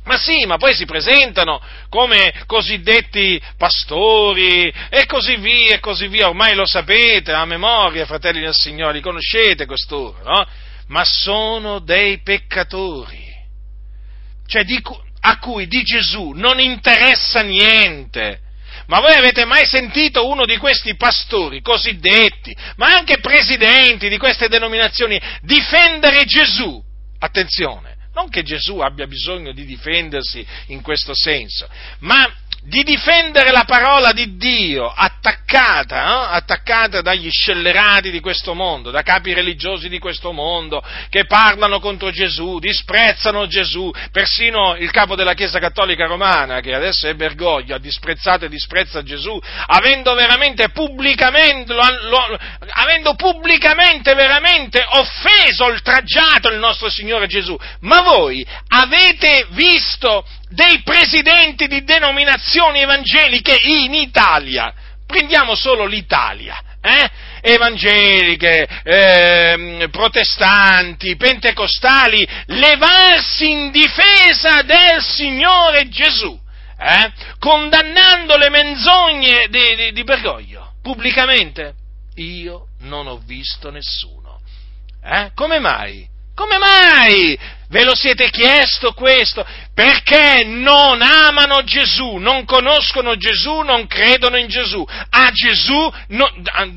Ma 0.05 0.19
sì, 0.19 0.45
ma 0.47 0.57
poi 0.57 0.75
si 0.75 0.85
presentano 0.85 1.61
come 1.89 2.43
cosiddetti 2.47 3.41
pastori 3.57 4.73
e 4.91 5.07
così 5.07 5.37
via 5.37 5.77
e 5.77 5.81
così 5.81 6.09
via, 6.09 6.29
ormai 6.29 6.57
lo 6.57 6.67
sapete 6.67 7.33
a 7.33 7.45
memoria, 7.45 8.05
fratelli 8.05 8.41
del 8.41 8.55
Signore, 8.55 8.95
li 8.95 9.01
conoscete 9.01 9.65
costoro, 9.65 10.19
no? 10.25 10.47
Ma 10.93 11.05
sono 11.07 11.79
dei 11.79 12.21
peccatori, 12.21 13.25
cioè 14.47 14.63
di, 14.63 14.79
a 15.21 15.39
cui 15.39 15.67
di 15.67 15.83
Gesù 15.83 16.33
non 16.33 16.61
interessa 16.61 17.41
niente, 17.41 18.41
Ma 18.89 19.01
voi 19.01 19.15
avete 19.15 19.47
mai 19.47 19.65
sentito 19.65 20.29
uno 20.29 20.45
di 20.45 20.59
questi 20.59 20.97
pastori 20.97 21.63
cosiddetti, 21.63 22.55
ma 22.77 22.95
anche 22.95 23.21
presidenti 23.21 24.11
di 24.11 24.19
queste 24.19 24.49
denominazioni, 24.49 25.19
difendere 25.41 26.27
Gesù? 26.27 26.83
Attenzione, 27.19 27.97
non 28.13 28.29
che 28.29 28.43
Gesù 28.43 28.81
abbia 28.81 29.07
bisogno 29.07 29.53
di 29.53 29.65
difendersi 29.65 30.47
in 30.67 30.83
questo 30.83 31.15
senso, 31.15 31.71
ma 32.01 32.31
di 32.65 32.85
difendere 32.85 33.51
la 33.51 33.65
parola 33.65 34.13
di 34.13 34.37
Dio 34.37 34.89
attaccata, 34.89 36.31
eh? 36.31 36.37
attaccata 36.37 37.01
dagli 37.01 37.29
scellerati 37.29 38.11
di 38.13 38.21
questo 38.21 38.55
mondo, 38.55 38.93
da 38.93 39.03
capi 39.03 39.33
religiosi 39.33 39.89
di 39.89 39.99
questo 39.99 40.31
mondo 40.31 40.83
che 41.09 41.25
parlano 41.25 41.81
contro 41.81 42.11
Gesù, 42.11 42.61
disprezzano 42.61 43.49
Gesù, 43.49 43.91
persino 44.13 44.77
il 44.77 44.93
capo 44.93 45.17
della 45.17 45.35
Chiesa 45.35 45.59
Cattolica 45.59 46.07
Romana, 46.07 46.61
che 46.61 46.73
adesso 46.73 47.09
è 47.09 47.15
Bergoglio, 47.15 47.75
ha 47.75 47.81
disprezzato 47.81 48.45
e 48.45 48.49
disprezza 48.49 49.03
Gesù, 49.03 49.41
avendo 49.67 50.15
veramente 50.15 50.69
pubblicamente, 50.69 51.73
lo, 51.73 51.83
lo, 52.09 52.39
avendo 52.71 53.15
pubblicamente 53.15 54.15
veramente 54.15 54.85
offeso, 54.87 55.65
oltraggiato 55.65 56.49
il 56.49 56.59
nostro 56.59 56.89
Signore 56.89 57.27
Gesù. 57.27 57.59
Ma 57.81 58.03
voi 58.03 58.47
avete 58.69 59.47
visto 59.51 60.25
dei 60.53 60.83
presidenti 60.83 61.67
di 61.67 61.85
denominazioni 61.85 62.81
evangeliche 62.81 63.59
in 63.63 63.95
Italia. 63.95 64.73
Prendiamo 65.07 65.55
solo 65.55 65.87
l'Italia. 65.87 66.61
Eh? 66.81 67.31
evangeliche, 67.45 68.67
eh, 68.85 69.89
protestanti, 69.91 71.17
pentecostali, 71.17 72.27
levarsi 72.47 73.51
in 73.51 73.71
difesa 73.73 74.63
del 74.63 75.03
Signore 75.03 75.89
Gesù, 75.89 76.39
eh? 76.79 77.13
condannando 77.39 78.37
le 78.37 78.49
menzogne 78.49 79.49
di, 79.49 79.75
di, 79.77 79.93
di, 79.93 80.05
Bergoglio 80.05 80.75
pubblicamente? 80.83 81.75
Io 82.17 82.67
non 82.81 83.07
ho 83.07 83.17
visto 83.25 83.71
nessuno. 83.71 84.41
Eh? 85.03 85.31
Come 85.35 85.59
mai? 85.61 86.07
Come 86.35 86.59
mai? 86.59 87.39
Ve 87.69 87.85
lo 87.85 87.95
siete 87.95 88.29
chiesto 88.29 88.93
questo? 88.93 89.47
Perché 89.75 90.45
non 90.45 91.01
amano 91.01 91.63
Gesù, 91.65 92.17
non 92.17 92.45
conoscono 92.45 93.17
Gesù, 93.17 93.61
non 93.61 93.87
credono 93.87 94.37
in 94.37 94.49
Gesù. 94.49 94.85
A 95.11 95.31
Gesù, 95.31 95.91
no, 96.09 96.31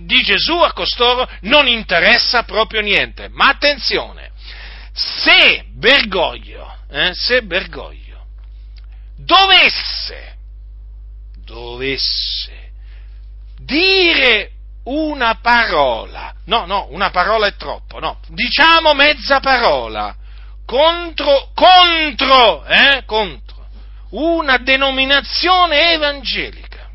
di 0.05 0.21
Gesù 0.21 0.53
a 0.59 0.71
costoro 0.71 1.29
non 1.41 1.67
interessa 1.67 2.43
proprio 2.43 2.79
niente. 2.79 3.27
Ma 3.29 3.49
attenzione, 3.49 4.31
se 4.93 5.65
Bergoglio, 5.73 6.77
eh, 6.89 7.13
se 7.13 7.41
Bergoglio 7.41 8.03
dovesse, 9.17 10.35
dovesse 11.43 12.71
dire 13.57 14.51
una 14.85 15.39
parola, 15.41 16.33
no, 16.45 16.65
no, 16.65 16.87
una 16.91 17.09
parola 17.09 17.47
è 17.47 17.55
troppo, 17.55 17.99
no, 17.99 18.19
diciamo 18.27 18.93
mezza 18.93 19.39
parola. 19.39 20.15
Contro, 20.65 21.51
contro, 21.53 22.65
eh, 22.65 23.03
contro. 23.05 23.67
Una 24.11 24.57
denominazione 24.57 25.91
evangelica. 25.93 26.89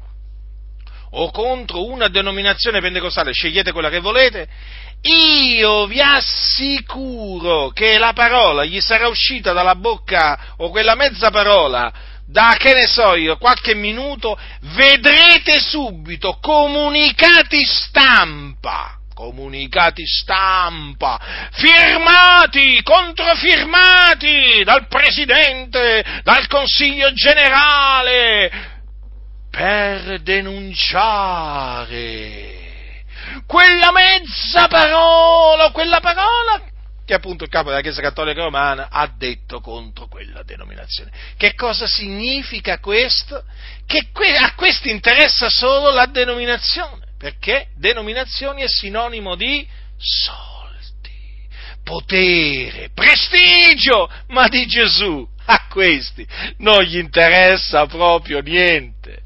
O 1.12 1.30
contro 1.30 1.84
una 1.86 2.09
denominazione 2.09 2.80
pentecostale, 2.80 3.32
scegliete 3.32 3.72
quella 3.72 3.91
che 3.91 4.01
volete, 4.01 4.49
io 5.03 5.86
vi 5.86 6.01
assicuro 6.01 7.70
che 7.70 7.99
la 7.99 8.12
parola 8.12 8.64
gli 8.64 8.80
sarà 8.80 9.09
uscita 9.09 9.53
dalla 9.53 9.74
bocca 9.74 10.55
o 10.59 10.70
quella 10.70 10.95
mezza 10.95 11.30
parola 11.30 11.93
da 12.31 12.55
che 12.57 12.72
ne 12.74 12.87
so 12.87 13.14
io, 13.14 13.37
qualche 13.39 13.74
minuto, 13.74 14.39
vedrete 14.74 15.59
subito 15.59 16.39
comunicati 16.41 17.64
stampa, 17.64 18.99
comunicati 19.12 20.07
stampa, 20.07 21.18
firmati, 21.51 22.81
controfirmati 22.83 24.62
dal 24.64 24.87
Presidente, 24.87 26.05
dal 26.22 26.47
Consiglio 26.47 27.12
generale, 27.12 28.78
per 29.51 30.20
denunciare 30.22 31.49
quella 33.47 33.91
mezza 33.91 34.68
parola, 34.68 35.70
quella 35.72 35.99
parola 35.99 36.62
che 37.11 37.16
appunto 37.16 37.42
il 37.42 37.50
capo 37.50 37.70
della 37.70 37.80
Chiesa 37.80 38.00
Cattolica 38.00 38.44
Romana 38.44 38.86
ha 38.88 39.12
detto 39.12 39.58
contro 39.58 40.06
quella 40.06 40.44
denominazione. 40.44 41.11
Che 41.36 41.56
cosa 41.56 41.88
significa 41.88 42.78
questo? 42.78 43.42
Che 43.84 44.11
a 44.38 44.54
questi 44.54 44.90
interessa 44.90 45.48
solo 45.48 45.90
la 45.90 46.06
denominazione, 46.06 47.06
perché 47.18 47.70
denominazioni 47.74 48.62
è 48.62 48.68
sinonimo 48.68 49.34
di 49.34 49.66
soldi, 49.96 51.48
potere, 51.82 52.90
prestigio, 52.94 54.08
ma 54.28 54.46
di 54.46 54.64
Gesù 54.68 55.28
a 55.46 55.66
questi 55.68 56.24
non 56.58 56.84
gli 56.84 56.98
interessa 56.98 57.86
proprio 57.86 58.38
niente. 58.38 59.22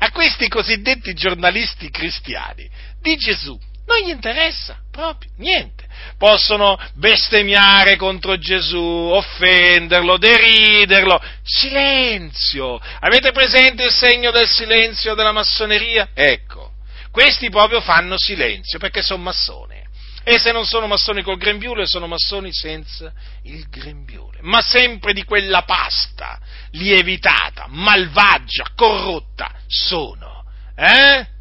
A 0.00 0.10
questi 0.10 0.48
cosiddetti 0.48 1.14
giornalisti 1.14 1.88
cristiani 1.88 2.68
di 3.00 3.16
Gesù 3.16 3.58
non 3.86 3.98
gli 4.04 4.10
interessa 4.10 4.78
proprio 4.90 5.30
niente. 5.36 5.84
Possono 6.18 6.78
bestemmiare 6.94 7.96
contro 7.96 8.36
Gesù, 8.38 8.80
offenderlo, 8.80 10.18
deriderlo. 10.18 11.20
Silenzio! 11.42 12.80
Avete 13.00 13.32
presente 13.32 13.84
il 13.84 13.92
segno 13.92 14.30
del 14.30 14.48
silenzio 14.48 15.14
della 15.14 15.32
massoneria? 15.32 16.08
Ecco, 16.14 16.72
questi 17.10 17.48
proprio 17.48 17.80
fanno 17.80 18.18
silenzio 18.18 18.78
perché 18.78 19.02
sono 19.02 19.22
massoni. 19.22 19.84
E 20.28 20.40
se 20.40 20.50
non 20.50 20.66
sono 20.66 20.88
massoni 20.88 21.22
col 21.22 21.36
grembiule, 21.36 21.86
sono 21.86 22.08
massoni 22.08 22.52
senza 22.52 23.12
il 23.44 23.68
grembiule. 23.68 24.38
Ma 24.40 24.60
sempre 24.60 25.12
di 25.12 25.22
quella 25.22 25.62
pasta 25.62 26.40
lievitata, 26.72 27.66
malvagia, 27.68 28.72
corrotta 28.74 29.52
sono. 29.68 30.44
Eh? 30.74 31.34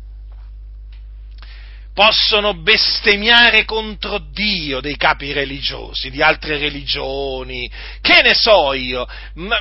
Possono 1.96 2.54
bestemmiare 2.56 3.64
contro 3.64 4.20
Dio 4.20 4.82
dei 4.82 4.98
capi 4.98 5.32
religiosi, 5.32 6.10
di 6.10 6.22
altre 6.22 6.58
religioni, 6.58 7.72
che 8.02 8.22
ne 8.22 8.34
so 8.34 8.74
io, 8.74 9.08
ma 9.36 9.58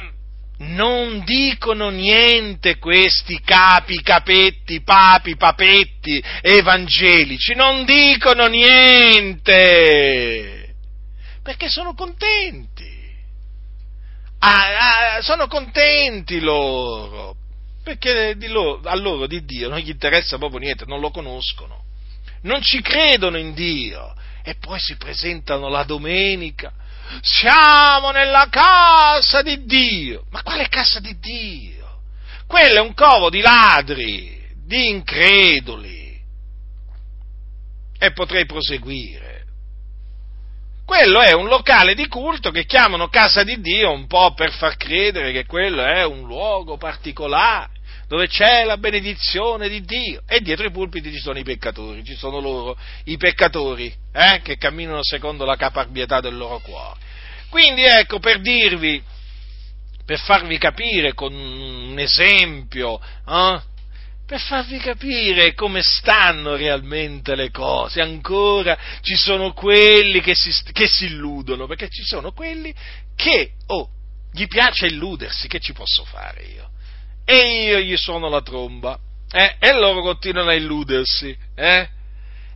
non 0.58 1.22
dicono 1.24 1.90
niente 1.90 2.78
questi 2.78 3.40
capi, 3.40 4.02
capetti, 4.02 4.82
papi, 4.82 5.36
papetti, 5.36 6.20
evangelici, 6.40 7.54
non 7.54 7.84
dicono 7.84 8.48
niente, 8.48 9.44
perché 11.40 11.68
sono 11.68 11.94
contenti, 11.94 12.90
ah, 14.40 15.18
ah, 15.18 15.22
sono 15.22 15.46
contenti 15.46 16.40
loro, 16.40 17.36
perché 17.84 18.36
loro, 18.48 18.80
a 18.82 18.96
loro 18.96 19.28
di 19.28 19.44
Dio 19.44 19.68
non 19.68 19.78
gli 19.78 19.90
interessa 19.90 20.36
proprio 20.36 20.58
niente, 20.58 20.84
non 20.84 20.98
lo 20.98 21.12
conoscono 21.12 21.83
non 22.44 22.62
ci 22.62 22.80
credono 22.80 23.38
in 23.38 23.52
Dio 23.54 24.14
e 24.42 24.54
poi 24.56 24.78
si 24.78 24.96
presentano 24.96 25.68
la 25.68 25.84
domenica. 25.84 26.72
Siamo 27.20 28.10
nella 28.10 28.48
casa 28.50 29.42
di 29.42 29.64
Dio. 29.64 30.24
Ma 30.30 30.42
quale 30.42 30.68
casa 30.68 31.00
di 31.00 31.18
Dio? 31.18 32.00
Quello 32.46 32.76
è 32.76 32.80
un 32.80 32.94
covo 32.94 33.30
di 33.30 33.40
ladri, 33.40 34.38
di 34.64 34.88
increduli. 34.88 36.20
E 37.98 38.12
potrei 38.12 38.44
proseguire. 38.44 39.32
Quello 40.84 41.20
è 41.20 41.32
un 41.32 41.46
locale 41.46 41.94
di 41.94 42.06
culto 42.08 42.50
che 42.50 42.66
chiamano 42.66 43.08
casa 43.08 43.42
di 43.42 43.58
Dio 43.60 43.90
un 43.90 44.06
po' 44.06 44.34
per 44.34 44.52
far 44.52 44.76
credere 44.76 45.32
che 45.32 45.46
quello 45.46 45.82
è 45.82 46.04
un 46.04 46.26
luogo 46.26 46.76
particolare 46.76 47.73
dove 48.08 48.26
c'è 48.28 48.64
la 48.64 48.76
benedizione 48.76 49.68
di 49.68 49.82
Dio 49.82 50.22
e 50.26 50.40
dietro 50.40 50.66
i 50.66 50.70
pulpiti 50.70 51.12
ci 51.12 51.18
sono 51.18 51.38
i 51.38 51.44
peccatori, 51.44 52.04
ci 52.04 52.14
sono 52.14 52.40
loro, 52.40 52.76
i 53.04 53.16
peccatori, 53.16 53.92
eh, 54.12 54.40
che 54.42 54.56
camminano 54.56 55.02
secondo 55.02 55.44
la 55.44 55.56
caparbietà 55.56 56.20
del 56.20 56.36
loro 56.36 56.58
cuore. 56.60 57.00
Quindi 57.48 57.84
ecco, 57.84 58.18
per 58.18 58.40
dirvi, 58.40 59.02
per 60.04 60.18
farvi 60.18 60.58
capire 60.58 61.14
con 61.14 61.32
un 61.32 61.98
esempio, 61.98 63.00
eh, 63.26 63.62
per 64.26 64.40
farvi 64.40 64.78
capire 64.78 65.54
come 65.54 65.80
stanno 65.82 66.56
realmente 66.56 67.34
le 67.34 67.50
cose. 67.50 68.00
Ancora 68.00 68.76
ci 69.02 69.14
sono 69.16 69.52
quelli 69.52 70.20
che 70.20 70.34
si, 70.34 70.50
che 70.72 70.86
si 70.86 71.06
illudono, 71.06 71.66
perché 71.66 71.88
ci 71.88 72.02
sono 72.02 72.32
quelli 72.32 72.74
che, 73.14 73.52
oh, 73.66 73.88
gli 74.32 74.46
piace 74.46 74.86
illudersi, 74.86 75.46
che 75.46 75.60
ci 75.60 75.72
posso 75.72 76.04
fare 76.04 76.42
io? 76.42 76.70
E 77.24 77.64
io 77.64 77.78
gli 77.80 77.96
suono 77.96 78.28
la 78.28 78.42
tromba, 78.42 78.98
eh? 79.32 79.56
e 79.58 79.72
loro 79.72 80.00
continuano 80.02 80.50
a 80.50 80.54
illudersi. 80.54 81.36
Eh? 81.54 81.88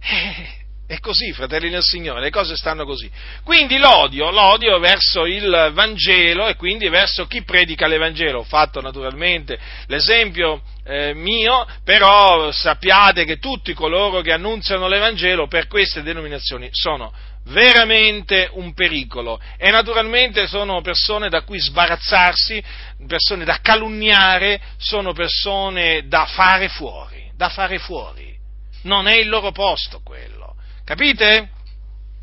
Eh, 0.00 0.58
È 0.88 1.00
così, 1.00 1.34
fratelli 1.34 1.68
del 1.68 1.82
Signore, 1.82 2.22
le 2.22 2.30
cose 2.30 2.56
stanno 2.56 2.86
così. 2.86 3.10
Quindi 3.44 3.76
l'odio, 3.76 4.30
l'odio 4.30 4.78
verso 4.78 5.26
il 5.26 5.70
Vangelo 5.74 6.46
e 6.46 6.56
quindi 6.56 6.88
verso 6.88 7.26
chi 7.26 7.42
predica 7.42 7.86
l'Evangelo. 7.86 8.38
Ho 8.38 8.44
fatto 8.44 8.80
naturalmente 8.80 9.58
l'esempio 9.88 10.62
eh, 10.86 11.12
mio, 11.12 11.66
però 11.84 12.50
sappiate 12.52 13.26
che 13.26 13.36
tutti 13.36 13.74
coloro 13.74 14.22
che 14.22 14.32
annunziano 14.32 14.88
l'Evangelo 14.88 15.46
per 15.46 15.66
queste 15.66 16.02
denominazioni 16.02 16.70
sono 16.72 17.12
veramente 17.48 18.48
un 18.52 18.72
pericolo 18.72 19.38
e 19.58 19.70
naturalmente 19.70 20.46
sono 20.46 20.80
persone 20.80 21.28
da 21.28 21.42
cui 21.42 21.58
sbarazzarsi, 21.58 22.62
persone 23.06 23.44
da 23.44 23.60
calunniare, 23.60 24.60
sono 24.76 25.12
persone 25.12 26.06
da 26.08 26.26
fare 26.26 26.68
fuori, 26.68 27.30
da 27.34 27.48
fare 27.48 27.78
fuori. 27.78 28.36
Non 28.82 29.06
è 29.06 29.14
il 29.16 29.28
loro 29.28 29.52
posto 29.52 30.00
quello. 30.02 30.56
Capite? 30.84 31.50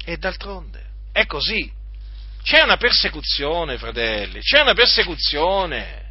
E 0.04 0.18
d'altronde 0.18 0.84
è 1.12 1.26
così. 1.26 1.72
C'è 2.44 2.62
una 2.62 2.78
persecuzione, 2.78 3.78
fratelli, 3.78 4.40
c'è 4.42 4.62
una 4.62 4.74
persecuzione. 4.74 6.04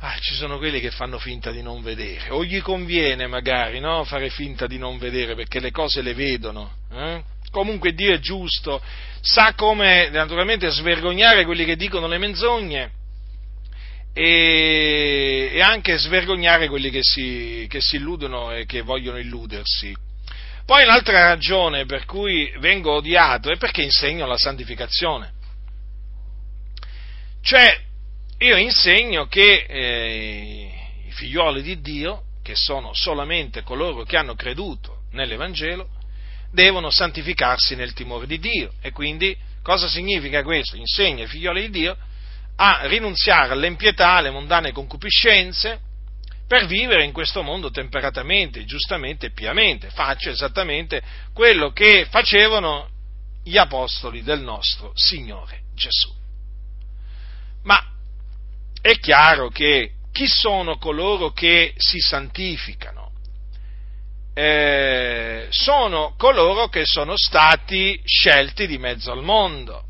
Ah, 0.00 0.18
ci 0.20 0.34
sono 0.34 0.58
quelli 0.58 0.80
che 0.80 0.90
fanno 0.90 1.18
finta 1.18 1.50
di 1.50 1.62
non 1.62 1.82
vedere, 1.82 2.28
o 2.30 2.44
gli 2.44 2.60
conviene 2.60 3.26
magari 3.26 3.80
no, 3.80 4.04
fare 4.04 4.28
finta 4.28 4.66
di 4.66 4.76
non 4.76 4.98
vedere 4.98 5.34
perché 5.34 5.60
le 5.60 5.70
cose 5.70 6.02
le 6.02 6.12
vedono. 6.12 6.76
Eh? 6.92 7.22
Comunque 7.54 7.92
Dio 7.92 8.12
è 8.12 8.18
giusto, 8.18 8.82
sa 9.20 9.54
come 9.54 10.08
naturalmente 10.08 10.68
svergognare 10.70 11.44
quelli 11.44 11.64
che 11.64 11.76
dicono 11.76 12.08
le 12.08 12.18
menzogne 12.18 12.90
e, 14.12 15.50
e 15.52 15.60
anche 15.60 15.96
svergognare 15.96 16.66
quelli 16.66 16.90
che 16.90 16.98
si, 17.02 17.64
che 17.70 17.80
si 17.80 17.94
illudono 17.94 18.50
e 18.50 18.66
che 18.66 18.82
vogliono 18.82 19.18
illudersi. 19.18 19.96
Poi 20.66 20.82
un'altra 20.82 21.28
ragione 21.28 21.86
per 21.86 22.06
cui 22.06 22.52
vengo 22.58 22.94
odiato 22.94 23.52
è 23.52 23.56
perché 23.56 23.82
insegno 23.82 24.26
la 24.26 24.36
santificazione. 24.36 25.32
Cioè, 27.40 27.80
io 28.38 28.56
insegno 28.56 29.26
che 29.26 29.64
eh, 29.68 30.72
i 31.06 31.12
figlioli 31.12 31.62
di 31.62 31.80
Dio, 31.80 32.22
che 32.42 32.56
sono 32.56 32.90
solamente 32.94 33.62
coloro 33.62 34.02
che 34.02 34.16
hanno 34.16 34.34
creduto 34.34 35.02
nell'Evangelo, 35.12 35.93
devono 36.54 36.88
santificarsi 36.88 37.74
nel 37.74 37.92
timore 37.92 38.26
di 38.26 38.38
Dio. 38.38 38.72
E 38.80 38.92
quindi 38.92 39.36
cosa 39.62 39.88
significa 39.88 40.42
questo? 40.42 40.76
Insegna 40.76 41.24
ai 41.24 41.28
figlioli 41.28 41.62
di 41.62 41.70
Dio 41.70 41.96
a 42.56 42.86
rinunziare 42.86 43.52
all'empietà, 43.52 44.12
alle 44.12 44.30
mondane 44.30 44.70
concupiscenze, 44.70 45.80
per 46.46 46.66
vivere 46.66 47.04
in 47.04 47.12
questo 47.12 47.42
mondo 47.42 47.70
temperatamente, 47.70 48.64
giustamente 48.64 49.26
e 49.26 49.32
piamente. 49.32 49.90
Faccio 49.90 50.30
esattamente 50.30 51.02
quello 51.32 51.72
che 51.72 52.06
facevano 52.08 52.88
gli 53.42 53.56
apostoli 53.56 54.22
del 54.22 54.40
nostro 54.40 54.92
Signore 54.94 55.62
Gesù. 55.74 56.12
Ma 57.64 57.82
è 58.80 58.96
chiaro 59.00 59.48
che 59.48 59.94
chi 60.12 60.28
sono 60.28 60.78
coloro 60.78 61.32
che 61.32 61.74
si 61.76 61.98
santificano? 61.98 63.03
Eh, 64.34 65.46
sono 65.50 66.14
coloro 66.18 66.68
che 66.68 66.82
sono 66.84 67.16
stati 67.16 68.00
scelti 68.04 68.66
di 68.66 68.78
mezzo 68.78 69.12
al 69.12 69.22
mondo 69.22 69.84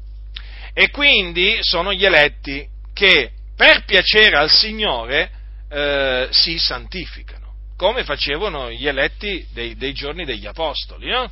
e 0.74 0.90
quindi 0.90 1.58
sono 1.62 1.94
gli 1.94 2.04
eletti 2.04 2.68
che 2.92 3.32
per 3.56 3.84
piacere 3.84 4.36
al 4.36 4.50
Signore 4.50 5.30
eh, 5.70 6.28
si 6.30 6.58
santificano, 6.58 7.54
come 7.76 8.04
facevano 8.04 8.70
gli 8.70 8.86
eletti 8.86 9.46
dei, 9.52 9.76
dei 9.76 9.92
giorni 9.92 10.24
degli 10.24 10.46
apostoli. 10.46 11.08
No? 11.08 11.30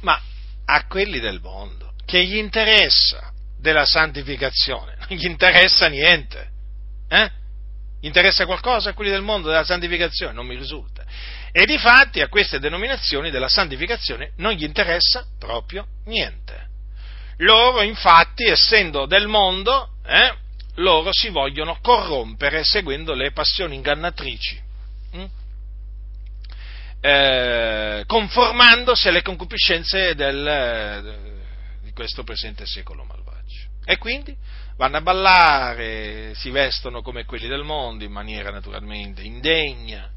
Ma 0.00 0.20
a 0.64 0.86
quelli 0.86 1.20
del 1.20 1.40
mondo, 1.40 1.92
che 2.04 2.24
gli 2.24 2.36
interessa 2.36 3.32
della 3.58 3.84
santificazione? 3.84 4.96
Non 5.08 5.18
gli 5.18 5.26
interessa 5.26 5.88
niente. 5.88 6.48
Eh? 7.08 7.30
Interessa 8.06 8.46
qualcosa 8.46 8.90
a 8.90 8.94
quelli 8.94 9.10
del 9.10 9.22
mondo 9.22 9.48
della 9.48 9.64
santificazione? 9.64 10.32
Non 10.32 10.46
mi 10.46 10.56
risulta. 10.56 11.04
E 11.50 11.66
di 11.66 11.76
fatti 11.76 12.20
a 12.20 12.28
queste 12.28 12.60
denominazioni 12.60 13.30
della 13.30 13.48
santificazione 13.48 14.32
non 14.36 14.52
gli 14.52 14.62
interessa 14.62 15.26
proprio 15.38 15.86
niente. 16.04 16.64
Loro, 17.38 17.82
infatti, 17.82 18.44
essendo 18.44 19.06
del 19.06 19.26
mondo, 19.26 19.94
eh, 20.06 20.34
loro 20.76 21.10
si 21.12 21.30
vogliono 21.30 21.78
corrompere 21.82 22.62
seguendo 22.62 23.12
le 23.12 23.32
passioni 23.32 23.74
ingannatrici, 23.74 24.62
hm? 25.12 25.24
eh, 27.00 28.04
conformandosi 28.06 29.08
alle 29.08 29.22
concupiscenze 29.22 30.14
del, 30.14 31.80
di 31.82 31.92
questo 31.92 32.22
presente 32.22 32.66
secolo 32.66 33.04
malvagio. 33.04 33.34
E 33.88 33.98
quindi 33.98 34.36
vanno 34.76 34.96
a 34.96 35.00
ballare, 35.00 36.34
si 36.34 36.50
vestono 36.50 37.02
come 37.02 37.24
quelli 37.24 37.46
del 37.46 37.62
mondo 37.62 38.02
in 38.02 38.10
maniera 38.10 38.50
naturalmente 38.50 39.22
indegna, 39.22 40.10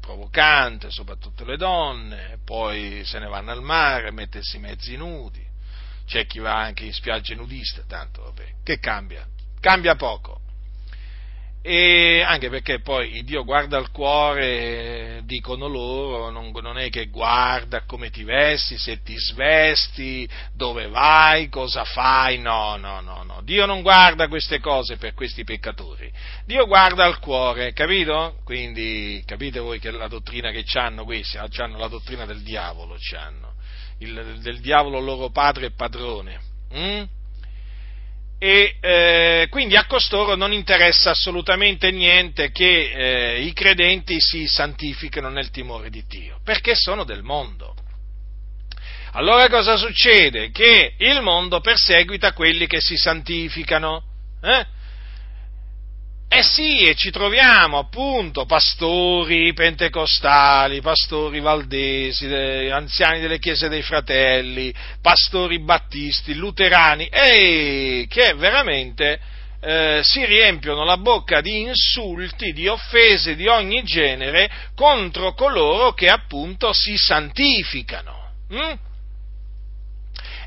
provocante, 0.00 0.90
soprattutto 0.90 1.44
le 1.44 1.58
donne, 1.58 2.38
poi 2.42 3.02
se 3.04 3.18
ne 3.18 3.28
vanno 3.28 3.50
al 3.50 3.62
mare 3.62 4.08
a 4.08 4.12
mettersi 4.12 4.58
mezzi 4.58 4.96
nudi, 4.96 5.46
c'è 6.06 6.26
chi 6.26 6.38
va 6.38 6.56
anche 6.58 6.84
in 6.84 6.92
spiagge 6.94 7.34
nudiste, 7.34 7.84
tanto 7.86 8.22
vabbè, 8.22 8.54
che 8.64 8.78
cambia? 8.78 9.26
cambia 9.60 9.94
poco. 9.94 10.40
E 11.64 12.24
anche 12.26 12.48
perché 12.48 12.80
poi 12.80 13.22
Dio 13.22 13.44
guarda 13.44 13.76
al 13.76 13.92
cuore, 13.92 15.20
dicono 15.26 15.68
loro, 15.68 16.28
non, 16.28 16.50
non, 16.60 16.76
è 16.76 16.90
che 16.90 17.06
guarda 17.06 17.84
come 17.84 18.10
ti 18.10 18.24
vesti, 18.24 18.76
se 18.76 19.00
ti 19.04 19.16
svesti, 19.16 20.28
dove 20.52 20.88
vai, 20.88 21.48
cosa 21.48 21.84
fai, 21.84 22.38
no, 22.38 22.74
no, 22.74 23.00
no, 23.00 23.22
no. 23.22 23.42
Dio 23.44 23.64
non 23.64 23.80
guarda 23.82 24.26
queste 24.26 24.58
cose 24.58 24.96
per 24.96 25.14
questi 25.14 25.44
peccatori, 25.44 26.10
Dio 26.46 26.66
guarda 26.66 27.04
al 27.04 27.20
cuore, 27.20 27.72
capito? 27.72 28.40
Quindi 28.42 29.22
capite 29.24 29.60
voi 29.60 29.78
che 29.78 29.92
la 29.92 30.08
dottrina 30.08 30.50
che 30.50 30.64
hanno 30.74 31.04
questi, 31.04 31.38
hanno 31.38 31.78
la 31.78 31.86
dottrina 31.86 32.26
del 32.26 32.42
diavolo, 32.42 32.96
c'hanno, 32.98 33.54
Il, 33.98 34.40
del 34.40 34.58
diavolo 34.58 34.98
loro 34.98 35.30
padre 35.30 35.66
e 35.66 35.70
padrone. 35.70 36.40
Mm? 36.74 37.02
E 38.42 38.74
eh, 38.80 39.46
quindi 39.50 39.76
a 39.76 39.86
costoro 39.86 40.34
non 40.34 40.52
interessa 40.52 41.10
assolutamente 41.10 41.92
niente 41.92 42.50
che 42.50 43.36
eh, 43.36 43.42
i 43.42 43.52
credenti 43.52 44.16
si 44.18 44.48
santifichino 44.48 45.28
nel 45.28 45.50
timore 45.50 45.90
di 45.90 46.02
Dio, 46.08 46.40
perché 46.42 46.74
sono 46.74 47.04
del 47.04 47.22
mondo. 47.22 47.76
Allora 49.12 49.48
cosa 49.48 49.76
succede? 49.76 50.50
Che 50.50 50.94
il 50.98 51.20
mondo 51.20 51.60
perseguita 51.60 52.32
quelli 52.32 52.66
che 52.66 52.80
si 52.80 52.96
santificano. 52.96 54.02
Eh? 54.42 54.66
Eh 56.34 56.42
sì, 56.42 56.78
e 56.86 56.94
ci 56.94 57.10
troviamo 57.10 57.76
appunto 57.76 58.46
pastori 58.46 59.52
pentecostali, 59.52 60.80
pastori 60.80 61.40
valdesi, 61.40 62.24
anziani 62.72 63.20
delle 63.20 63.38
chiese 63.38 63.68
dei 63.68 63.82
fratelli, 63.82 64.72
pastori 65.02 65.58
battisti, 65.60 66.32
luterani, 66.32 67.06
e 67.08 68.06
che 68.08 68.32
veramente 68.32 69.20
eh, 69.60 70.00
si 70.02 70.24
riempiono 70.24 70.84
la 70.84 70.96
bocca 70.96 71.42
di 71.42 71.60
insulti, 71.60 72.54
di 72.54 72.66
offese 72.66 73.36
di 73.36 73.46
ogni 73.46 73.82
genere 73.82 74.50
contro 74.74 75.34
coloro 75.34 75.92
che 75.92 76.08
appunto 76.08 76.72
si 76.72 76.96
santificano. 76.96 78.30
Hm? 78.48 78.78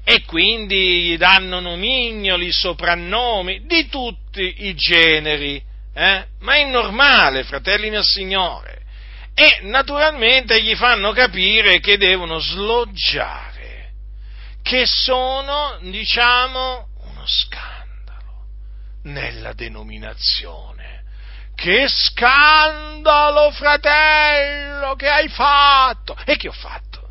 E 0.03 0.23
quindi 0.25 1.03
gli 1.03 1.17
danno 1.17 1.59
nomignoli, 1.59 2.51
soprannomi 2.51 3.67
di 3.67 3.87
tutti 3.87 4.65
i 4.65 4.73
generi 4.73 5.73
eh? 5.97 6.25
Ma 6.39 6.55
è 6.55 6.65
normale, 6.65 7.45
fratelli 7.45 7.89
nel 7.89 8.03
Signore. 8.03 8.83
E 9.33 9.59
naturalmente 9.61 10.61
gli 10.61 10.75
fanno 10.75 11.13
capire 11.13 11.79
che 11.79 11.97
devono 11.97 12.39
sloggiare, 12.39 13.91
che 14.61 14.85
sono, 14.85 15.77
diciamo, 15.81 16.87
uno 16.99 17.23
scandalo 17.25 18.47
nella 19.03 19.53
denominazione. 19.53 21.03
Che 21.55 21.85
scandalo, 21.87 23.51
fratello, 23.51 24.95
che 24.95 25.07
hai 25.07 25.29
fatto? 25.29 26.17
E 26.25 26.35
che 26.35 26.49
ho 26.49 26.53
fatto? 26.53 27.09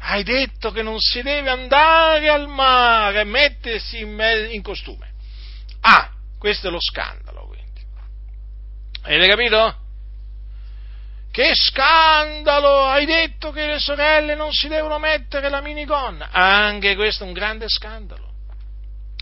Hai 0.00 0.24
detto 0.24 0.72
che 0.72 0.82
non 0.82 0.98
si 0.98 1.22
deve 1.22 1.50
andare 1.50 2.28
al 2.28 2.48
mare, 2.48 3.22
mettersi 3.22 4.00
in, 4.00 4.12
me- 4.12 4.52
in 4.52 4.62
costume. 4.62 5.12
Ah, 5.82 6.10
questo 6.36 6.66
è 6.66 6.70
lo 6.70 6.80
scandalo. 6.80 7.23
Avete 9.06 9.28
capito? 9.28 9.76
Che 11.30 11.52
scandalo! 11.54 12.84
Hai 12.84 13.04
detto 13.04 13.50
che 13.50 13.66
le 13.66 13.78
sorelle 13.78 14.34
non 14.34 14.50
si 14.52 14.66
devono 14.66 14.98
mettere 14.98 15.50
la 15.50 15.60
minigonna. 15.60 16.30
Anche 16.30 16.94
questo 16.94 17.24
è 17.24 17.26
un 17.26 17.34
grande 17.34 17.68
scandalo. 17.68 18.32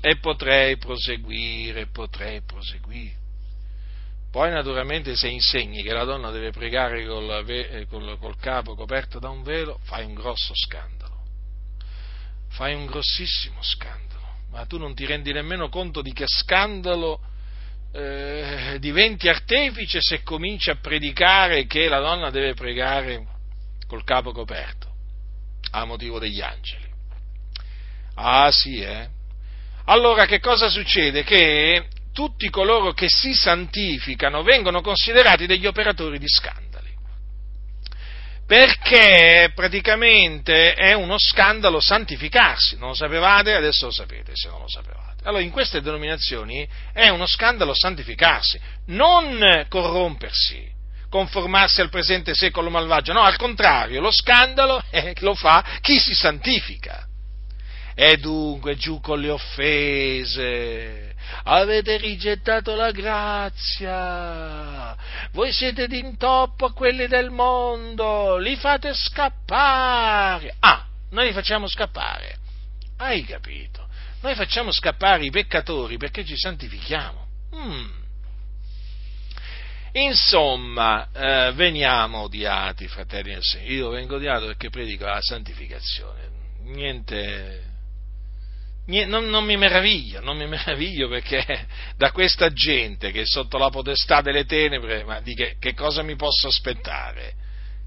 E 0.01 0.19
potrei 0.19 0.77
proseguire, 0.77 1.87
potrei 1.87 2.43
proseguire. 2.43 3.17
Poi 4.31 4.51
naturalmente 4.51 5.17
se 5.17 5.29
insegni 5.29 5.83
che 5.83 5.93
la 5.93 6.05
donna 6.05 6.31
deve 6.31 6.53
pregare 6.53 7.05
col, 7.05 7.45
eh, 7.49 7.87
col, 7.89 8.17
col 8.19 8.39
capo 8.39 8.75
coperto 8.75 9.19
da 9.19 9.31
un 9.31 9.43
velo, 9.43 9.81
fai 9.83 10.05
un 10.05 10.15
grosso 10.15 10.53
scandalo. 10.55 11.25
Fai 12.51 12.75
un 12.75 12.87
grossissimo 12.87 13.61
scandalo. 13.63 14.23
Ma 14.51 14.65
tu 14.65 14.79
non 14.79 14.95
ti 14.95 15.07
rendi 15.07 15.33
nemmeno 15.33 15.69
conto 15.69 16.03
di 16.03 16.13
che 16.13 16.27
scandalo 16.29 17.31
eh, 17.93 18.77
diventi 18.79 19.29
artefice 19.29 20.01
se 20.01 20.23
cominci 20.23 20.71
a 20.71 20.77
predicare 20.77 21.67
che 21.67 21.89
la 21.89 22.01
donna 22.01 22.31
deve 22.31 22.55
pregare 22.55 23.27
col 23.87 24.05
capo 24.05 24.33
coperto, 24.33 24.89
a 25.73 25.85
motivo 25.85 26.19
degli 26.19 26.41
angeli. 26.41 26.87
Ah 28.15 28.51
sì, 28.51 28.81
eh? 28.81 29.09
Allora 29.87 30.27
che 30.27 30.39
cosa 30.39 30.69
succede? 30.69 31.25
Che 31.25 31.89
tutti 32.13 32.49
coloro 32.51 32.93
che 32.93 33.09
si 33.09 33.35
santificano 33.35 34.43
vengono 34.43 34.81
considerati 34.81 35.47
degli 35.47 35.67
operatori 35.67 36.19
di 36.19 36.29
scandali. 36.29 36.91
Perché 38.47 39.51
praticamente 39.55 40.75
è 40.75 40.93
uno 40.93 41.17
scandalo 41.19 41.81
santificarsi, 41.81 42.77
non 42.77 42.89
lo 42.89 42.95
sapevate? 42.95 43.55
Adesso 43.55 43.87
lo 43.87 43.93
sapete 43.93 44.33
se 44.35 44.49
non 44.49 44.61
lo 44.61 44.69
sapevate. 44.69 45.02
Allora 45.25 45.43
in 45.43 45.51
queste 45.51 45.81
denominazioni 45.81 46.67
è 46.93 47.09
uno 47.09 47.27
scandalo 47.27 47.73
santificarsi, 47.75 48.59
non 48.87 49.67
corrompersi, 49.69 50.71
conformarsi 51.09 51.81
al 51.81 51.91
presente 51.91 52.35
secolo 52.35 52.71
malvagio, 52.71 53.13
no, 53.13 53.23
al 53.23 53.37
contrario, 53.37 54.01
lo 54.01 54.11
scandalo 54.11 54.83
è, 54.91 55.13
lo 55.21 55.35
fa 55.35 55.79
chi 55.81 55.99
si 55.99 56.15
santifica. 56.15 57.07
E 57.95 58.17
dunque 58.17 58.77
giù 58.77 59.01
con 59.01 59.21
le 59.21 59.29
offese, 59.29 61.15
avete 61.45 61.99
rigettato 61.99 62.75
la 62.75 62.91
grazia, 62.91 64.97
voi 65.33 65.53
siete 65.53 65.87
d'intoppo 65.87 66.67
a 66.67 66.73
quelli 66.73 67.07
del 67.07 67.31
mondo, 67.31 68.39
li 68.39 68.57
fate 68.57 68.95
scappare. 68.95 70.57
Ah, 70.61 70.87
noi 71.11 71.27
li 71.27 71.33
facciamo 71.33 71.69
scappare. 71.69 72.39
Hai 72.97 73.23
capito? 73.25 73.82
Noi 74.23 74.35
facciamo 74.37 74.71
scappare 74.71 75.25
i 75.25 75.31
peccatori 75.31 75.97
perché 75.97 76.25
ci 76.25 76.37
santifichiamo. 76.37 77.27
Mm. 77.57 77.91
Insomma, 79.95 81.09
eh, 81.13 81.53
veniamo 81.53 82.21
odiati, 82.23 82.87
fratelli 82.89 83.35
del 83.35 83.43
Signore. 83.43 83.73
Io 83.73 83.91
vengo 83.91 84.17
odiato 84.17 84.47
perché 84.47 84.71
predico 84.71 85.05
la 85.05 85.21
santificazione. 85.21 86.31
Niente, 86.63 87.65
non, 89.07 89.29
non, 89.29 89.45
mi 89.45 89.57
meraviglio, 89.57 90.21
non 90.21 90.37
mi 90.37 90.47
meraviglio 90.47 91.09
perché 91.09 91.67
da 91.97 92.13
questa 92.13 92.53
gente 92.53 93.11
che 93.11 93.23
è 93.23 93.27
sotto 93.27 93.59
la 93.59 93.71
potestà 93.71 94.21
delle 94.21 94.45
tenebre, 94.45 95.05
ma 95.05 95.21
di 95.21 95.35
che, 95.35 95.57
che 95.59 95.75
cosa 95.75 96.03
mi 96.03 96.17
posso 96.17 96.47
aspettare? 96.47 97.35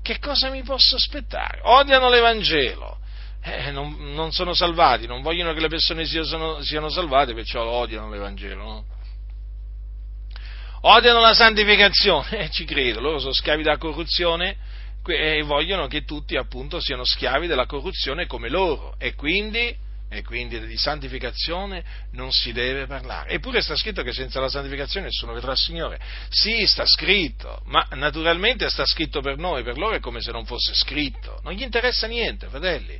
Che 0.03 0.19
cosa 0.19 0.49
mi 0.49 0.61
posso 0.63 0.97
aspettare? 0.97 1.61
Odiano 1.63 2.09
l'Evangelo, 2.09 2.99
eh, 3.47 3.69
non, 3.69 3.95
non, 4.13 4.31
sono 4.31 4.55
salvati, 4.55 5.05
non 5.05 5.21
vogliono 5.21 5.53
che 5.53 5.59
le 5.59 5.67
persone 5.67 6.05
siano, 6.05 6.61
siano 6.63 6.89
salvate, 6.89 7.35
perciò 7.35 7.63
odiano 7.63 8.09
l'Evangelo. 8.09 8.63
No? 8.63 8.85
Odiano 10.81 11.19
la 11.19 11.35
santificazione, 11.35 12.27
eh, 12.45 12.49
ci 12.49 12.65
credo, 12.65 13.01
loro 13.01 13.19
sono 13.19 13.33
schiavi 13.33 13.61
della 13.61 13.77
corruzione 13.77 14.57
e 15.05 15.43
vogliono 15.43 15.85
che 15.85 16.03
tutti 16.03 16.35
appunto 16.35 16.79
siano 16.79 17.05
schiavi 17.05 17.45
della 17.45 17.67
corruzione 17.67 18.25
come 18.25 18.49
loro 18.49 18.95
e 18.97 19.13
quindi 19.13 19.75
e 20.09 20.23
quindi 20.23 20.59
di 20.65 20.77
santificazione 20.77 21.83
non 22.11 22.31
si 22.31 22.51
deve 22.51 22.85
parlare. 22.85 23.31
Eppure 23.31 23.61
sta 23.61 23.75
scritto 23.75 24.03
che 24.03 24.13
senza 24.13 24.39
la 24.39 24.49
santificazione 24.49 25.07
nessuno 25.07 25.33
vedrà 25.33 25.51
il 25.51 25.57
Signore. 25.57 25.99
Sì, 26.29 26.65
sta 26.67 26.83
scritto, 26.85 27.61
ma 27.65 27.85
naturalmente 27.91 28.69
sta 28.69 28.85
scritto 28.85 29.21
per 29.21 29.37
noi, 29.37 29.63
per 29.63 29.77
loro 29.77 29.95
è 29.95 29.99
come 29.99 30.21
se 30.21 30.31
non 30.31 30.45
fosse 30.45 30.73
scritto. 30.73 31.39
Non 31.43 31.53
gli 31.53 31.63
interessa 31.63 32.07
niente, 32.07 32.47
fratelli. 32.47 32.99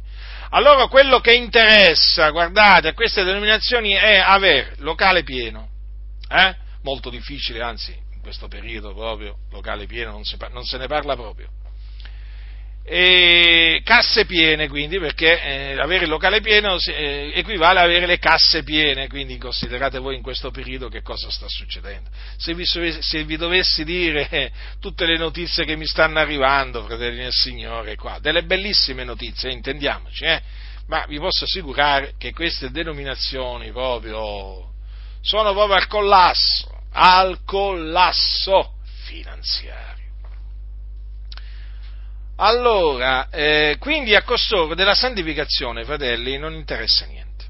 Allora 0.50 0.88
quello 0.88 1.20
che 1.20 1.34
interessa, 1.34 2.30
guardate, 2.30 2.90
a 2.90 2.94
queste 2.94 3.24
denominazioni 3.24 3.92
è 3.94 4.18
avere 4.18 4.76
locale 4.80 5.24
pieno. 5.24 5.70
Eh? 6.30 6.56
Molto 6.82 7.10
difficile, 7.10 7.62
anzi, 7.62 7.92
in 7.92 8.22
questo 8.22 8.48
periodo 8.48 8.94
proprio, 8.94 9.38
locale 9.52 9.86
pieno, 9.86 10.12
non, 10.12 10.24
si, 10.24 10.38
non 10.52 10.64
se 10.66 10.78
ne 10.78 10.88
parla 10.88 11.16
proprio 11.16 11.50
e 12.88 13.82
casse 13.84 14.26
piene, 14.26 14.70
quindi, 14.70 15.00
perché 15.00 15.42
eh, 15.42 15.80
avere 15.80 16.04
il 16.04 16.10
locale 16.10 16.40
pieno 16.40 16.78
eh, 16.78 17.32
equivale 17.34 17.80
a 17.80 17.84
avere 17.84 18.06
le 18.06 18.20
casse 18.20 18.62
piene, 18.62 19.08
quindi 19.08 19.40
considerate 19.40 19.98
voi 19.98 20.16
in 20.16 20.22
questo 20.22 20.52
periodo 20.52 20.88
che 20.88 21.02
cosa 21.02 21.32
sta 21.32 21.48
succedendo. 21.48 22.12
Se 22.38 22.54
vi, 22.54 22.64
se 22.66 23.24
vi 23.24 23.38
dovessi 23.38 23.84
dire 23.84 24.30
eh, 24.30 24.52
tutte 24.80 25.08
le 25.08 25.18
notizie 25.18 25.66
che 25.66 25.76
mi 25.76 25.88
stanno 25.88 26.20
arrivando, 26.20 26.84
fratelli 26.84 27.24
del 27.24 27.32
Signore, 27.32 27.96
qua, 27.96 28.20
delle 28.22 28.44
bellissime 28.44 29.04
notizie, 29.04 29.52
intendiamoci, 29.52 30.24
eh, 30.26 30.42
ma 30.86 31.06
vi 31.08 31.18
posso 31.18 31.46
assicurare 31.46 32.14
che 32.20 32.34
queste 32.34 32.70
denominazioni 32.70 33.72
proprio 33.72 34.74
sono 35.22 35.54
proprio 35.54 35.76
al 35.78 35.88
collasso, 35.88 36.84
al 36.92 37.40
collasso 37.44 38.74
finanziario. 39.06 39.95
Allora, 42.38 43.30
eh, 43.30 43.78
quindi 43.80 44.14
a 44.14 44.24
costoro 44.24 44.76
della 44.76 44.94
santificazione, 44.94 45.86
fratelli, 45.86 46.38
non 46.38 46.54
interessa 46.54 47.06
niente. 47.06 47.46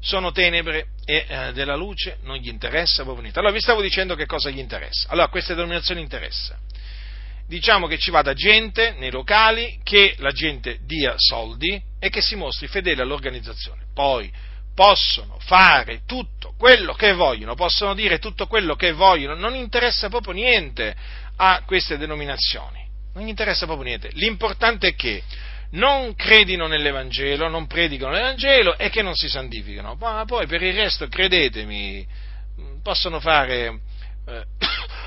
Sono 0.00 0.32
tenebre 0.32 0.88
e 1.04 1.26
eh, 1.28 1.52
della 1.52 1.76
luce 1.76 2.18
non 2.22 2.36
gli 2.36 2.48
interessa 2.48 3.02
proprio 3.02 3.22
niente. 3.22 3.38
Allora 3.38 3.52
vi 3.52 3.60
stavo 3.60 3.82
dicendo 3.82 4.14
che 4.14 4.24
cosa 4.24 4.48
gli 4.48 4.58
interessa. 4.58 5.08
Allora, 5.10 5.26
a 5.26 5.30
queste 5.30 5.54
denominazioni 5.54 6.00
interessa. 6.00 6.58
Diciamo 7.46 7.86
che 7.86 7.98
ci 7.98 8.10
vada 8.10 8.32
gente 8.32 8.94
nei 8.98 9.10
locali, 9.10 9.80
che 9.82 10.14
la 10.18 10.30
gente 10.30 10.78
dia 10.84 11.14
soldi 11.16 11.80
e 12.00 12.08
che 12.08 12.22
si 12.22 12.36
mostri 12.36 12.68
fedele 12.68 13.02
all'organizzazione. 13.02 13.82
Poi 13.92 14.32
possono 14.74 15.38
fare 15.40 16.02
tutto 16.06 16.54
quello 16.56 16.94
che 16.94 17.12
vogliono, 17.12 17.54
possono 17.54 17.94
dire 17.94 18.18
tutto 18.18 18.46
quello 18.46 18.76
che 18.76 18.92
vogliono, 18.92 19.34
non 19.34 19.54
interessa 19.54 20.08
proprio 20.08 20.32
niente 20.32 20.94
a 21.36 21.62
queste 21.66 21.98
denominazioni 21.98 22.85
non 23.16 23.24
gli 23.24 23.30
interessa 23.30 23.64
proprio 23.64 23.86
niente. 23.86 24.10
L'importante 24.12 24.88
è 24.88 24.94
che 24.94 25.22
non 25.70 26.14
credino 26.14 26.66
nell'Evangelo, 26.66 27.48
non 27.48 27.66
predicano 27.66 28.12
l'Evangelo 28.12 28.76
e 28.76 28.90
che 28.90 29.00
non 29.00 29.14
si 29.14 29.28
santificano. 29.28 29.96
Ma 29.98 30.24
poi 30.26 30.46
per 30.46 30.62
il 30.62 30.74
resto, 30.74 31.08
credetemi, 31.08 32.06
possono 32.82 33.18
fare 33.18 33.80
eh, 34.26 34.44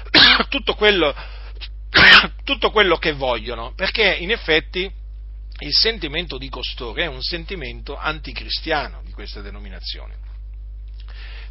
tutto, 0.49 0.74
quello, 0.74 1.16
tutto 2.43 2.72
quello 2.72 2.97
che 2.97 3.14
vogliono, 3.14 3.74
perché 3.76 4.12
in 4.12 4.32
effetti 4.32 4.91
il 5.62 5.74
sentimento 5.74 6.39
di 6.39 6.49
costoro 6.49 6.99
è 6.99 7.05
un 7.05 7.22
sentimento 7.22 7.95
anticristiano 7.95 9.01
di 9.05 9.12
queste 9.12 9.43
denominazioni. 9.43 10.16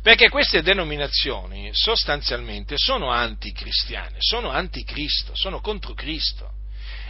Perché 0.08 0.30
queste 0.30 0.62
denominazioni 0.62 1.68
sostanzialmente 1.74 2.76
sono 2.78 3.10
anticristiane, 3.10 4.16
sono 4.20 4.48
anticristo, 4.48 5.32
sono 5.34 5.60
contro 5.60 5.92
Cristo 5.92 6.50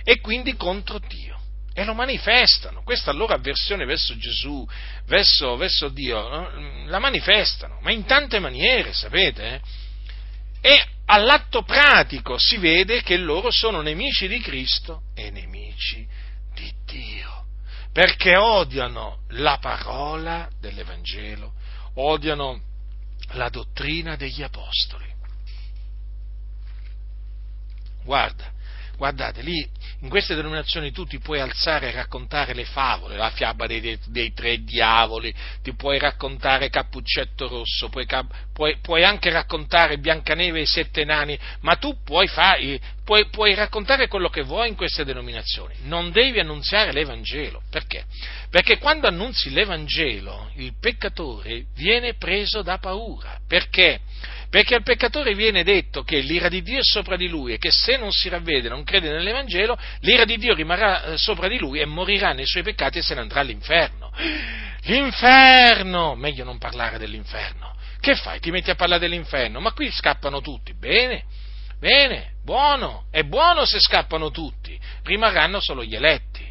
e 0.02 0.18
quindi 0.18 0.56
contro 0.56 0.98
Dio. 0.98 1.38
E 1.72 1.84
lo 1.84 1.94
manifestano, 1.94 2.82
questa 2.82 3.12
loro 3.12 3.34
avversione 3.34 3.84
verso 3.84 4.16
Gesù, 4.16 4.66
verso, 5.06 5.56
verso 5.56 5.90
Dio, 5.90 6.86
la 6.86 6.98
manifestano, 6.98 7.78
ma 7.82 7.92
in 7.92 8.04
tante 8.04 8.40
maniere, 8.40 8.92
sapete? 8.92 9.60
E 10.60 10.84
all'atto 11.04 11.62
pratico 11.62 12.36
si 12.36 12.56
vede 12.56 13.04
che 13.04 13.16
loro 13.16 13.52
sono 13.52 13.80
nemici 13.80 14.26
di 14.26 14.40
Cristo 14.40 15.02
e 15.14 15.30
nemici 15.30 16.04
di 16.52 16.74
Dio, 16.84 17.44
perché 17.92 18.34
odiano 18.34 19.20
la 19.28 19.58
parola 19.60 20.50
dell'Evangelo, 20.58 21.52
odiano 21.94 22.66
la 23.32 23.48
dottrina 23.48 24.16
degli 24.16 24.42
apostoli. 24.42 25.06
Guarda, 28.04 28.52
guardate, 28.98 29.42
lì 29.42 29.66
in 30.00 30.08
queste 30.08 30.34
denominazioni 30.34 30.90
tu 30.90 31.06
ti 31.06 31.20
puoi 31.20 31.40
alzare 31.40 31.88
e 31.88 31.92
raccontare 31.92 32.52
le 32.52 32.64
favole, 32.64 33.16
la 33.16 33.30
fiaba 33.30 33.66
dei, 33.66 33.80
dei, 33.80 33.98
dei 34.06 34.32
tre 34.32 34.62
diavoli, 34.64 35.32
ti 35.62 35.72
puoi 35.74 35.98
raccontare 35.98 36.68
Cappuccetto 36.68 37.46
Rosso, 37.46 37.88
puoi, 37.88 38.06
puoi, 38.52 38.76
puoi, 38.82 39.04
anche 39.04 39.30
raccontare 39.30 39.98
Biancaneve 39.98 40.58
e 40.58 40.62
i 40.62 40.66
sette 40.66 41.04
nani, 41.04 41.38
ma 41.60 41.76
tu 41.76 42.02
puoi, 42.02 42.26
fare, 42.26 42.80
puoi, 43.04 43.28
puoi 43.28 43.54
raccontare 43.54 44.08
quello 44.08 44.28
che 44.28 44.42
vuoi 44.42 44.68
in 44.68 44.74
queste 44.74 45.04
denominazioni, 45.04 45.74
non 45.82 46.10
devi 46.10 46.40
annunziare 46.40 46.92
l'Evangelo. 46.92 47.62
Perché? 47.70 48.04
Perché 48.50 48.78
quando 48.78 49.06
annunzi 49.06 49.50
l'Evangelo 49.50 50.50
il 50.56 50.74
peccatore 50.80 51.66
viene 51.74 52.14
preso 52.14 52.62
da 52.62 52.78
paura. 52.78 53.38
Perché? 53.46 54.00
Perché 54.50 54.74
al 54.74 54.82
peccatore 54.82 55.34
viene 55.34 55.62
detto 55.62 56.02
che 56.02 56.20
l'ira 56.20 56.48
di 56.48 56.62
Dio 56.62 56.78
è 56.78 56.82
sopra 56.82 57.16
di 57.16 57.28
lui 57.28 57.52
e 57.52 57.58
che 57.58 57.70
se 57.70 57.98
non 57.98 58.12
si 58.12 58.30
ravvede, 58.30 58.70
non 58.70 58.82
crede 58.82 59.10
nell'Evangelo, 59.10 59.78
l'ira 60.00 60.24
di 60.24 60.38
Dio 60.38 60.54
rimarrà 60.54 61.04
eh, 61.04 61.18
sopra 61.18 61.48
di 61.48 61.58
lui 61.58 61.80
e 61.80 61.84
morirà 61.84 62.32
nei 62.32 62.46
suoi 62.46 62.62
peccati 62.62 62.98
e 62.98 63.02
se 63.02 63.14
ne 63.14 63.20
andrà 63.20 63.40
all'inferno. 63.40 64.10
L'inferno! 64.84 66.14
Meglio 66.14 66.44
non 66.44 66.56
parlare 66.56 66.96
dell'inferno. 66.96 67.76
Che 68.00 68.14
fai? 68.14 68.40
Ti 68.40 68.50
metti 68.50 68.70
a 68.70 68.74
parlare 68.74 69.00
dell'inferno? 69.00 69.60
Ma 69.60 69.72
qui 69.72 69.90
scappano 69.90 70.40
tutti. 70.40 70.72
Bene, 70.72 71.24
bene, 71.78 72.36
buono, 72.42 73.04
è 73.10 73.24
buono 73.24 73.66
se 73.66 73.78
scappano 73.80 74.30
tutti, 74.30 74.78
rimarranno 75.02 75.60
solo 75.60 75.84
gli 75.84 75.94
eletti. 75.94 76.46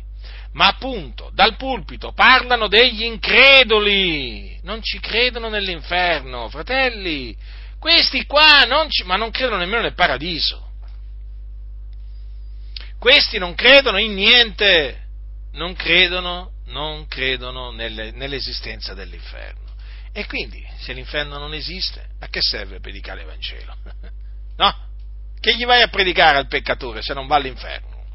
Ma 0.54 0.68
appunto, 0.68 1.32
dal 1.34 1.56
pulpito 1.56 2.14
parlano 2.14 2.68
degli 2.68 3.04
increduli, 3.04 4.60
non 4.64 4.82
ci 4.84 5.00
credono 5.00 5.50
nell'inferno, 5.50 6.48
fratelli. 6.50 7.36
Questi 7.80 8.26
qua 8.26 8.64
non 8.66 8.90
ci, 8.90 9.04
ma 9.04 9.16
non 9.16 9.32
credono 9.32 9.58
nemmeno 9.58 9.82
nel 9.82 9.94
paradiso. 9.94 10.66
Questi 13.00 13.38
non 13.38 13.54
credono 13.54 14.00
in 14.00 14.14
niente, 14.14 15.08
non 15.54 15.76
credono, 15.76 16.52
non 16.66 17.08
credono 17.08 17.72
nelle, 17.72 18.12
nell'esistenza 18.12 18.94
dell'inferno. 18.94 19.66
E 20.12 20.26
quindi, 20.26 20.66
se 20.80 20.94
l'inferno 20.94 21.38
non 21.38 21.54
esiste, 21.54 22.04
a 22.20 22.28
che 22.28 22.42
serve 22.42 22.80
predicare 22.80 23.22
il 23.22 23.28
Vangelo? 23.28 23.76
No? 24.58 24.76
Che 25.40 25.56
gli 25.56 25.66
vai 25.66 25.84
a 25.84 25.88
predicare 25.88 26.40
al 26.40 26.48
peccatore 26.48 27.04
se 27.04 27.14
non 27.14 27.28
va 27.28 27.36
all'inferno? 27.36 28.06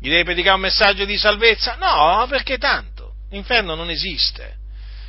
Gli 0.00 0.08
devi 0.08 0.24
predicare 0.24 0.54
un 0.54 0.62
messaggio 0.62 1.04
di 1.04 1.18
salvezza? 1.18 1.74
No, 1.74 2.26
perché 2.26 2.56
tanto? 2.56 3.16
L'inferno 3.28 3.74
non 3.74 3.90
esiste. 3.90 4.57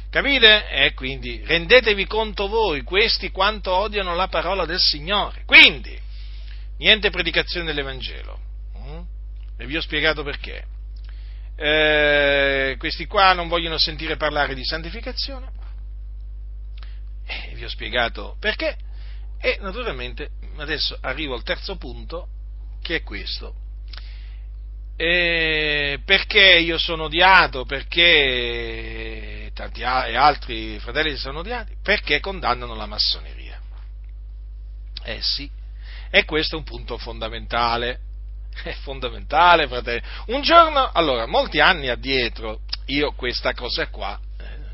Capite? 0.10 0.68
E 0.70 0.94
quindi 0.94 1.44
rendetevi 1.46 2.06
conto 2.08 2.48
voi, 2.48 2.82
questi 2.82 3.30
quanto 3.30 3.72
odiano 3.72 4.16
la 4.16 4.28
parola 4.28 4.66
del 4.66 4.80
Signore. 4.80 5.44
Quindi, 5.46 5.98
niente 6.78 7.12
predicazione 7.12 7.68
dell'Evangelo. 7.68 8.40
Mm? 8.78 9.02
E 9.58 9.66
vi 9.66 9.78
ho 9.78 9.82
spiegato 9.82 10.24
perché. 10.24 10.66
Eh, 11.56 12.76
questi 12.80 13.06
qua 13.06 13.34
non 13.34 13.48
vogliono 13.48 13.78
sentire 13.78 14.16
parlare 14.16 14.56
di 14.56 14.64
santificazione, 14.64 15.52
e 17.26 17.54
vi 17.54 17.64
ho 17.64 17.70
spiegato 17.70 18.36
perché. 18.40 18.78
E 19.40 19.58
naturalmente 19.62 20.32
adesso 20.58 20.98
arrivo 21.02 21.36
al 21.36 21.44
terzo 21.44 21.78
punto, 21.78 22.28
che 22.82 22.96
è 22.96 23.04
questo. 23.04 23.54
E 24.96 26.00
perché 26.04 26.58
io 26.58 26.78
sono 26.78 27.04
odiato? 27.04 27.64
Perché 27.64 29.39
tanti 29.60 29.84
altri 29.84 30.80
fratelli 30.80 31.18
sono 31.18 31.40
odiati? 31.40 31.76
Perché 31.84 32.22
condannano 32.22 32.76
la 32.76 32.86
massoneria. 32.86 33.60
Eh 35.04 35.20
sì, 35.22 35.50
e 36.10 36.24
questo 36.24 36.56
è 36.56 36.58
un 36.60 36.64
punto 36.64 36.98
fondamentale. 36.98 38.00
È 38.64 38.72
fondamentale, 38.82 39.68
fratelli. 39.68 40.02
Un 40.28 40.42
giorno, 40.42 40.90
allora, 40.92 41.26
molti 41.28 41.60
anni 41.60 41.88
addietro, 41.90 42.62
io 42.88 43.14
questa 43.14 43.54
cosa 43.54 43.88
qua 43.88 44.20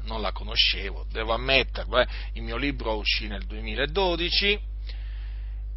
non 0.04 0.22
la 0.22 0.32
conoscevo, 0.32 1.08
devo 1.12 1.34
ammetterlo, 1.34 2.00
eh. 2.00 2.08
il 2.34 2.44
mio 2.44 2.58
libro 2.58 2.96
uscì 2.96 3.28
nel 3.28 3.44
2012, 3.46 4.60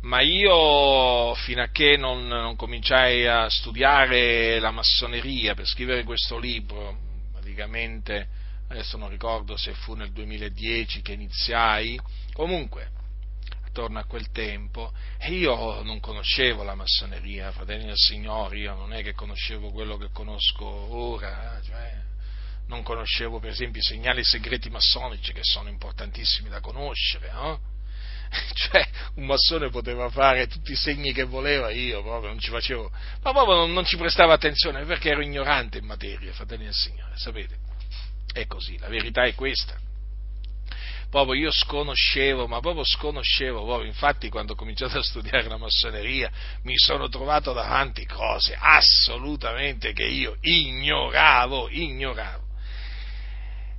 ma 0.03 0.21
io 0.21 1.35
fino 1.35 1.63
a 1.63 1.69
che 1.69 1.97
non, 1.97 2.27
non, 2.27 2.57
cominciai 2.57 3.27
a 3.27 3.49
studiare 3.49 4.59
la 4.59 4.71
massoneria 4.71 5.55
per 5.55 5.67
scrivere 5.67 6.05
questo 6.05 6.39
libro, 6.39 6.99
praticamente 7.33 8.29
adesso 8.69 8.97
non 8.97 9.09
ricordo 9.09 9.57
se 9.57 9.73
fu 9.73 9.95
nel 9.95 10.13
2010 10.13 11.03
che 11.03 11.13
iniziai, 11.13 11.99
comunque 12.33 12.91
attorno 13.65 13.99
a 13.99 14.05
quel 14.05 14.31
tempo, 14.31 14.93
e 15.19 15.31
io 15.33 15.83
non 15.83 16.01
conoscevo 16.01 16.63
la 16.65 16.75
massoneria, 16.75 17.53
fratelli 17.53 17.85
del 17.85 17.97
Signore, 17.97 18.59
io 18.59 18.75
non 18.75 18.93
è 18.93 19.03
che 19.03 19.13
conoscevo 19.13 19.71
quello 19.71 19.97
che 19.97 20.09
conosco 20.13 20.65
ora, 20.65 21.61
cioè, 21.63 21.95
non 22.67 22.83
conoscevo 22.83 23.39
per 23.39 23.51
esempio 23.51 23.81
i 23.81 23.85
segnali 23.85 24.25
segreti 24.25 24.69
massonici 24.69 25.33
che 25.33 25.43
sono 25.43 25.69
importantissimi 25.69 26.49
da 26.49 26.61
conoscere, 26.61 27.31
no? 27.33 27.61
Cioè, 28.53 28.87
un 29.15 29.25
massone 29.25 29.71
poteva 29.71 30.11
fare 30.11 30.49
tutti 30.49 30.73
i 30.73 30.77
segni 30.77 31.13
che 31.13 31.25
voleva, 31.25 31.71
io 31.71 32.03
proprio 32.03 32.29
non 32.29 32.39
ci 32.39 32.51
facevo, 32.51 32.91
ma 33.23 33.33
proprio 33.33 33.57
non, 33.57 33.73
non 33.73 33.85
ci 33.85 33.97
prestavo 33.97 34.33
attenzione 34.33 34.85
perché 34.85 35.11
ero 35.11 35.23
ignorante 35.23 35.79
in 35.79 35.87
materia, 35.87 36.33
fratelli 36.33 36.65
del 36.65 36.75
Signore, 36.75 37.17
sapete? 37.17 37.68
È 38.39 38.47
così, 38.47 38.79
la 38.79 38.87
verità 38.87 39.25
è 39.25 39.35
questa. 39.35 39.77
Proprio 41.11 41.35
io 41.35 41.51
sconoscevo, 41.51 42.47
ma 42.47 42.61
proprio 42.61 42.85
sconoscevo, 42.85 43.65
proprio, 43.65 43.89
infatti 43.89 44.29
quando 44.29 44.53
ho 44.53 44.57
cominciato 44.57 44.99
a 44.99 45.03
studiare 45.03 45.49
la 45.49 45.57
massoneria 45.57 46.31
mi 46.63 46.77
sono 46.77 47.09
trovato 47.09 47.53
davanti 47.53 48.07
cose 48.07 48.57
assolutamente 48.57 49.93
che 49.93 50.05
io 50.05 50.37
ignoravo, 50.41 51.69
ignoravo. 51.69 52.45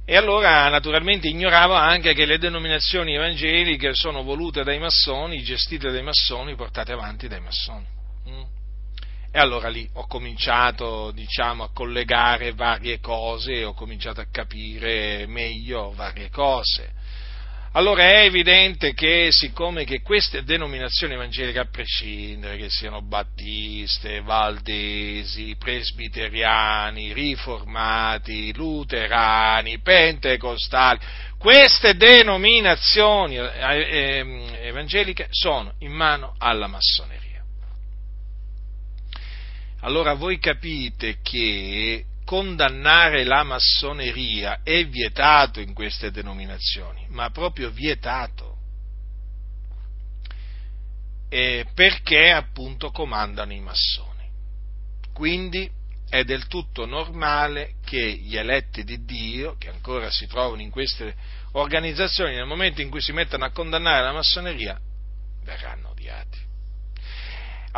E 0.03 0.17
allora 0.17 0.67
naturalmente 0.67 1.29
ignoravo 1.29 1.73
anche 1.73 2.13
che 2.13 2.25
le 2.25 2.37
denominazioni 2.37 3.13
evangeliche 3.13 3.93
sono 3.93 4.23
volute 4.23 4.63
dai 4.63 4.79
massoni, 4.79 5.41
gestite 5.41 5.89
dai 5.89 6.03
massoni, 6.03 6.55
portate 6.55 6.91
avanti 6.91 7.29
dai 7.29 7.39
massoni. 7.39 7.85
Mm? 8.27 8.58
E 9.31 9.37
allora 9.39 9.69
lì 9.69 9.87
ho 9.93 10.07
cominciato, 10.07 11.11
diciamo, 11.11 11.63
a 11.63 11.71
collegare 11.71 12.53
varie 12.53 12.99
cose, 12.99 13.63
ho 13.63 13.73
cominciato 13.73 14.21
a 14.21 14.27
capire 14.31 15.27
meglio 15.27 15.91
varie 15.91 16.29
cose. 16.29 16.97
Allora 17.73 18.01
è 18.09 18.23
evidente 18.23 18.95
che 18.95 19.27
siccome 19.29 19.83
che 19.83 20.01
queste 20.01 20.43
denominazioni 20.43 21.13
evangeliche, 21.13 21.59
a 21.59 21.69
prescindere 21.69 22.57
che 22.57 22.67
siano 22.69 23.03
battiste, 23.03 24.21
valdesi, 24.21 25.55
presbiteriani, 25.59 27.13
riformati, 27.13 28.51
luterani, 28.55 29.79
pentecostali, 29.81 30.99
queste 31.37 31.95
denominazioni 31.95 33.37
eh, 33.37 33.45
eh, 33.45 34.59
evangeliche 34.63 35.27
sono 35.29 35.75
in 35.79 35.91
mano 35.91 36.33
alla 36.39 36.65
massoneria. 36.65 37.28
Allora 39.81 40.13
voi 40.13 40.39
capite 40.39 41.19
che 41.21 42.05
condannare 42.25 43.23
la 43.23 43.43
massoneria 43.43 44.59
è 44.61 44.85
vietato 44.85 45.59
in 45.59 45.73
queste 45.73 46.11
denominazioni, 46.11 47.07
ma 47.09 47.29
proprio 47.29 47.69
vietato. 47.71 48.57
E 51.29 51.65
perché 51.73 52.31
appunto 52.31 52.91
comandano 52.91 53.53
i 53.53 53.59
massoni. 53.59 54.29
Quindi 55.13 55.69
è 56.09 56.23
del 56.23 56.47
tutto 56.47 56.85
normale 56.85 57.75
che 57.85 58.13
gli 58.15 58.35
eletti 58.35 58.83
di 58.83 59.05
Dio, 59.05 59.55
che 59.57 59.69
ancora 59.69 60.11
si 60.11 60.27
trovano 60.27 60.61
in 60.61 60.71
queste 60.71 61.15
organizzazioni, 61.53 62.35
nel 62.35 62.45
momento 62.45 62.81
in 62.81 62.89
cui 62.89 63.01
si 63.01 63.11
mettono 63.11 63.45
a 63.45 63.51
condannare 63.51 64.03
la 64.03 64.13
massoneria, 64.13 64.79
verranno 65.43 65.89
odiati. 65.89 66.48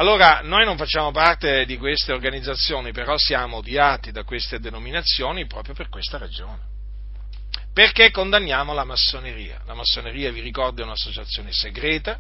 Allora, 0.02 0.42
noi 0.42 0.66
non 0.66 0.78
facciamo 0.78 1.12
parte 1.12 1.64
di 1.68 1.78
queste 1.78 2.12
organizzazioni, 2.12 2.92
però 2.92 3.20
siamo 3.20 3.58
odiati 3.58 4.12
da 4.12 4.24
queste 4.24 4.60
denominazioni 4.60 5.46
proprio 5.46 5.76
per 5.76 5.90
questa 5.90 6.18
ragione. 6.18 6.58
Perché 7.72 8.10
condanniamo 8.10 8.74
la 8.74 8.84
massoneria? 8.84 9.62
La 9.68 9.76
massoneria, 9.76 10.32
vi 10.32 10.42
ricordo, 10.42 10.82
è 10.82 10.86
un'associazione 10.86 11.52
segreta, 11.52 12.20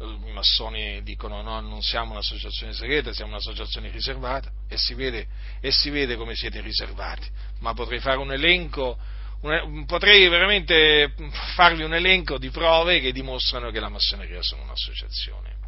i 0.00 0.32
massoni 0.32 1.00
dicono 1.04 1.42
no, 1.42 1.60
non 1.60 1.80
siamo 1.80 2.10
un'associazione 2.10 2.72
segreta, 2.72 3.12
siamo 3.12 3.30
un'associazione 3.30 3.88
riservata 3.90 4.50
e 4.68 4.76
si 4.76 4.94
vede, 4.94 5.28
e 5.60 5.70
si 5.70 5.90
vede 5.90 6.16
come 6.16 6.34
siete 6.34 6.60
riservati, 6.60 7.28
ma 7.60 7.72
potrei 7.72 8.00
fare 8.00 8.18
un 8.18 8.32
elenco, 8.32 8.98
un, 9.42 9.84
potrei 9.86 10.26
veramente 10.26 11.14
farvi 11.54 11.84
un 11.84 11.94
elenco 11.94 12.36
di 12.36 12.50
prove 12.50 12.98
che 12.98 13.12
dimostrano 13.12 13.70
che 13.70 13.78
la 13.78 13.88
massoneria 13.88 14.40
è 14.40 14.60
un'associazione 14.60 15.61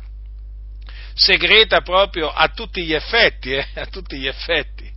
segreta 1.15 1.81
proprio 1.81 2.31
a 2.31 2.49
tutti 2.49 2.85
gli 2.85 2.93
effetti, 2.93 3.53
eh, 3.53 3.67
a 3.75 3.87
tutti 3.87 4.19
gli 4.19 4.27
effetti. 4.27 4.93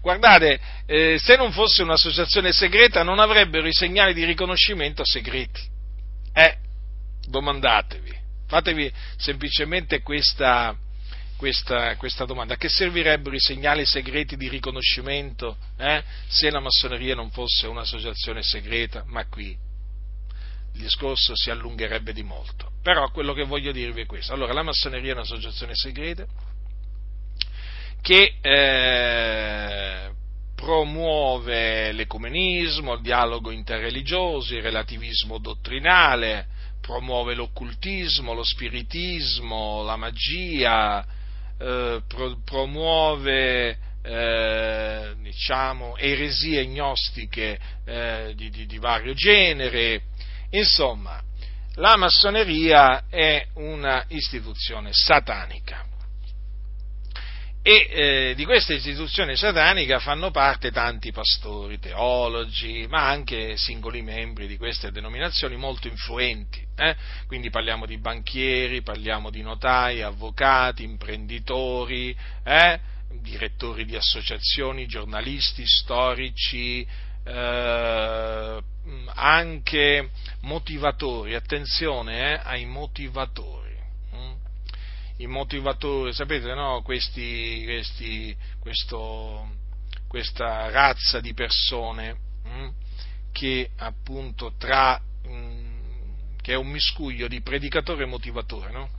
Guardate, 0.00 0.60
eh, 0.86 1.18
se 1.18 1.36
non 1.36 1.52
fosse 1.52 1.82
un'associazione 1.82 2.52
segreta 2.52 3.02
non 3.02 3.18
avrebbero 3.18 3.66
i 3.66 3.72
segnali 3.72 4.14
di 4.14 4.24
riconoscimento 4.24 5.04
segreti. 5.04 5.60
Eh, 6.32 6.56
domandatevi, 7.26 8.16
fatevi 8.46 8.90
semplicemente 9.16 10.00
questa, 10.00 10.76
questa, 11.36 11.96
questa, 11.96 12.24
domanda. 12.24 12.54
A 12.54 12.56
che 12.56 12.68
servirebbero 12.68 13.34
i 13.34 13.40
segnali 13.40 13.84
segreti 13.84 14.36
di 14.36 14.48
riconoscimento 14.48 15.56
eh, 15.76 16.02
se 16.28 16.50
la 16.50 16.60
massoneria 16.60 17.14
non 17.14 17.30
fosse 17.30 17.66
un'associazione 17.66 18.42
segreta? 18.42 19.02
Ma 19.06 19.26
qui 19.26 19.66
il 20.78 20.84
discorso 20.84 21.34
si 21.34 21.50
allungherebbe 21.50 22.12
di 22.12 22.22
molto. 22.22 22.70
Però 22.82 23.10
quello 23.10 23.34
che 23.34 23.44
voglio 23.44 23.72
dirvi 23.72 24.02
è 24.02 24.06
questo. 24.06 24.32
Allora, 24.32 24.52
la 24.52 24.62
massoneria 24.62 25.10
è 25.10 25.14
un'associazione 25.14 25.74
segreta 25.74 26.24
che 28.00 28.36
eh, 28.40 30.10
promuove 30.54 31.92
l'ecumenismo, 31.92 32.94
il 32.94 33.02
dialogo 33.02 33.50
interreligioso, 33.50 34.54
il 34.54 34.62
relativismo 34.62 35.38
dottrinale, 35.38 36.46
promuove 36.80 37.34
l'occultismo, 37.34 38.32
lo 38.32 38.44
spiritismo, 38.44 39.82
la 39.82 39.96
magia, 39.96 41.04
eh, 41.58 42.00
pro, 42.06 42.38
promuove 42.44 43.78
eh, 44.02 45.14
diciamo, 45.20 45.96
eresie 45.96 46.64
gnostiche 46.66 47.58
eh, 47.84 48.32
di, 48.36 48.48
di, 48.48 48.64
di 48.64 48.78
vario 48.78 49.12
genere, 49.12 50.02
Insomma, 50.50 51.20
la 51.74 51.96
massoneria 51.96 53.04
è 53.08 53.46
una 53.54 54.04
istituzione 54.08 54.90
satanica. 54.92 55.84
E 57.60 57.88
eh, 57.90 58.34
di 58.34 58.44
questa 58.44 58.72
istituzione 58.72 59.36
satanica 59.36 59.98
fanno 59.98 60.30
parte 60.30 60.70
tanti 60.70 61.12
pastori, 61.12 61.78
teologi, 61.78 62.86
ma 62.88 63.08
anche 63.08 63.56
singoli 63.58 64.00
membri 64.00 64.46
di 64.46 64.56
queste 64.56 64.90
denominazioni 64.90 65.56
molto 65.56 65.86
influenti. 65.86 66.66
Eh? 66.76 66.96
Quindi 67.26 67.50
parliamo 67.50 67.84
di 67.84 67.98
banchieri, 67.98 68.82
parliamo 68.82 69.28
di 69.28 69.42
notai, 69.42 70.02
avvocati, 70.02 70.82
imprenditori, 70.82 72.16
eh? 72.42 72.80
direttori 73.20 73.84
di 73.84 73.96
associazioni, 73.96 74.86
giornalisti, 74.86 75.66
storici, 75.66 76.86
eh, 77.28 78.62
anche 79.14 80.10
motivatori, 80.40 81.34
attenzione 81.34 82.32
eh, 82.32 82.40
ai 82.42 82.64
motivatori. 82.64 83.76
Hm? 84.12 84.32
I 85.18 85.26
motivatori, 85.26 86.12
sapete, 86.12 86.54
no? 86.54 86.82
Questi, 86.82 87.62
questi, 87.64 88.36
questo, 88.58 89.56
questa 90.06 90.70
razza 90.70 91.20
di 91.20 91.34
persone 91.34 92.18
hm? 92.44 92.68
che 93.32 93.70
appunto 93.76 94.54
tra, 94.56 95.00
hm, 95.24 96.36
che 96.40 96.52
è 96.52 96.56
un 96.56 96.68
miscuglio 96.68 97.28
di 97.28 97.42
predicatore 97.42 98.04
e 98.04 98.06
motivatore, 98.06 98.70
no? 98.72 98.96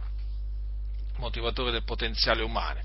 motivatore 1.17 1.71
del 1.71 1.83
potenziale 1.83 2.43
umano 2.43 2.79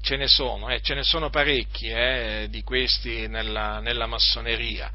ce 0.00 0.16
ne 0.16 0.26
sono, 0.26 0.68
eh, 0.68 0.80
ce 0.80 0.94
ne 0.94 1.02
sono 1.02 1.30
parecchi 1.30 1.88
eh, 1.88 2.46
di 2.50 2.62
questi 2.62 3.28
nella, 3.28 3.80
nella 3.80 4.06
massoneria. 4.06 4.90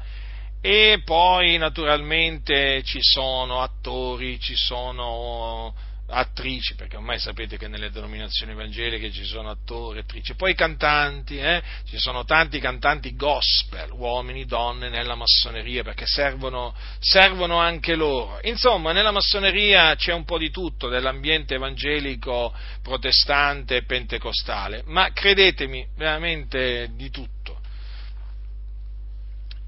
E 0.60 1.02
poi 1.04 1.58
naturalmente 1.58 2.82
ci 2.82 2.98
sono 3.00 3.62
attori, 3.62 4.40
ci 4.40 4.56
sono 4.56 5.74
attrici, 6.08 6.74
perché 6.74 6.96
ormai 6.96 7.18
sapete 7.18 7.56
che 7.56 7.68
nelle 7.68 7.90
denominazioni 7.90 8.52
evangeliche 8.52 9.10
ci 9.10 9.24
sono 9.24 9.50
attori, 9.50 9.98
attrici, 9.98 10.34
poi 10.34 10.54
cantanti, 10.54 11.38
eh? 11.38 11.62
ci 11.84 11.98
sono 11.98 12.24
tanti 12.24 12.60
cantanti 12.60 13.14
gospel, 13.16 13.90
uomini, 13.90 14.44
donne 14.44 14.88
nella 14.88 15.14
massoneria, 15.14 15.82
perché 15.82 16.06
servono, 16.06 16.74
servono 17.00 17.58
anche 17.58 17.94
loro. 17.94 18.38
Insomma, 18.42 18.92
nella 18.92 19.10
massoneria 19.10 19.94
c'è 19.96 20.12
un 20.12 20.24
po' 20.24 20.38
di 20.38 20.50
tutto, 20.50 20.88
dell'ambiente 20.88 21.54
evangelico, 21.54 22.54
protestante 22.82 23.76
e 23.76 23.84
pentecostale, 23.84 24.82
ma 24.86 25.12
credetemi, 25.12 25.86
veramente 25.96 26.90
di 26.94 27.10
tutto. 27.10 27.34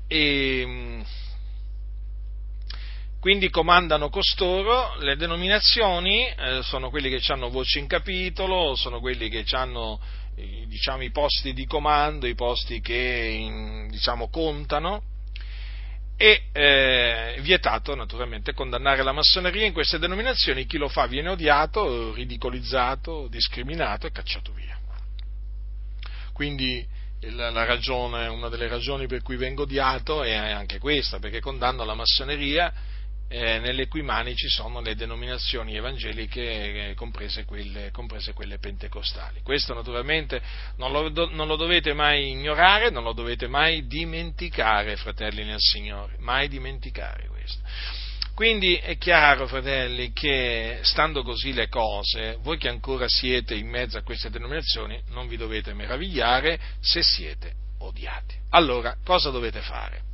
E, 0.06 1.04
quindi 3.20 3.50
comandano 3.50 4.10
costoro, 4.10 4.94
le 5.00 5.16
denominazioni 5.16 6.26
eh, 6.26 6.60
sono 6.62 6.88
quelli 6.88 7.10
che 7.10 7.32
hanno 7.32 7.50
voce 7.50 7.80
in 7.80 7.88
capitolo, 7.88 8.76
sono 8.76 9.00
quelli 9.00 9.28
che 9.28 9.44
hanno 9.56 10.00
eh, 10.36 10.64
diciamo, 10.68 11.02
i 11.02 11.10
posti 11.10 11.52
di 11.52 11.66
comando, 11.66 12.28
i 12.28 12.36
posti 12.36 12.80
che 12.80 12.94
in, 12.94 13.88
diciamo, 13.90 14.28
contano. 14.28 15.02
E 16.20 16.46
eh, 16.52 17.38
vietato 17.42 17.94
naturalmente 17.94 18.52
condannare 18.52 19.02
la 19.02 19.12
massoneria. 19.12 19.66
In 19.66 19.72
queste 19.72 19.98
denominazioni, 19.98 20.66
chi 20.66 20.76
lo 20.76 20.88
fa? 20.88 21.06
Viene 21.06 21.28
odiato, 21.28 22.12
ridicolizzato, 22.12 23.26
discriminato 23.28 24.06
e 24.06 24.12
cacciato 24.12 24.52
via. 24.52 24.76
Quindi 26.32 26.86
ragione, 27.20 28.28
una 28.28 28.48
delle 28.48 28.68
ragioni 28.68 29.08
per 29.08 29.22
cui 29.22 29.36
vengo 29.36 29.62
odiato 29.62 30.22
è 30.22 30.34
anche 30.34 30.78
questa, 30.78 31.18
perché 31.18 31.40
condanno 31.40 31.84
la 31.84 31.94
massoneria 31.94 32.72
eh, 33.28 33.58
nelle 33.58 33.88
cui 33.88 34.02
mani 34.02 34.34
ci 34.34 34.48
sono 34.48 34.80
le 34.80 34.94
denominazioni 34.94 35.76
evangeliche, 35.76 36.90
eh, 36.90 36.94
comprese, 36.94 37.44
quelle, 37.44 37.90
comprese, 37.90 38.32
quelle, 38.32 38.58
pentecostali. 38.58 39.40
Questo 39.42 39.74
naturalmente 39.74 40.40
non 40.76 40.90
lo, 40.90 41.10
do, 41.10 41.28
non 41.30 41.46
lo, 41.46 41.56
dovete 41.56 41.92
mai 41.92 42.30
ignorare, 42.30 42.90
non 42.90 43.04
lo 43.04 43.12
dovete 43.12 43.46
mai 43.46 43.86
dimenticare, 43.86 44.96
fratelli 44.96 45.44
nel 45.44 45.60
Signore, 45.60 46.14
mai 46.18 46.48
dimenticare 46.48 47.26
questo. 47.28 47.60
Quindi 48.34 48.76
è 48.76 48.96
chiaro, 48.96 49.46
fratelli, 49.46 50.12
che 50.12 50.78
stando 50.82 51.22
così 51.22 51.52
le 51.52 51.68
cose, 51.68 52.38
voi 52.40 52.56
che 52.56 52.68
ancora 52.68 53.06
siete 53.08 53.54
in 53.54 53.68
mezzo 53.68 53.98
a 53.98 54.02
queste 54.02 54.30
denominazioni, 54.30 55.02
non 55.08 55.26
vi 55.26 55.36
dovete 55.36 55.74
meravigliare 55.74 56.58
se 56.80 57.02
siete 57.02 57.52
odiati. 57.78 58.36
Allora, 58.50 58.96
cosa 59.04 59.30
dovete 59.30 59.60
fare? 59.60 60.07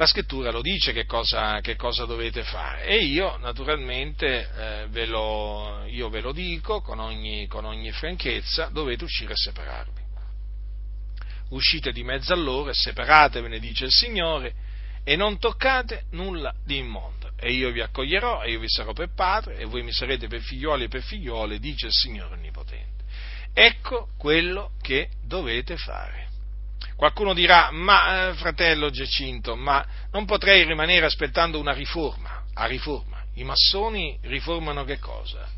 La 0.00 0.06
scrittura 0.06 0.50
lo 0.50 0.62
dice 0.62 0.94
che 0.94 1.04
cosa, 1.04 1.60
che 1.60 1.76
cosa 1.76 2.06
dovete 2.06 2.42
fare 2.42 2.86
e 2.86 3.04
io 3.04 3.36
naturalmente 3.36 4.48
eh, 4.56 4.86
ve, 4.88 5.04
lo, 5.04 5.84
io 5.88 6.08
ve 6.08 6.22
lo 6.22 6.32
dico 6.32 6.80
con 6.80 7.00
ogni, 7.00 7.46
con 7.46 7.66
ogni 7.66 7.92
franchezza, 7.92 8.70
dovete 8.72 9.04
uscire 9.04 9.34
e 9.34 9.36
separarvi. 9.36 10.00
Uscite 11.50 11.92
di 11.92 12.02
mezzo 12.02 12.32
a 12.32 12.36
loro 12.36 12.70
e 12.70 12.74
separatevene, 12.74 13.58
dice 13.58 13.84
il 13.84 13.90
Signore, 13.90 14.54
e 15.04 15.16
non 15.16 15.38
toccate 15.38 16.04
nulla 16.12 16.54
di 16.64 16.78
immondo. 16.78 17.32
E 17.36 17.52
io 17.52 17.70
vi 17.70 17.82
accoglierò, 17.82 18.42
e 18.42 18.52
io 18.52 18.58
vi 18.58 18.70
sarò 18.70 18.94
per 18.94 19.12
padre, 19.14 19.58
e 19.58 19.66
voi 19.66 19.82
mi 19.82 19.92
sarete 19.92 20.28
per 20.28 20.40
figlioli 20.40 20.84
e 20.84 20.88
per 20.88 21.02
figliuole, 21.02 21.58
dice 21.58 21.88
il 21.88 21.92
Signore 21.92 22.36
Onnipotente. 22.36 23.04
Ecco 23.52 24.08
quello 24.16 24.70
che 24.80 25.10
dovete 25.22 25.76
fare. 25.76 26.29
Qualcuno 26.96 27.32
dirà, 27.34 27.70
ma 27.70 28.28
eh, 28.28 28.34
fratello 28.34 28.90
Giacinto, 28.90 29.56
ma 29.56 29.84
non 30.12 30.24
potrei 30.24 30.64
rimanere 30.64 31.06
aspettando 31.06 31.58
una 31.58 31.72
riforma, 31.72 32.44
a 32.54 32.66
riforma. 32.66 33.22
I 33.34 33.44
massoni 33.44 34.18
riformano 34.22 34.84
che 34.84 34.98
cosa? 34.98 35.48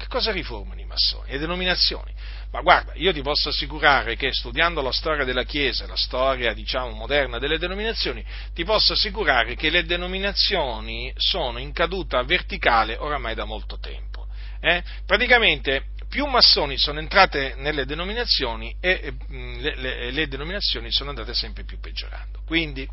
Che 0.00 0.06
cosa 0.06 0.32
riformano 0.32 0.80
i 0.80 0.86
massoni? 0.86 1.32
Le 1.32 1.38
denominazioni. 1.38 2.10
Ma 2.52 2.62
guarda, 2.62 2.94
io 2.94 3.12
ti 3.12 3.20
posso 3.20 3.50
assicurare 3.50 4.16
che 4.16 4.32
studiando 4.32 4.80
la 4.80 4.92
storia 4.92 5.24
della 5.24 5.44
Chiesa, 5.44 5.86
la 5.86 5.96
storia, 5.96 6.54
diciamo, 6.54 6.90
moderna 6.92 7.38
delle 7.38 7.58
denominazioni, 7.58 8.24
ti 8.54 8.64
posso 8.64 8.94
assicurare 8.94 9.56
che 9.56 9.68
le 9.68 9.84
denominazioni 9.84 11.12
sono 11.16 11.58
in 11.58 11.72
caduta 11.72 12.22
verticale 12.22 12.96
oramai 12.96 13.34
da 13.34 13.44
molto 13.44 13.78
tempo. 13.78 14.26
Eh? 14.60 14.82
Praticamente 15.04 15.88
più 16.10 16.26
massoni 16.26 16.76
sono 16.76 16.98
entrate 16.98 17.54
nelle 17.56 17.86
denominazioni 17.86 18.74
e 18.80 19.14
le, 19.28 19.76
le, 19.76 20.10
le 20.10 20.28
denominazioni 20.28 20.90
sono 20.90 21.10
andate 21.10 21.32
sempre 21.32 21.64
più 21.64 21.78
peggiorando. 21.78 22.40
Quindi 22.44 22.86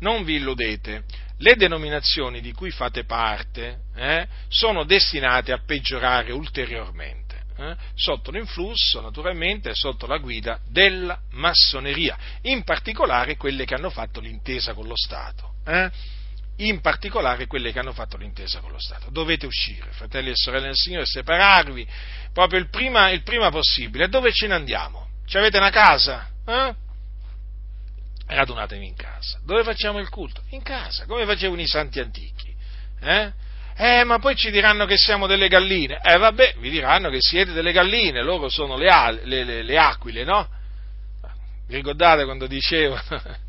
non 0.00 0.24
vi 0.24 0.36
illudete, 0.36 1.04
le 1.38 1.54
denominazioni 1.54 2.40
di 2.40 2.52
cui 2.52 2.70
fate 2.70 3.04
parte 3.04 3.82
eh, 3.94 4.26
sono 4.48 4.84
destinate 4.84 5.52
a 5.52 5.60
peggiorare 5.64 6.32
ulteriormente, 6.32 7.44
eh, 7.58 7.76
sotto 7.94 8.30
l'influsso 8.30 9.02
naturalmente 9.02 9.74
sotto 9.74 10.06
la 10.06 10.16
guida 10.16 10.58
della 10.66 11.20
massoneria, 11.32 12.16
in 12.42 12.64
particolare 12.64 13.36
quelle 13.36 13.66
che 13.66 13.74
hanno 13.74 13.90
fatto 13.90 14.18
l'intesa 14.20 14.72
con 14.72 14.86
lo 14.86 14.96
Stato. 14.96 15.56
Eh 15.66 15.90
in 16.56 16.80
particolare 16.80 17.46
quelle 17.46 17.72
che 17.72 17.78
hanno 17.78 17.92
fatto 17.92 18.16
l'intesa 18.16 18.60
con 18.60 18.72
lo 18.72 18.78
Stato. 18.78 19.10
Dovete 19.10 19.46
uscire, 19.46 19.90
fratelli 19.90 20.30
e 20.30 20.36
sorelle 20.36 20.66
del 20.66 20.76
Signore, 20.76 21.06
separarvi 21.06 21.86
proprio 22.32 22.58
il 22.58 22.68
prima, 22.70 23.10
il 23.10 23.22
prima 23.22 23.50
possibile. 23.50 24.08
Dove 24.08 24.32
ce 24.32 24.46
ne 24.46 24.54
andiamo? 24.54 25.08
Ci 25.26 25.36
avete 25.36 25.58
una 25.58 25.70
casa? 25.70 26.28
Eh? 26.46 26.74
Radunatevi 28.26 28.86
in 28.86 28.94
casa. 28.94 29.38
Dove 29.44 29.62
facciamo 29.62 29.98
il 29.98 30.08
culto? 30.08 30.42
In 30.50 30.62
casa, 30.62 31.04
come 31.06 31.26
facevano 31.26 31.60
i 31.60 31.66
santi 31.66 32.00
antichi. 32.00 32.54
Eh? 33.00 33.32
Eh, 33.78 34.04
ma 34.04 34.18
poi 34.18 34.34
ci 34.34 34.50
diranno 34.50 34.86
che 34.86 34.96
siamo 34.96 35.26
delle 35.26 35.48
galline. 35.48 36.00
Eh, 36.02 36.16
vabbè, 36.16 36.56
vi 36.58 36.70
diranno 36.70 37.10
che 37.10 37.20
siete 37.20 37.52
delle 37.52 37.72
galline, 37.72 38.22
loro 38.22 38.48
sono 38.48 38.76
le, 38.76 39.20
le, 39.24 39.44
le, 39.44 39.62
le 39.62 39.78
aquile, 39.78 40.24
no? 40.24 40.48
Vi 41.68 41.74
ricordate 41.74 42.24
quando 42.24 42.46
dicevano 42.46 43.44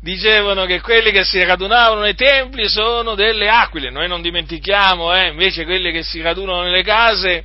dicevano 0.00 0.64
che 0.64 0.80
quelli 0.80 1.10
che 1.10 1.24
si 1.24 1.42
radunavano 1.44 2.00
nei 2.00 2.14
templi 2.14 2.68
sono 2.68 3.14
delle 3.14 3.48
aquile, 3.48 3.90
noi 3.90 4.08
non 4.08 4.22
dimentichiamo, 4.22 5.14
eh, 5.14 5.28
invece 5.28 5.64
quelli 5.64 5.92
che 5.92 6.02
si 6.02 6.20
radunano 6.20 6.62
nelle 6.62 6.82
case, 6.82 7.44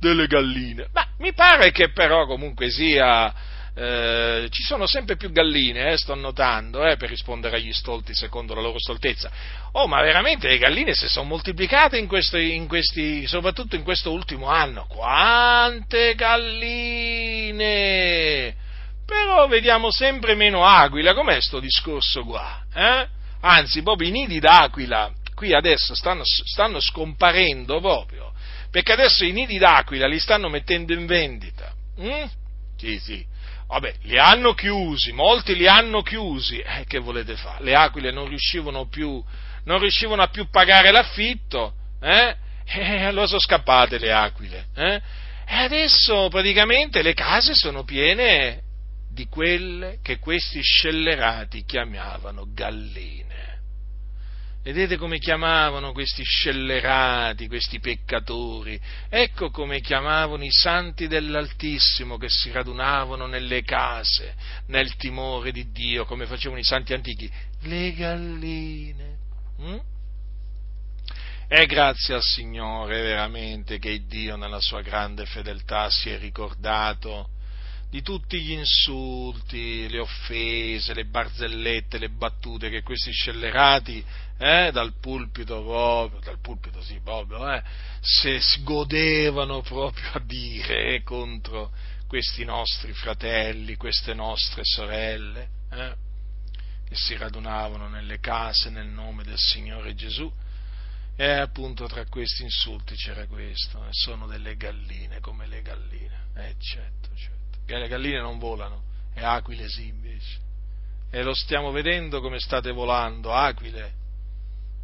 delle 0.00 0.26
galline. 0.26 0.88
Ma 0.92 1.06
mi 1.18 1.32
pare 1.32 1.70
che 1.70 1.92
però 1.92 2.26
comunque 2.26 2.70
sia, 2.70 3.32
eh, 3.74 4.48
ci 4.50 4.62
sono 4.62 4.86
sempre 4.86 5.16
più 5.16 5.30
galline, 5.30 5.92
eh, 5.92 5.96
sto 5.98 6.14
notando, 6.14 6.84
eh, 6.84 6.96
per 6.96 7.10
rispondere 7.10 7.56
agli 7.56 7.72
stolti 7.72 8.14
secondo 8.14 8.54
la 8.54 8.62
loro 8.62 8.78
stoltezza. 8.78 9.30
Oh, 9.72 9.86
ma 9.86 10.00
veramente 10.02 10.48
le 10.48 10.58
galline 10.58 10.94
si 10.94 11.06
sono 11.08 11.28
moltiplicate 11.28 11.98
in 11.98 12.08
questi, 12.08 12.54
in 12.54 12.66
questi, 12.66 13.26
soprattutto 13.26 13.76
in 13.76 13.84
questo 13.84 14.10
ultimo 14.10 14.48
anno. 14.48 14.86
Quante 14.88 16.14
galline! 16.14 17.68
Però 19.10 19.48
vediamo 19.48 19.90
sempre 19.90 20.36
meno 20.36 20.64
aquila, 20.64 21.14
com'è 21.14 21.40
sto 21.40 21.58
discorso 21.58 22.22
qua? 22.22 22.62
Eh? 22.72 23.08
Anzi, 23.40 23.82
proprio 23.82 24.08
i 24.08 24.12
nidi 24.12 24.38
d'aquila 24.38 25.12
qui 25.34 25.52
adesso 25.54 25.94
stanno, 25.94 26.22
stanno, 26.24 26.80
scomparendo 26.80 27.80
proprio, 27.80 28.30
perché 28.70 28.92
adesso 28.92 29.24
i 29.24 29.32
nidi 29.32 29.58
d'aquila 29.58 30.06
li 30.06 30.18
stanno 30.20 30.48
mettendo 30.48 30.92
in 30.92 31.06
vendita. 31.06 31.72
Mm? 31.98 32.24
Sì, 32.76 32.98
sì. 32.98 33.24
Vabbè, 33.66 33.94
li 34.02 34.18
hanno 34.18 34.52
chiusi, 34.52 35.12
molti 35.12 35.56
li 35.56 35.66
hanno 35.66 36.02
chiusi. 36.02 36.58
Eh, 36.58 36.84
che 36.86 36.98
volete 36.98 37.36
fare? 37.36 37.64
Le 37.64 37.74
aquile 37.74 38.12
non 38.12 38.28
riuscivano 38.28 38.86
più, 38.86 39.22
non 39.64 39.78
riuscivano 39.78 40.22
a 40.22 40.28
più 40.28 40.48
pagare 40.50 40.90
l'affitto, 40.90 41.72
eh? 42.00 42.36
E 42.66 43.04
allora 43.04 43.26
sono 43.26 43.40
scappate 43.40 43.98
le 43.98 44.12
aquile. 44.12 44.66
Eh? 44.76 45.00
E 45.46 45.54
adesso 45.56 46.28
praticamente 46.28 47.02
le 47.02 47.14
case 47.14 47.54
sono 47.54 47.82
piene 47.82 48.60
di 49.10 49.26
quelle 49.26 49.98
che 50.02 50.18
questi 50.18 50.60
scellerati 50.62 51.64
chiamavano 51.64 52.46
galline. 52.52 53.48
Vedete 54.62 54.98
come 54.98 55.18
chiamavano 55.18 55.92
questi 55.92 56.22
scellerati, 56.22 57.48
questi 57.48 57.80
peccatori? 57.80 58.78
Ecco 59.08 59.50
come 59.50 59.80
chiamavano 59.80 60.44
i 60.44 60.50
santi 60.50 61.08
dell'Altissimo 61.08 62.18
che 62.18 62.28
si 62.28 62.50
radunavano 62.50 63.26
nelle 63.26 63.62
case, 63.62 64.34
nel 64.66 64.96
timore 64.96 65.50
di 65.50 65.70
Dio, 65.70 66.04
come 66.04 66.26
facevano 66.26 66.60
i 66.60 66.64
santi 66.64 66.92
antichi, 66.92 67.30
le 67.62 67.94
galline. 67.94 69.16
Mm? 69.62 69.78
E 71.48 71.66
grazie 71.66 72.14
al 72.14 72.22
Signore 72.22 73.00
veramente 73.00 73.78
che 73.78 74.04
Dio 74.06 74.36
nella 74.36 74.60
sua 74.60 74.82
grande 74.82 75.24
fedeltà 75.24 75.88
si 75.88 76.10
è 76.10 76.18
ricordato 76.18 77.30
di 77.90 78.02
tutti 78.02 78.40
gli 78.40 78.52
insulti, 78.52 79.88
le 79.88 79.98
offese, 79.98 80.94
le 80.94 81.06
barzellette, 81.06 81.98
le 81.98 82.08
battute 82.08 82.70
che 82.70 82.82
questi 82.82 83.10
scellerati 83.10 84.04
eh, 84.38 84.70
dal 84.72 84.94
pulpito 85.00 85.60
proprio, 85.64 86.20
dal 86.20 86.38
pulpito 86.40 86.80
sì 86.82 87.00
proprio, 87.02 87.52
eh, 87.52 87.60
se 88.00 88.40
godevano 88.62 89.60
proprio 89.62 90.08
a 90.12 90.20
dire 90.20 90.94
eh, 90.94 91.02
contro 91.02 91.72
questi 92.06 92.44
nostri 92.44 92.92
fratelli, 92.92 93.74
queste 93.74 94.14
nostre 94.14 94.62
sorelle, 94.62 95.48
eh, 95.72 95.94
che 96.88 96.94
si 96.94 97.16
radunavano 97.16 97.88
nelle 97.88 98.20
case 98.20 98.70
nel 98.70 98.86
nome 98.86 99.24
del 99.24 99.38
Signore 99.38 99.94
Gesù. 99.94 100.32
E 101.16 101.28
appunto 101.28 101.86
tra 101.86 102.06
questi 102.06 102.44
insulti 102.44 102.94
c'era 102.94 103.26
questo, 103.26 103.84
eh, 103.84 103.88
sono 103.90 104.28
delle 104.28 104.56
galline 104.56 105.18
come 105.18 105.48
le 105.48 105.60
galline, 105.60 106.18
certo 106.58 107.10
che 107.14 107.39
le 107.78 107.88
galline 107.88 108.20
non 108.20 108.38
volano, 108.38 108.82
e 109.14 109.24
aquile 109.24 109.68
sì 109.68 109.86
invece. 109.86 110.38
E 111.10 111.22
lo 111.22 111.34
stiamo 111.34 111.70
vedendo 111.70 112.20
come 112.20 112.38
state 112.38 112.70
volando, 112.70 113.32
aquile. 113.32 113.98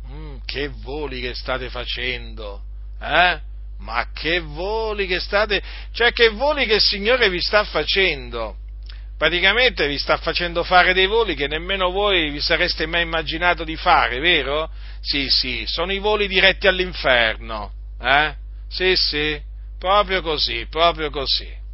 Mm, 0.08 0.36
che 0.44 0.68
voli 0.68 1.20
che 1.20 1.34
state 1.34 1.68
facendo, 1.68 2.62
eh? 3.00 3.40
Ma 3.78 4.08
che 4.12 4.40
voli 4.40 5.06
che 5.06 5.20
state, 5.20 5.62
cioè 5.92 6.12
che 6.12 6.30
voli 6.30 6.66
che 6.66 6.74
il 6.74 6.80
Signore 6.80 7.28
vi 7.28 7.40
sta 7.40 7.64
facendo. 7.64 8.56
Praticamente 9.18 9.86
vi 9.86 9.98
sta 9.98 10.16
facendo 10.18 10.62
fare 10.62 10.92
dei 10.92 11.06
voli 11.06 11.34
che 11.34 11.46
nemmeno 11.46 11.90
voi 11.90 12.30
vi 12.30 12.40
sareste 12.40 12.86
mai 12.86 13.02
immaginato 13.02 13.64
di 13.64 13.76
fare, 13.76 14.18
vero? 14.18 14.70
Sì, 15.00 15.28
sì, 15.30 15.64
sono 15.66 15.92
i 15.92 15.98
voli 15.98 16.28
diretti 16.28 16.66
all'inferno, 16.66 17.72
eh? 18.00 18.34
Sì, 18.68 18.94
sì, 18.96 19.40
proprio 19.78 20.20
così, 20.22 20.66
proprio 20.68 21.10
così. 21.10 21.64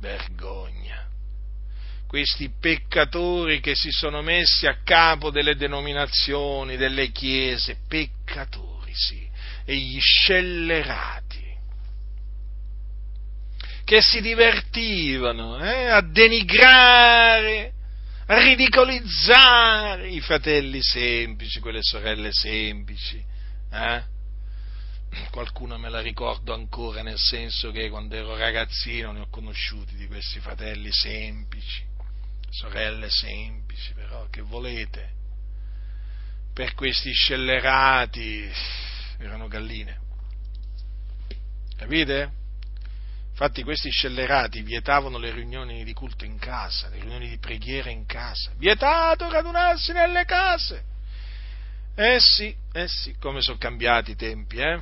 Vergogna. 0.00 1.06
Questi 2.06 2.50
peccatori 2.58 3.60
che 3.60 3.74
si 3.74 3.90
sono 3.90 4.22
messi 4.22 4.66
a 4.66 4.78
capo 4.82 5.30
delle 5.30 5.56
denominazioni, 5.56 6.76
delle 6.76 7.10
chiese, 7.10 7.80
peccatori, 7.86 8.92
sì, 8.94 9.28
e 9.64 9.76
gli 9.76 10.00
scellerati, 10.00 11.44
che 13.84 14.00
si 14.00 14.22
divertivano 14.22 15.62
eh, 15.62 15.88
a 15.88 16.00
denigrare, 16.00 17.72
a 18.26 18.42
ridicolizzare 18.42 20.08
i 20.08 20.20
fratelli 20.20 20.80
semplici, 20.80 21.60
quelle 21.60 21.82
sorelle 21.82 22.30
semplici, 22.32 23.22
eh? 23.70 24.16
Qualcuno 25.30 25.78
me 25.78 25.88
la 25.88 26.00
ricordo 26.00 26.52
ancora, 26.52 27.02
nel 27.02 27.18
senso 27.18 27.70
che 27.70 27.88
quando 27.88 28.14
ero 28.14 28.36
ragazzino 28.36 29.12
ne 29.12 29.20
ho 29.20 29.28
conosciuti 29.28 29.94
di 29.94 30.06
questi 30.06 30.40
fratelli 30.40 30.90
semplici, 30.92 31.84
sorelle 32.50 33.10
semplici, 33.10 33.92
però 33.94 34.26
che 34.28 34.42
volete? 34.42 35.16
Per 36.52 36.74
questi 36.74 37.12
scellerati 37.12 38.50
erano 39.18 39.48
galline. 39.48 40.00
Capite? 41.76 42.32
Infatti 43.30 43.62
questi 43.62 43.90
scellerati 43.90 44.62
vietavano 44.62 45.16
le 45.16 45.30
riunioni 45.30 45.84
di 45.84 45.92
culto 45.92 46.24
in 46.24 46.38
casa, 46.38 46.88
le 46.88 46.98
riunioni 46.98 47.28
di 47.28 47.38
preghiera 47.38 47.88
in 47.88 48.04
casa. 48.04 48.50
Vietato 48.56 49.30
radunarsi 49.30 49.92
nelle 49.92 50.24
case. 50.24 50.82
Eh 52.00 52.20
sì, 52.20 52.54
eh 52.74 52.86
sì, 52.86 53.16
come 53.18 53.42
sono 53.42 53.58
cambiati 53.58 54.12
i 54.12 54.14
tempi, 54.14 54.58
eh? 54.58 54.78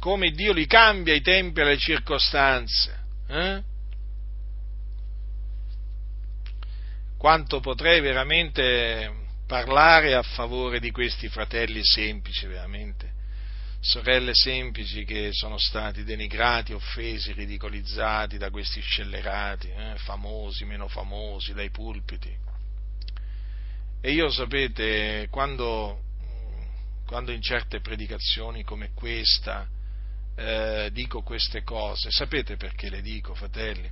come 0.00 0.32
Dio 0.32 0.52
li 0.52 0.66
cambia 0.66 1.14
i 1.14 1.20
tempi 1.20 1.60
e 1.60 1.64
le 1.64 1.78
circostanze. 1.78 2.98
Eh? 3.28 3.62
Quanto 7.16 7.60
potrei 7.60 8.00
veramente 8.00 9.26
parlare 9.46 10.16
a 10.16 10.22
favore 10.22 10.80
di 10.80 10.90
questi 10.90 11.28
fratelli 11.28 11.84
semplici, 11.84 12.48
veramente, 12.48 13.12
sorelle 13.78 14.34
semplici 14.34 15.04
che 15.04 15.28
sono 15.30 15.58
stati 15.58 16.02
denigrati, 16.02 16.72
offesi, 16.72 17.34
ridicolizzati 17.34 18.36
da 18.36 18.50
questi 18.50 18.80
scellerati, 18.80 19.68
eh? 19.68 19.94
famosi, 19.98 20.64
meno 20.64 20.88
famosi, 20.88 21.54
dai 21.54 21.70
pulpiti. 21.70 22.36
E 24.00 24.10
io 24.10 24.28
sapete, 24.28 25.28
quando, 25.30 26.02
quando 27.08 27.32
in 27.32 27.40
certe 27.40 27.80
predicazioni 27.80 28.62
come 28.64 28.90
questa, 28.92 29.66
eh, 30.36 30.90
dico 30.92 31.22
queste 31.22 31.62
cose. 31.62 32.10
Sapete 32.10 32.56
perché 32.56 32.90
le 32.90 33.00
dico, 33.00 33.34
fratelli? 33.34 33.90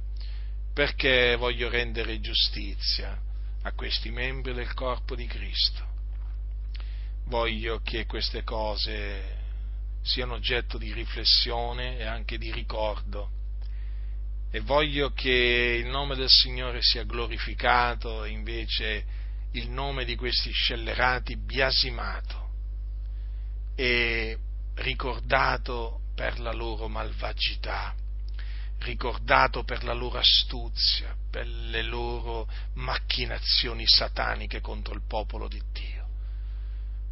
Perché 0.74 1.34
voglio 1.36 1.70
rendere 1.70 2.20
giustizia 2.20 3.18
a 3.62 3.72
questi 3.72 4.10
membri 4.10 4.52
del 4.52 4.74
corpo 4.74 5.16
di 5.16 5.24
Cristo. 5.24 5.82
Voglio 7.28 7.80
che 7.80 8.04
queste 8.04 8.42
cose 8.42 9.44
siano 10.02 10.34
oggetto 10.34 10.76
di 10.76 10.92
riflessione 10.92 11.96
e 11.96 12.04
anche 12.04 12.36
di 12.36 12.52
ricordo. 12.52 13.30
E 14.50 14.60
voglio 14.60 15.14
che 15.14 15.80
il 15.82 15.86
nome 15.86 16.16
del 16.16 16.28
Signore 16.28 16.82
sia 16.82 17.04
glorificato 17.04 18.24
e 18.24 18.28
invece 18.28 19.04
il 19.52 19.70
nome 19.70 20.04
di 20.04 20.16
questi 20.16 20.50
scellerati 20.50 21.38
biasimato 21.38 22.44
e 23.76 24.38
ricordato 24.76 26.00
per 26.14 26.40
la 26.40 26.52
loro 26.52 26.88
malvagità, 26.88 27.94
ricordato 28.80 29.64
per 29.64 29.84
la 29.84 29.92
loro 29.92 30.18
astuzia, 30.18 31.14
per 31.30 31.46
le 31.46 31.82
loro 31.82 32.48
macchinazioni 32.74 33.86
sataniche 33.86 34.60
contro 34.60 34.94
il 34.94 35.02
popolo 35.06 35.46
di 35.46 35.62
Dio. 35.72 36.04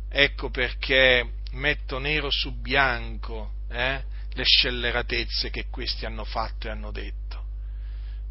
Ecco 0.08 0.48
perché 0.48 1.34
metto 1.52 1.98
nero 1.98 2.30
su 2.30 2.58
bianco 2.60 3.52
eh, 3.68 4.02
le 4.30 4.44
scelleratezze 4.44 5.50
che 5.50 5.66
questi 5.68 6.06
hanno 6.06 6.24
fatto 6.24 6.66
e 6.66 6.70
hanno 6.70 6.90
detto, 6.90 7.44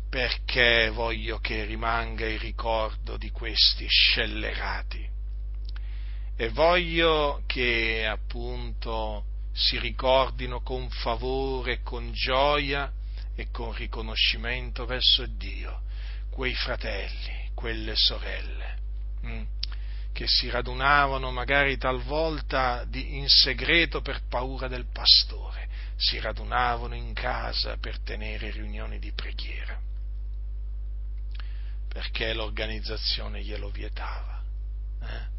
perché 0.10 0.90
voglio 0.90 1.40
che 1.40 1.66
rimanga 1.66 2.26
il 2.26 2.40
ricordo 2.40 3.16
di 3.18 3.30
questi 3.30 3.86
scellerati 3.88 5.13
e 6.36 6.50
voglio 6.50 7.44
che 7.46 8.06
appunto 8.06 9.26
si 9.54 9.78
ricordino 9.78 10.62
con 10.62 10.90
favore, 10.90 11.82
con 11.82 12.12
gioia 12.12 12.92
e 13.36 13.50
con 13.52 13.74
riconoscimento 13.74 14.86
verso 14.86 15.26
Dio 15.26 15.82
quei 16.34 16.56
fratelli, 16.56 17.52
quelle 17.54 17.94
sorelle, 17.96 18.78
hm, 19.22 19.44
che 20.12 20.26
si 20.28 20.50
radunavano 20.50 21.32
magari 21.32 21.78
talvolta 21.78 22.88
in 22.92 23.30
segreto 23.30 24.02
per 24.02 24.22
paura 24.28 24.68
del 24.68 24.88
pastore, 24.92 25.70
si 25.96 26.20
radunavano 26.20 26.96
in 26.96 27.14
casa 27.14 27.78
per 27.78 28.00
tenere 28.00 28.50
riunioni 28.50 28.98
di 28.98 29.12
preghiera, 29.12 29.80
perché 31.88 32.34
l'organizzazione 32.34 33.44
glielo 33.44 33.70
vietava. 33.70 34.42
Eh? 35.02 35.33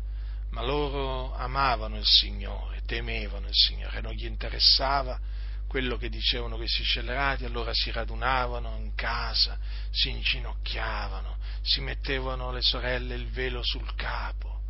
Ma 0.51 0.63
loro 0.63 1.35
amavano 1.35 1.97
il 1.97 2.07
Signore 2.07 2.83
temevano 2.87 3.49
il 3.49 3.55
Signore, 3.55 4.01
non 4.01 4.13
gli 4.13 4.27
interessava 4.27 5.19
quello 5.67 5.97
che 5.97 6.09
dicevano 6.09 6.57
questi 6.57 6.85
scellerati, 6.85 7.45
allora 7.45 7.75
si 7.75 7.91
radunavano 7.91 8.77
in 8.77 8.95
casa, 8.95 9.59
si 9.91 10.11
inginocchiavano, 10.11 11.39
si 11.63 11.81
mettevano 11.81 12.53
le 12.53 12.63
sorelle 12.63 13.15
il 13.15 13.29
velo 13.31 13.61
sul 13.65 13.93
capo 13.97 14.61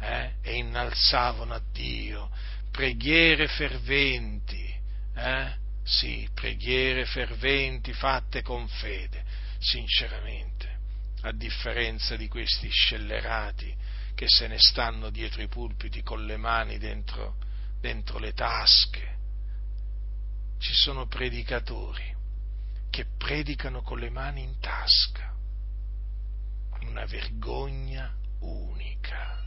eh, 0.00 0.36
e 0.40 0.54
innalzavano 0.56 1.52
a 1.52 1.62
Dio 1.70 2.30
preghiere 2.70 3.46
ferventi, 3.46 4.74
eh? 5.14 5.54
sì, 5.84 6.28
preghiere 6.34 7.04
ferventi 7.04 7.92
fatte 7.92 8.42
con 8.42 8.66
fede, 8.66 9.22
sinceramente, 9.58 10.78
a 11.22 11.32
differenza 11.32 12.16
di 12.16 12.26
questi 12.26 12.68
scellerati 12.68 13.72
che 14.14 14.26
se 14.28 14.46
ne 14.46 14.58
stanno 14.58 15.10
dietro 15.10 15.42
i 15.42 15.48
pulpiti 15.48 16.02
con 16.02 16.24
le 16.24 16.36
mani 16.36 16.78
dentro, 16.78 17.36
dentro 17.80 18.18
le 18.18 18.32
tasche. 18.32 19.12
Ci 20.58 20.72
sono 20.72 21.06
predicatori 21.06 22.14
che 22.90 23.06
predicano 23.18 23.82
con 23.82 23.98
le 23.98 24.10
mani 24.10 24.42
in 24.42 24.58
tasca. 24.60 25.32
Una 26.82 27.04
vergogna 27.06 28.14
unica. 28.40 29.42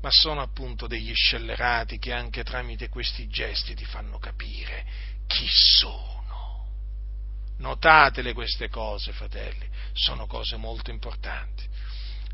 Ma 0.00 0.08
sono 0.10 0.40
appunto 0.40 0.86
degli 0.86 1.12
scellerati 1.14 1.98
che 1.98 2.12
anche 2.12 2.44
tramite 2.44 2.88
questi 2.88 3.28
gesti 3.28 3.74
ti 3.74 3.84
fanno 3.84 4.18
capire 4.18 4.86
chi 5.26 5.46
sono. 5.48 6.68
Notatele 7.58 8.32
queste 8.32 8.68
cose, 8.68 9.12
fratelli, 9.12 9.68
sono 9.92 10.26
cose 10.26 10.56
molto 10.56 10.90
importanti. 10.90 11.66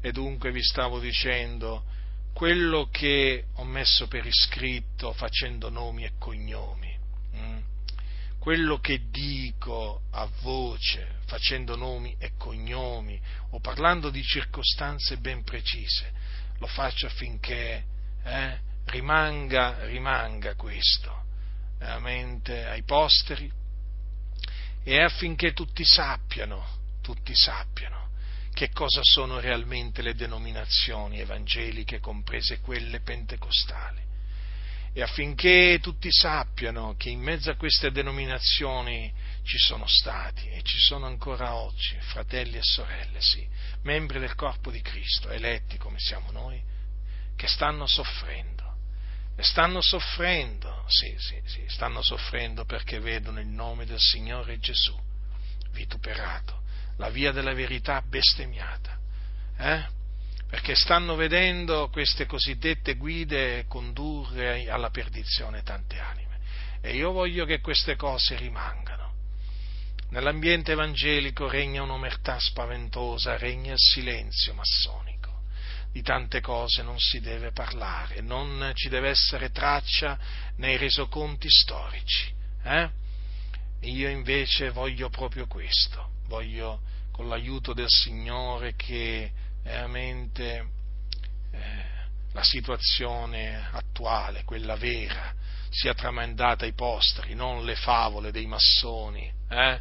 E 0.00 0.12
dunque 0.12 0.50
vi 0.50 0.62
stavo 0.62 0.98
dicendo, 0.98 1.84
quello 2.32 2.88
che 2.90 3.46
ho 3.54 3.64
messo 3.64 4.06
per 4.08 4.24
iscritto 4.24 5.12
facendo 5.12 5.68
nomi 5.68 6.04
e 6.04 6.12
cognomi, 6.18 6.96
mh? 7.32 7.38
Hm? 7.38 7.62
quello 8.38 8.78
che 8.78 9.10
dico 9.10 10.04
a 10.12 10.26
voce 10.40 11.18
facendo 11.26 11.76
nomi 11.76 12.16
e 12.18 12.32
cognomi 12.38 13.20
o 13.50 13.60
parlando 13.60 14.08
di 14.08 14.22
circostanze 14.22 15.18
ben 15.18 15.44
precise, 15.44 16.10
lo 16.56 16.66
faccio 16.66 17.06
affinché 17.06 17.84
eh, 18.24 18.58
rimanga, 18.86 19.84
rimanga 19.84 20.54
questo 20.54 21.24
veramente 21.78 22.64
ai 22.64 22.82
posteri 22.82 23.50
e 24.82 25.02
affinché 25.02 25.52
tutti 25.52 25.84
sappiano, 25.84 26.66
tutti 27.02 27.34
sappiano 27.34 27.99
che 28.52 28.70
cosa 28.70 29.00
sono 29.02 29.40
realmente 29.40 30.02
le 30.02 30.14
denominazioni 30.14 31.20
evangeliche, 31.20 32.00
comprese 32.00 32.60
quelle 32.60 33.00
pentecostali. 33.00 34.08
E 34.92 35.02
affinché 35.02 35.78
tutti 35.80 36.08
sappiano 36.10 36.96
che 36.96 37.10
in 37.10 37.20
mezzo 37.20 37.50
a 37.50 37.56
queste 37.56 37.92
denominazioni 37.92 39.12
ci 39.44 39.56
sono 39.56 39.86
stati 39.86 40.48
e 40.48 40.62
ci 40.62 40.78
sono 40.78 41.06
ancora 41.06 41.54
oggi 41.54 41.96
fratelli 42.00 42.56
e 42.56 42.62
sorelle, 42.62 43.20
sì, 43.20 43.46
membri 43.82 44.18
del 44.18 44.34
corpo 44.34 44.70
di 44.70 44.80
Cristo, 44.80 45.30
eletti 45.30 45.78
come 45.78 45.98
siamo 46.00 46.32
noi, 46.32 46.60
che 47.36 47.46
stanno 47.46 47.86
soffrendo. 47.86 48.68
E 49.36 49.42
stanno 49.44 49.80
soffrendo, 49.80 50.84
sì, 50.88 51.14
sì, 51.18 51.40
sì, 51.46 51.64
stanno 51.68 52.02
soffrendo 52.02 52.64
perché 52.64 52.98
vedono 52.98 53.40
il 53.40 53.46
nome 53.46 53.86
del 53.86 54.00
Signore 54.00 54.58
Gesù 54.58 54.98
vituperato 55.70 56.60
la 57.00 57.08
via 57.08 57.32
della 57.32 57.54
verità 57.54 58.02
bestemmiata, 58.02 58.98
eh? 59.56 59.84
perché 60.46 60.74
stanno 60.74 61.14
vedendo 61.14 61.88
queste 61.88 62.26
cosiddette 62.26 62.96
guide 62.96 63.64
condurre 63.66 64.68
alla 64.68 64.90
perdizione 64.90 65.62
tante 65.62 65.98
anime. 65.98 66.38
E 66.82 66.94
io 66.94 67.10
voglio 67.12 67.46
che 67.46 67.60
queste 67.60 67.96
cose 67.96 68.36
rimangano. 68.36 69.14
Nell'ambiente 70.10 70.72
evangelico 70.72 71.48
regna 71.48 71.82
un'omertà 71.82 72.38
spaventosa, 72.38 73.38
regna 73.38 73.72
il 73.72 73.78
silenzio 73.78 74.52
massonico. 74.52 75.42
Di 75.92 76.02
tante 76.02 76.40
cose 76.40 76.82
non 76.82 76.98
si 77.00 77.20
deve 77.20 77.52
parlare, 77.52 78.20
non 78.20 78.72
ci 78.74 78.88
deve 78.90 79.08
essere 79.08 79.50
traccia 79.50 80.18
nei 80.56 80.76
resoconti 80.76 81.48
storici. 81.48 82.30
Eh? 82.64 82.90
Io 83.82 84.08
invece 84.08 84.70
voglio 84.70 85.08
proprio 85.08 85.46
questo, 85.46 86.10
voglio 86.30 86.80
con 87.10 87.28
l'aiuto 87.28 87.74
del 87.74 87.88
Signore 87.88 88.74
che 88.76 89.32
veramente 89.64 90.64
eh, 91.50 91.84
la 92.32 92.44
situazione 92.44 93.68
attuale, 93.72 94.44
quella 94.44 94.76
vera, 94.76 95.34
sia 95.70 95.92
tramandata 95.92 96.64
ai 96.64 96.72
posteri, 96.72 97.34
non 97.34 97.64
le 97.64 97.74
favole 97.74 98.30
dei 98.30 98.46
massoni, 98.46 99.30
eh? 99.48 99.80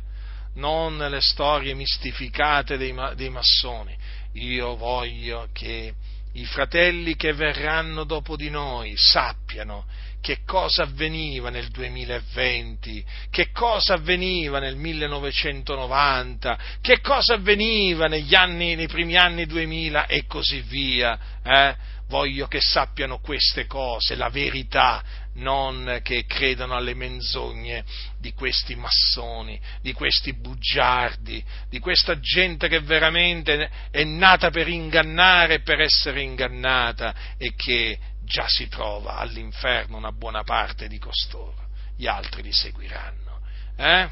non 0.56 0.98
le 0.98 1.22
storie 1.22 1.76
mistificate 1.76 2.78
dei, 2.78 2.96
dei 3.16 3.30
massoni. 3.30 3.96
Io 4.34 4.76
voglio 4.76 5.50
che 5.54 5.94
i 6.34 6.46
fratelli 6.46 7.16
che 7.16 7.34
verranno 7.34 8.06
dopo 8.06 8.36
di 8.36 8.50
noi 8.50 8.96
sappiano 8.98 9.86
che 10.22 10.40
cosa 10.46 10.84
avveniva 10.84 11.50
nel 11.50 11.70
2020, 11.70 13.06
che 13.30 13.52
cosa 13.52 13.94
avveniva 13.94 14.60
nel 14.60 14.76
1990, 14.76 16.60
che 16.82 17.00
cosa 17.02 17.36
avveniva 17.36 18.08
negli 18.08 18.36
anni, 18.36 18.76
nei 18.76 18.88
primi 18.88 19.16
anni 19.16 19.46
2000 19.46 20.08
e 20.08 20.26
così 20.26 20.62
via. 20.62 21.18
Eh? 21.44 21.76
Voglio 22.08 22.48
che 22.48 22.60
sappiano 22.60 23.20
queste 23.20 23.68
cose, 23.68 24.16
la 24.16 24.30
verità, 24.30 25.04
non 25.40 26.00
che 26.04 26.26
credano 26.26 26.76
alle 26.76 26.94
menzogne 26.94 27.84
di 28.20 28.34
questi 28.34 28.76
massoni, 28.76 29.60
di 29.82 29.94
questi 29.94 30.34
bugiardi, 30.34 31.44
di 31.70 31.80
questa 31.80 32.20
gente 32.20 32.68
che 32.68 32.80
veramente 32.82 33.70
è 33.92 34.04
nata 34.04 34.50
per 34.50 34.68
ingannare 34.68 35.56
e 35.56 35.62
per 35.62 35.80
essere 35.82 36.22
ingannata 36.22 37.14
e 37.38 37.54
che 37.56 37.98
già 38.30 38.46
si 38.48 38.68
trova 38.68 39.16
all'inferno 39.16 39.98
una 39.98 40.12
buona 40.12 40.44
parte 40.44 40.88
di 40.88 41.00
costoro, 41.00 41.56
gli 41.98 42.06
altri 42.06 42.44
li 42.44 42.54
seguiranno. 42.54 43.40
Eh? 43.76 44.10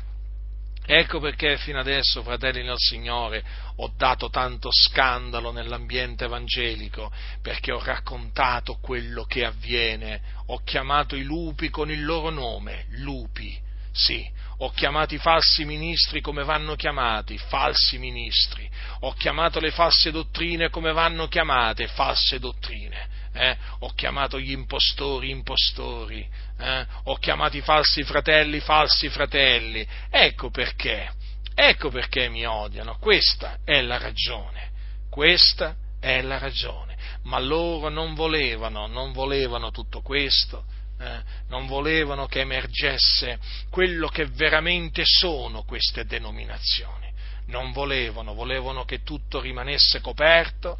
Ecco 0.89 1.19
perché 1.19 1.57
fino 1.57 1.79
adesso, 1.79 2.23
fratelli 2.23 2.63
nel 2.63 2.77
Signore, 2.77 3.43
ho 3.75 3.93
dato 3.95 4.29
tanto 4.29 4.69
scandalo 4.71 5.51
nell'ambiente 5.51 6.25
evangelico, 6.25 7.11
perché 7.43 7.71
ho 7.71 7.83
raccontato 7.83 8.77
quello 8.81 9.25
che 9.25 9.45
avviene, 9.45 10.21
ho 10.47 10.63
chiamato 10.63 11.15
i 11.15 11.23
lupi 11.23 11.69
con 11.69 11.91
il 11.91 12.03
loro 12.03 12.31
nome, 12.31 12.85
lupi, 12.89 13.55
sì, 13.91 14.27
ho 14.59 14.71
chiamato 14.71 15.13
i 15.13 15.19
falsi 15.19 15.63
ministri 15.63 16.21
come 16.21 16.43
vanno 16.43 16.75
chiamati, 16.75 17.37
falsi 17.37 17.99
ministri, 17.99 18.67
ho 19.01 19.13
chiamato 19.13 19.59
le 19.59 19.69
false 19.69 20.09
dottrine 20.09 20.69
come 20.69 20.91
vanno 20.91 21.27
chiamate, 21.27 21.87
false 21.87 22.39
dottrine 22.39 23.17
eh? 23.37 23.57
ho 23.79 23.93
chiamato 23.93 24.39
gli 24.39 24.51
impostori 24.51 25.29
impostori, 25.29 26.27
eh? 26.59 26.85
ho 27.03 27.15
chiamato 27.17 27.55
i 27.57 27.61
falsi 27.61 28.03
fratelli 28.03 28.59
falsi 28.59 29.09
fratelli. 29.09 29.87
Ecco 30.09 30.49
perché, 30.49 31.11
ecco 31.53 31.89
perché 31.89 32.29
mi 32.29 32.45
odiano, 32.45 32.97
questa 32.97 33.59
è 33.63 33.81
la 33.81 33.97
ragione, 33.97 34.71
questa 35.09 35.75
è 35.99 36.21
la 36.21 36.37
ragione. 36.37 36.95
Ma 37.23 37.39
loro 37.39 37.89
non 37.89 38.13
volevano, 38.15 38.87
non 38.87 39.11
volevano 39.11 39.71
tutto 39.71 40.01
questo, 40.01 40.65
eh, 40.99 41.21
non 41.49 41.67
volevano 41.67 42.25
che 42.25 42.39
emergesse 42.39 43.39
quello 43.69 44.07
che 44.07 44.25
veramente 44.25 45.03
sono 45.05 45.63
queste 45.63 46.05
denominazioni. 46.05 47.05
Non 47.47 47.71
volevano, 47.71 48.33
volevano 48.33 48.83
che 48.83 49.03
tutto 49.03 49.39
rimanesse 49.39 50.01
coperto, 50.01 50.77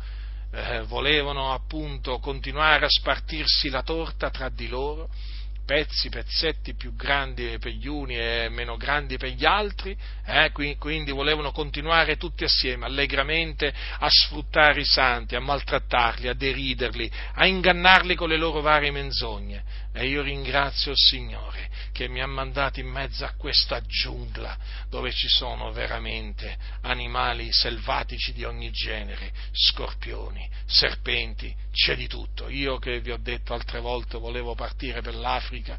eh, 0.52 0.82
volevano 0.84 1.54
appunto 1.54 2.20
continuare 2.20 2.86
a 2.86 2.90
spartirsi 2.90 3.70
la 3.70 3.84
torta 3.84 4.30
tra 4.30 4.50
di 4.50 4.68
loro, 4.68 5.10
pezzi, 5.68 6.08
pezzetti 6.08 6.76
più 6.76 6.96
grandi 6.96 7.58
per 7.60 7.74
gli 7.74 7.88
uni 7.88 8.18
e 8.18 8.48
meno 8.50 8.78
grandi 8.78 9.18
per 9.18 9.32
gli 9.32 9.44
altri, 9.44 9.96
eh, 10.26 10.50
quindi 10.54 11.12
volevano 11.12 11.52
continuare 11.52 12.16
tutti 12.16 12.46
assieme 12.46 12.86
allegramente 12.86 13.74
a 14.00 14.08
sfruttare 14.10 14.80
i 14.80 14.86
santi, 14.86 15.36
a 15.36 15.42
maltrattarli, 15.42 16.30
a 16.30 16.34
deriderli, 16.34 17.12
a 17.34 17.46
ingannarli 17.46 18.16
con 18.16 18.30
le 18.30 18.38
loro 18.38 18.62
varie 18.62 18.92
menzogne. 18.92 19.64
E 19.98 20.06
io 20.06 20.22
ringrazio 20.22 20.92
il 20.92 20.98
Signore 20.98 21.72
che 21.92 22.08
mi 22.08 22.22
ha 22.22 22.28
mandato 22.28 22.80
in 22.80 22.88
mezzo 22.88 23.26
a 23.26 23.34
questa 23.36 23.82
giungla 23.82 24.56
dove 24.90 25.12
ci 25.12 25.28
sono 25.28 25.72
veramente 25.72 26.56
animali 26.82 27.52
selvatici 27.52 28.32
di 28.32 28.44
ogni 28.44 28.70
genere, 28.70 29.32
scorpioni, 29.52 30.48
serpenti, 30.68 31.52
c'è 31.72 31.96
di 31.96 32.08
tutto. 32.08 32.48
Io 32.48 32.78
che 32.78 33.00
vi 33.00 33.10
ho 33.10 33.18
detto 33.18 33.56
altre 33.56 33.80
volte 33.80 34.20
volevo 34.20 34.54
partire 34.54 35.02
per 35.02 35.16
l'Africa, 35.16 35.76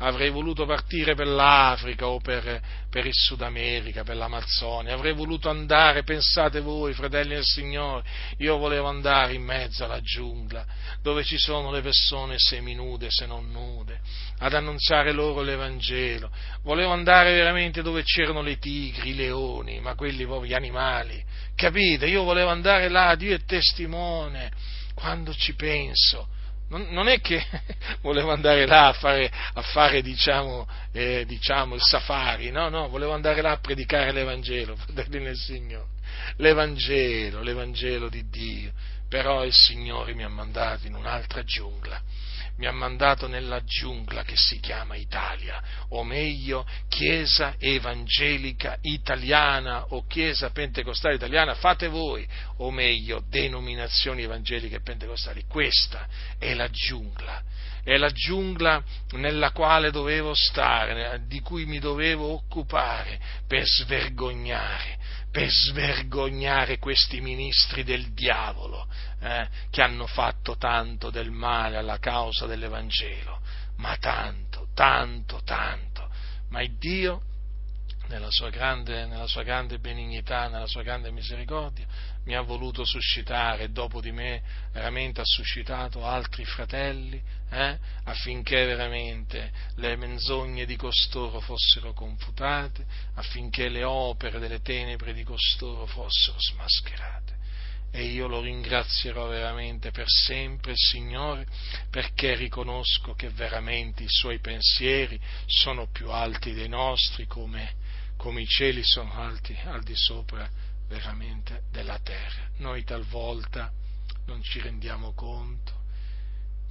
avrei 0.00 0.30
voluto 0.30 0.64
partire 0.64 1.14
per 1.14 1.26
l'Africa 1.26 2.06
o 2.06 2.20
per, 2.20 2.60
per, 2.88 3.06
il 3.06 3.14
Sud 3.14 3.42
America, 3.42 4.02
per 4.02 4.16
l'Amazzonia, 4.16 4.94
avrei 4.94 5.12
voluto 5.12 5.48
andare, 5.48 6.04
pensate 6.04 6.60
voi, 6.60 6.92
fratelli 6.94 7.34
del 7.34 7.44
Signore, 7.44 8.04
io 8.38 8.56
volevo 8.56 8.88
andare 8.88 9.34
in 9.34 9.42
mezzo 9.42 9.84
alla 9.84 10.00
giungla, 10.00 10.64
dove 11.02 11.22
ci 11.24 11.38
sono 11.38 11.70
le 11.70 11.82
persone 11.82 12.36
seminude 12.38 13.08
se 13.10 13.26
non 13.26 13.50
nude, 13.50 14.00
ad 14.38 14.54
annunziare 14.54 15.12
loro 15.12 15.42
l'Evangelo, 15.42 16.30
volevo 16.62 16.92
andare 16.92 17.34
veramente 17.34 17.82
dove 17.82 18.02
c'erano 18.02 18.40
le 18.40 18.58
tigri, 18.58 19.10
i 19.10 19.14
leoni, 19.14 19.80
ma 19.80 19.94
quelli 19.94 20.24
proprio 20.24 20.50
gli 20.50 20.54
animali, 20.54 21.22
capite? 21.54 22.06
Io 22.06 22.22
volevo 22.22 22.48
andare 22.48 22.88
là, 22.88 23.14
Dio 23.16 23.34
è 23.34 23.44
testimone, 23.44 24.50
quando 24.94 25.34
ci 25.34 25.54
penso, 25.54 26.28
non, 26.70 26.88
non, 26.90 27.08
è 27.08 27.20
che 27.20 27.44
volevo 28.02 28.32
andare 28.32 28.66
là 28.66 28.88
a 28.88 28.92
fare, 28.92 29.30
a 29.54 29.62
fare 29.62 30.02
diciamo, 30.02 30.66
eh, 30.92 31.24
diciamo, 31.26 31.74
il 31.74 31.82
safari, 31.82 32.50
no, 32.50 32.68
no, 32.68 32.88
volevo 32.88 33.12
andare 33.12 33.42
là 33.42 33.52
a 33.52 33.58
predicare 33.58 34.12
l'Evangelo, 34.12 34.74
fratelli 34.80 35.20
nel 35.20 35.36
Signore, 35.36 35.88
l'Evangelo, 36.36 37.42
l'Evangelo 37.42 38.08
di 38.08 38.28
Dio, 38.28 38.72
però 39.08 39.44
il 39.44 39.52
Signore 39.52 40.14
mi 40.14 40.24
ha 40.24 40.28
mandato 40.28 40.86
in 40.86 40.94
un'altra 40.94 41.44
giungla 41.44 42.00
mi 42.60 42.66
ha 42.66 42.72
mandato 42.72 43.26
nella 43.26 43.64
giungla 43.64 44.22
che 44.22 44.36
si 44.36 44.60
chiama 44.60 44.94
Italia, 44.94 45.62
o 45.88 46.04
meglio 46.04 46.66
Chiesa 46.88 47.54
Evangelica 47.58 48.76
Italiana 48.82 49.86
o 49.88 50.04
Chiesa 50.06 50.50
Pentecostale 50.50 51.14
Italiana, 51.14 51.54
fate 51.54 51.88
voi, 51.88 52.28
o 52.58 52.70
meglio 52.70 53.24
denominazioni 53.30 54.24
evangeliche 54.24 54.82
pentecostali. 54.82 55.44
Questa 55.48 56.06
è 56.38 56.52
la 56.52 56.68
giungla, 56.68 57.42
è 57.82 57.96
la 57.96 58.10
giungla 58.10 58.84
nella 59.12 59.52
quale 59.52 59.90
dovevo 59.90 60.34
stare, 60.34 61.22
di 61.26 61.40
cui 61.40 61.64
mi 61.64 61.78
dovevo 61.78 62.30
occupare 62.30 63.18
per 63.48 63.64
svergognare 63.64 64.98
per 65.30 65.48
svergognare 65.48 66.78
questi 66.78 67.20
ministri 67.20 67.84
del 67.84 68.12
diavolo 68.12 68.88
eh, 69.20 69.48
che 69.70 69.82
hanno 69.82 70.06
fatto 70.06 70.56
tanto 70.56 71.10
del 71.10 71.30
male 71.30 71.76
alla 71.76 71.98
causa 71.98 72.46
dell'Evangelo, 72.46 73.40
ma 73.76 73.96
tanto, 73.96 74.68
tanto, 74.74 75.40
tanto. 75.44 76.08
Ma 76.48 76.62
il 76.62 76.76
Dio 76.78 77.22
nella 78.08 78.30
sua, 78.30 78.50
grande, 78.50 79.06
nella 79.06 79.28
sua 79.28 79.44
grande 79.44 79.78
benignità, 79.78 80.48
nella 80.48 80.66
sua 80.66 80.82
grande 80.82 81.12
misericordia, 81.12 81.86
mi 82.24 82.34
ha 82.34 82.42
voluto 82.42 82.84
suscitare, 82.84 83.70
dopo 83.70 84.00
di 84.00 84.12
me 84.12 84.42
veramente 84.72 85.20
ha 85.20 85.24
suscitato 85.24 86.04
altri 86.04 86.44
fratelli, 86.44 87.20
eh, 87.50 87.78
affinché 88.04 88.64
veramente 88.66 89.50
le 89.76 89.96
menzogne 89.96 90.66
di 90.66 90.76
costoro 90.76 91.40
fossero 91.40 91.92
confutate, 91.92 92.84
affinché 93.14 93.68
le 93.68 93.84
opere 93.84 94.38
delle 94.38 94.60
tenebre 94.60 95.12
di 95.12 95.24
costoro 95.24 95.86
fossero 95.86 96.36
smascherate. 96.38 97.38
E 97.92 98.04
io 98.04 98.28
lo 98.28 98.40
ringrazierò 98.40 99.26
veramente 99.26 99.90
per 99.90 100.06
sempre, 100.06 100.74
Signore, 100.76 101.44
perché 101.90 102.36
riconosco 102.36 103.14
che 103.14 103.30
veramente 103.30 104.04
i 104.04 104.08
suoi 104.08 104.38
pensieri 104.38 105.18
sono 105.46 105.88
più 105.90 106.08
alti 106.10 106.52
dei 106.52 106.68
nostri, 106.68 107.26
come 107.26 107.78
come 108.20 108.42
i 108.42 108.46
cieli 108.46 108.82
sono 108.84 109.14
alti 109.14 109.56
al 109.64 109.82
di 109.82 109.96
sopra 109.96 110.46
veramente 110.90 111.62
della 111.70 111.98
terra. 112.00 112.50
Noi 112.56 112.82
talvolta 112.84 113.72
non 114.26 114.42
ci 114.42 114.60
rendiamo 114.60 115.12
conto 115.12 115.78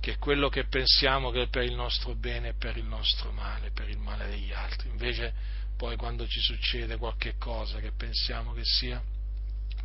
che 0.01 0.17
quello 0.17 0.49
che 0.49 0.65
pensiamo 0.65 1.31
che 1.31 1.43
è 1.43 1.47
per 1.47 1.63
il 1.63 1.73
nostro 1.73 2.15
bene 2.15 2.49
è 2.49 2.53
per 2.53 2.77
il 2.77 2.85
nostro 2.85 3.31
male, 3.31 3.71
per 3.71 3.89
il 3.89 3.97
male 3.97 4.27
degli 4.27 4.51
altri. 4.51 4.89
Invece 4.89 5.33
poi 5.77 5.95
quando 5.95 6.27
ci 6.27 6.41
succede 6.41 6.97
qualche 6.97 7.37
cosa 7.37 7.79
che 7.79 7.91
pensiamo 7.91 8.53
che 8.53 8.63
sia 8.63 9.01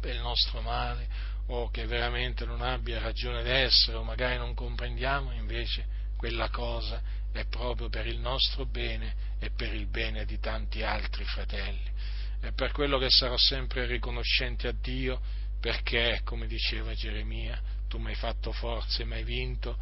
per 0.01 0.15
il 0.15 0.21
nostro 0.21 0.61
male 0.61 1.09
o 1.47 1.71
che 1.71 1.87
veramente 1.87 2.45
non 2.45 2.61
abbia 2.61 2.99
ragione 2.99 3.43
d'essere 3.43 3.97
o 3.97 4.03
magari 4.03 4.37
non 4.37 4.55
comprendiamo, 4.55 5.33
invece 5.33 5.87
quella 6.17 6.49
cosa 6.49 7.01
è 7.33 7.45
proprio 7.47 7.89
per 7.89 8.07
il 8.07 8.19
nostro 8.19 8.67
bene 8.67 9.15
e 9.39 9.51
per 9.51 9.73
il 9.75 9.87
bene 9.87 10.25
di 10.25 10.39
tanti 10.39 10.83
altri 10.83 11.25
fratelli. 11.25 11.93
È 12.45 12.53
per 12.53 12.73
quello 12.73 12.99
che 12.99 13.09
sarò 13.09 13.39
sempre 13.39 13.87
riconoscente 13.87 14.69
a 14.69 14.75
Dio 14.79 15.19
perché, 15.59 16.21
come 16.25 16.47
diceva 16.47 16.93
Geremia, 16.93 17.59
tu 17.89 17.97
mi 17.97 18.09
hai 18.09 18.15
fatto 18.17 18.53
forza 18.53 19.01
e 19.01 19.07
mi 19.07 19.15
hai 19.15 19.25
vinto, 19.25 19.79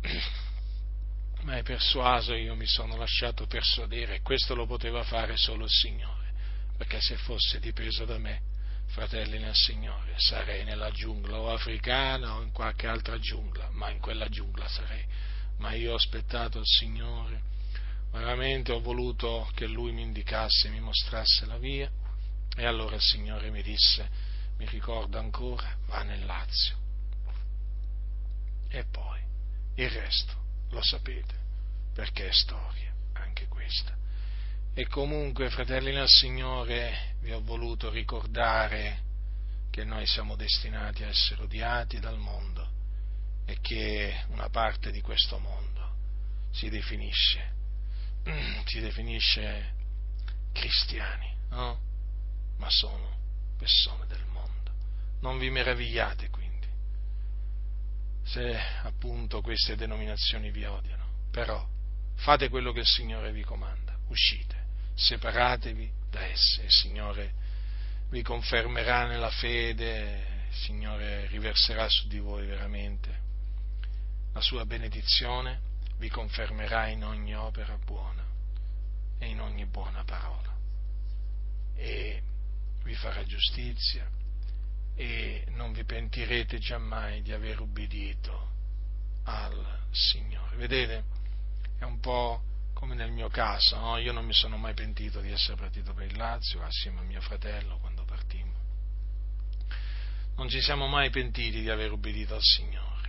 mi 1.44 1.52
hai 1.52 1.62
persuaso 1.62 2.32
e 2.32 2.40
io 2.40 2.54
mi 2.54 2.64
sono 2.64 2.96
lasciato 2.96 3.46
persuadere 3.46 4.14
e 4.14 4.20
questo 4.22 4.54
lo 4.54 4.64
poteva 4.64 5.02
fare 5.02 5.36
solo 5.36 5.64
il 5.64 5.70
Signore, 5.70 6.32
perché 6.78 7.02
se 7.02 7.16
fosse 7.16 7.60
dipeso 7.60 8.06
da 8.06 8.16
me, 8.16 8.40
fratelli 8.86 9.38
nel 9.38 9.54
Signore, 9.54 10.14
sarei 10.16 10.64
nella 10.64 10.90
giungla 10.92 11.38
o 11.38 11.52
africana 11.52 12.36
o 12.36 12.40
in 12.40 12.50
qualche 12.50 12.86
altra 12.86 13.18
giungla, 13.18 13.68
ma 13.72 13.90
in 13.90 14.00
quella 14.00 14.26
giungla 14.30 14.66
sarei. 14.68 15.04
Ma 15.58 15.74
io 15.74 15.92
ho 15.92 15.96
aspettato 15.96 16.60
il 16.60 16.66
Signore, 16.66 17.42
veramente 18.10 18.72
ho 18.72 18.80
voluto 18.80 19.50
che 19.54 19.66
Lui 19.66 19.92
mi 19.92 20.02
indicasse, 20.02 20.68
mi 20.68 20.80
mostrasse 20.80 21.46
la 21.46 21.58
via 21.58 21.90
e 22.56 22.66
allora 22.66 22.96
il 22.96 23.02
Signore 23.02 23.50
mi 23.50 23.62
disse, 23.62 24.08
mi 24.58 24.66
ricordo 24.66 25.18
ancora, 25.18 25.76
va 25.86 26.02
nel 26.02 26.24
Lazio. 26.24 26.76
E 28.68 28.84
poi 28.84 29.20
il 29.76 29.90
resto 29.90 30.32
lo 30.70 30.82
sapete, 30.82 31.34
perché 31.94 32.28
è 32.28 32.32
storia 32.32 32.92
anche 33.14 33.46
questa. 33.48 33.96
E 34.74 34.86
comunque, 34.86 35.50
fratelli 35.50 35.92
nel 35.92 36.08
Signore, 36.08 37.16
vi 37.20 37.32
ho 37.32 37.40
voluto 37.40 37.90
ricordare 37.90 39.08
che 39.70 39.84
noi 39.84 40.06
siamo 40.06 40.36
destinati 40.36 41.02
a 41.02 41.08
essere 41.08 41.42
odiati 41.42 41.98
dal 41.98 42.18
mondo 42.18 42.68
e 43.46 43.58
che 43.60 44.24
una 44.28 44.48
parte 44.48 44.90
di 44.90 45.00
questo 45.00 45.38
mondo 45.38 45.68
si 46.52 46.68
definisce, 46.68 47.58
si 48.64 48.80
definisce 48.80 49.74
cristiani, 50.52 51.34
no? 51.50 51.80
ma 52.58 52.70
sono 52.70 53.18
persone 53.56 54.06
del 54.06 54.24
mondo. 54.26 54.72
Non 55.20 55.38
vi 55.38 55.50
meravigliate 55.50 56.30
quindi 56.30 56.50
se 58.22 58.56
appunto 58.82 59.40
queste 59.40 59.74
denominazioni 59.74 60.50
vi 60.50 60.64
odiano, 60.64 61.04
però 61.32 61.66
fate 62.16 62.48
quello 62.48 62.72
che 62.72 62.80
il 62.80 62.86
Signore 62.86 63.32
vi 63.32 63.42
comanda, 63.42 63.96
uscite, 64.08 64.54
separatevi 64.94 65.90
da 66.10 66.24
esse, 66.26 66.62
il 66.62 66.70
Signore 66.70 67.32
vi 68.10 68.22
confermerà 68.22 69.06
nella 69.06 69.30
fede, 69.30 70.46
il 70.48 70.56
Signore 70.56 71.26
riverserà 71.26 71.88
su 71.88 72.06
di 72.06 72.18
voi 72.18 72.46
veramente 72.46 73.18
la 74.32 74.40
sua 74.40 74.64
benedizione 74.64 75.68
vi 76.00 76.08
confermerà 76.08 76.88
in 76.88 77.04
ogni 77.04 77.36
opera 77.36 77.76
buona 77.76 78.26
e 79.18 79.28
in 79.28 79.38
ogni 79.38 79.66
buona 79.66 80.02
parola 80.02 80.56
e 81.76 82.22
vi 82.82 82.94
farà 82.94 83.22
giustizia 83.24 84.08
e 84.94 85.44
non 85.50 85.72
vi 85.72 85.84
pentirete 85.84 86.58
giammai 86.58 87.20
di 87.20 87.32
aver 87.32 87.60
ubbidito 87.60 88.48
al 89.24 89.78
Signore. 89.90 90.56
Vedete, 90.56 91.04
è 91.78 91.84
un 91.84 92.00
po' 92.00 92.42
come 92.72 92.94
nel 92.94 93.10
mio 93.10 93.28
caso, 93.28 93.78
no? 93.78 93.98
io 93.98 94.12
non 94.12 94.24
mi 94.24 94.32
sono 94.32 94.56
mai 94.56 94.72
pentito 94.72 95.20
di 95.20 95.30
essere 95.30 95.56
partito 95.56 95.92
per 95.92 96.06
il 96.06 96.16
Lazio 96.16 96.62
assieme 96.62 97.00
a 97.00 97.02
mio 97.02 97.20
fratello 97.20 97.78
quando 97.78 98.04
partimmo. 98.04 98.58
Non 100.36 100.48
ci 100.48 100.62
siamo 100.62 100.86
mai 100.86 101.10
pentiti 101.10 101.60
di 101.60 101.68
aver 101.68 101.92
ubbidito 101.92 102.34
al 102.34 102.42
Signore 102.42 103.08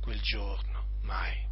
quel 0.00 0.20
giorno, 0.20 0.84
mai, 1.02 1.45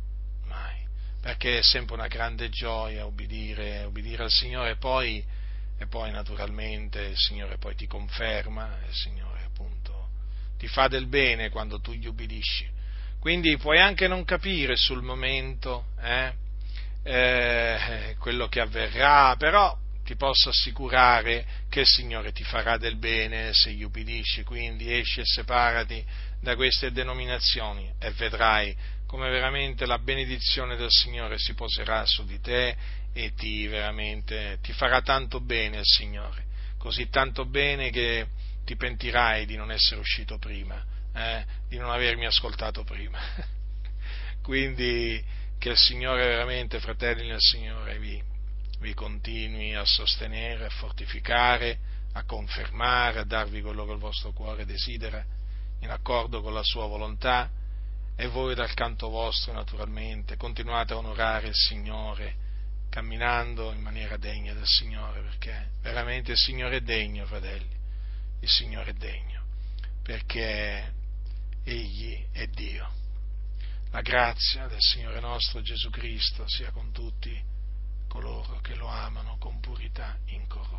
mai, 0.55 0.87
perché 1.21 1.59
è 1.59 1.63
sempre 1.63 1.95
una 1.95 2.07
grande 2.07 2.49
gioia 2.49 3.05
ubbidire, 3.05 3.85
ubbidire 3.85 4.25
al 4.25 4.31
Signore 4.31 4.71
e 4.71 4.77
poi, 4.77 5.25
e 5.79 5.87
poi 5.87 6.11
naturalmente 6.11 7.01
il 7.01 7.17
Signore 7.17 7.59
poi 7.59 7.75
ti 7.75 7.87
conferma, 7.87 8.79
il 8.87 8.95
Signore 8.95 9.43
appunto 9.45 10.11
ti 10.57 10.69
fa 10.69 10.89
del 10.89 11.07
bene 11.07 11.51
quando 11.51 11.81
tu 11.81 11.93
gli 11.93 12.07
ubbidisci. 12.07 12.71
Quindi 13.19 13.57
puoi 13.57 13.81
anche 13.81 14.07
non 14.07 14.25
capire 14.25 14.77
sul 14.77 15.03
momento 15.03 15.87
eh, 16.01 16.33
eh, 17.03 18.17
quello 18.19 18.49
che 18.49 18.61
avverrà, 18.61 19.35
però 19.37 19.77
ti 20.05 20.17
posso 20.17 20.51
assicurare 20.51 21.47
che 21.71 21.81
il 21.81 21.87
Signore 21.87 22.33
ti 22.33 22.45
farà 22.45 22.77
del 22.77 22.97
bene 22.97 23.53
se 23.55 23.73
gli 23.73 23.83
ubbidisci, 23.83 24.45
quindi 24.45 24.93
esci 24.93 25.21
e 25.21 25.25
separati 25.25 26.05
da 26.41 26.55
queste 26.55 26.93
denominazioni 26.93 27.91
e 27.99 28.11
vedrai 28.11 28.77
come 29.15 29.31
veramente 29.31 29.87
la 29.87 30.01
benedizione 30.01 30.75
del 30.75 30.91
Signore 30.91 31.39
si 31.39 31.55
poserà 31.55 32.05
su 32.05 32.25
di 32.25 32.41
te 32.41 32.77
e 33.13 33.33
ti, 33.35 33.71
ti 34.61 34.73
farà 34.73 35.03
tanto 35.03 35.39
bene 35.39 35.79
il 35.79 35.85
Signore, 35.85 36.47
così 36.79 37.09
tanto 37.11 37.45
bene 37.45 37.91
che 37.91 38.27
ti 38.65 38.75
pentirai 38.75 39.47
di 39.47 39.55
non 39.55 39.71
essere 39.71 40.01
uscito 40.01 40.39
prima, 40.39 40.85
eh, 41.15 41.45
di 41.69 41.79
non 41.79 41.91
avermi 41.91 42.27
ascoltato 42.27 42.83
prima. 42.83 43.21
Quindi 44.43 45.25
che 45.61 45.69
il 45.69 45.79
Signore 45.79 46.27
veramente, 46.27 46.81
fratelli 46.81 47.29
nel 47.29 47.39
Signore, 47.39 48.01
vi, 48.01 48.21
vi 48.81 48.95
continui 48.95 49.77
a 49.77 49.85
sostenere, 49.85 50.65
a 50.65 50.71
fortificare, 50.71 51.79
a 52.15 52.25
confermare, 52.25 53.21
a 53.21 53.25
darvi 53.25 53.63
quello 53.63 53.87
che 53.87 53.93
il 53.93 53.99
vostro 53.99 54.33
cuore 54.33 54.67
desidera 54.67 55.25
in 55.83 55.91
accordo 55.91 56.43
con 56.43 56.53
la 56.53 56.65
sua 56.65 56.87
volontà 56.87 57.63
e 58.17 58.27
voi 58.29 58.55
dal 58.55 58.73
canto 58.75 59.09
vostro 59.09 59.53
naturalmente 59.53 60.37
continuate 60.37 60.93
a 60.93 60.97
onorare 60.97 61.49
il 61.49 61.55
Signore 61.55 62.37
camminando 62.89 63.73
in 63.73 63.81
maniera 63.81 64.17
degna 64.17 64.55
del 64.55 64.67
Signore 64.67 65.21
perché 65.21 65.73
veramente 65.83 66.33
il 66.33 66.39
Signore 66.39 66.77
è 66.77 66.81
degno, 66.81 67.27
fratelli, 67.27 67.77
il 68.41 68.49
Signore 68.49 68.91
è 68.91 68.95
degno 68.95 69.43
perché 70.03 70.93
Egli 71.65 72.27
è 72.31 72.47
Dio. 72.49 72.93
La 73.91 74.03
grazia 74.03 74.67
del 74.67 74.81
Signore 74.81 75.19
nostro 75.21 75.63
Gesù 75.63 75.89
Cristo 75.89 76.45
sia 76.47 76.71
con 76.73 76.93
tutti 76.93 77.43
coloro 78.07 78.61
che 78.61 78.75
lo 78.75 78.87
amano 78.87 79.39
con 79.39 79.61
purità 79.61 80.19
incorrotta. 80.27 80.74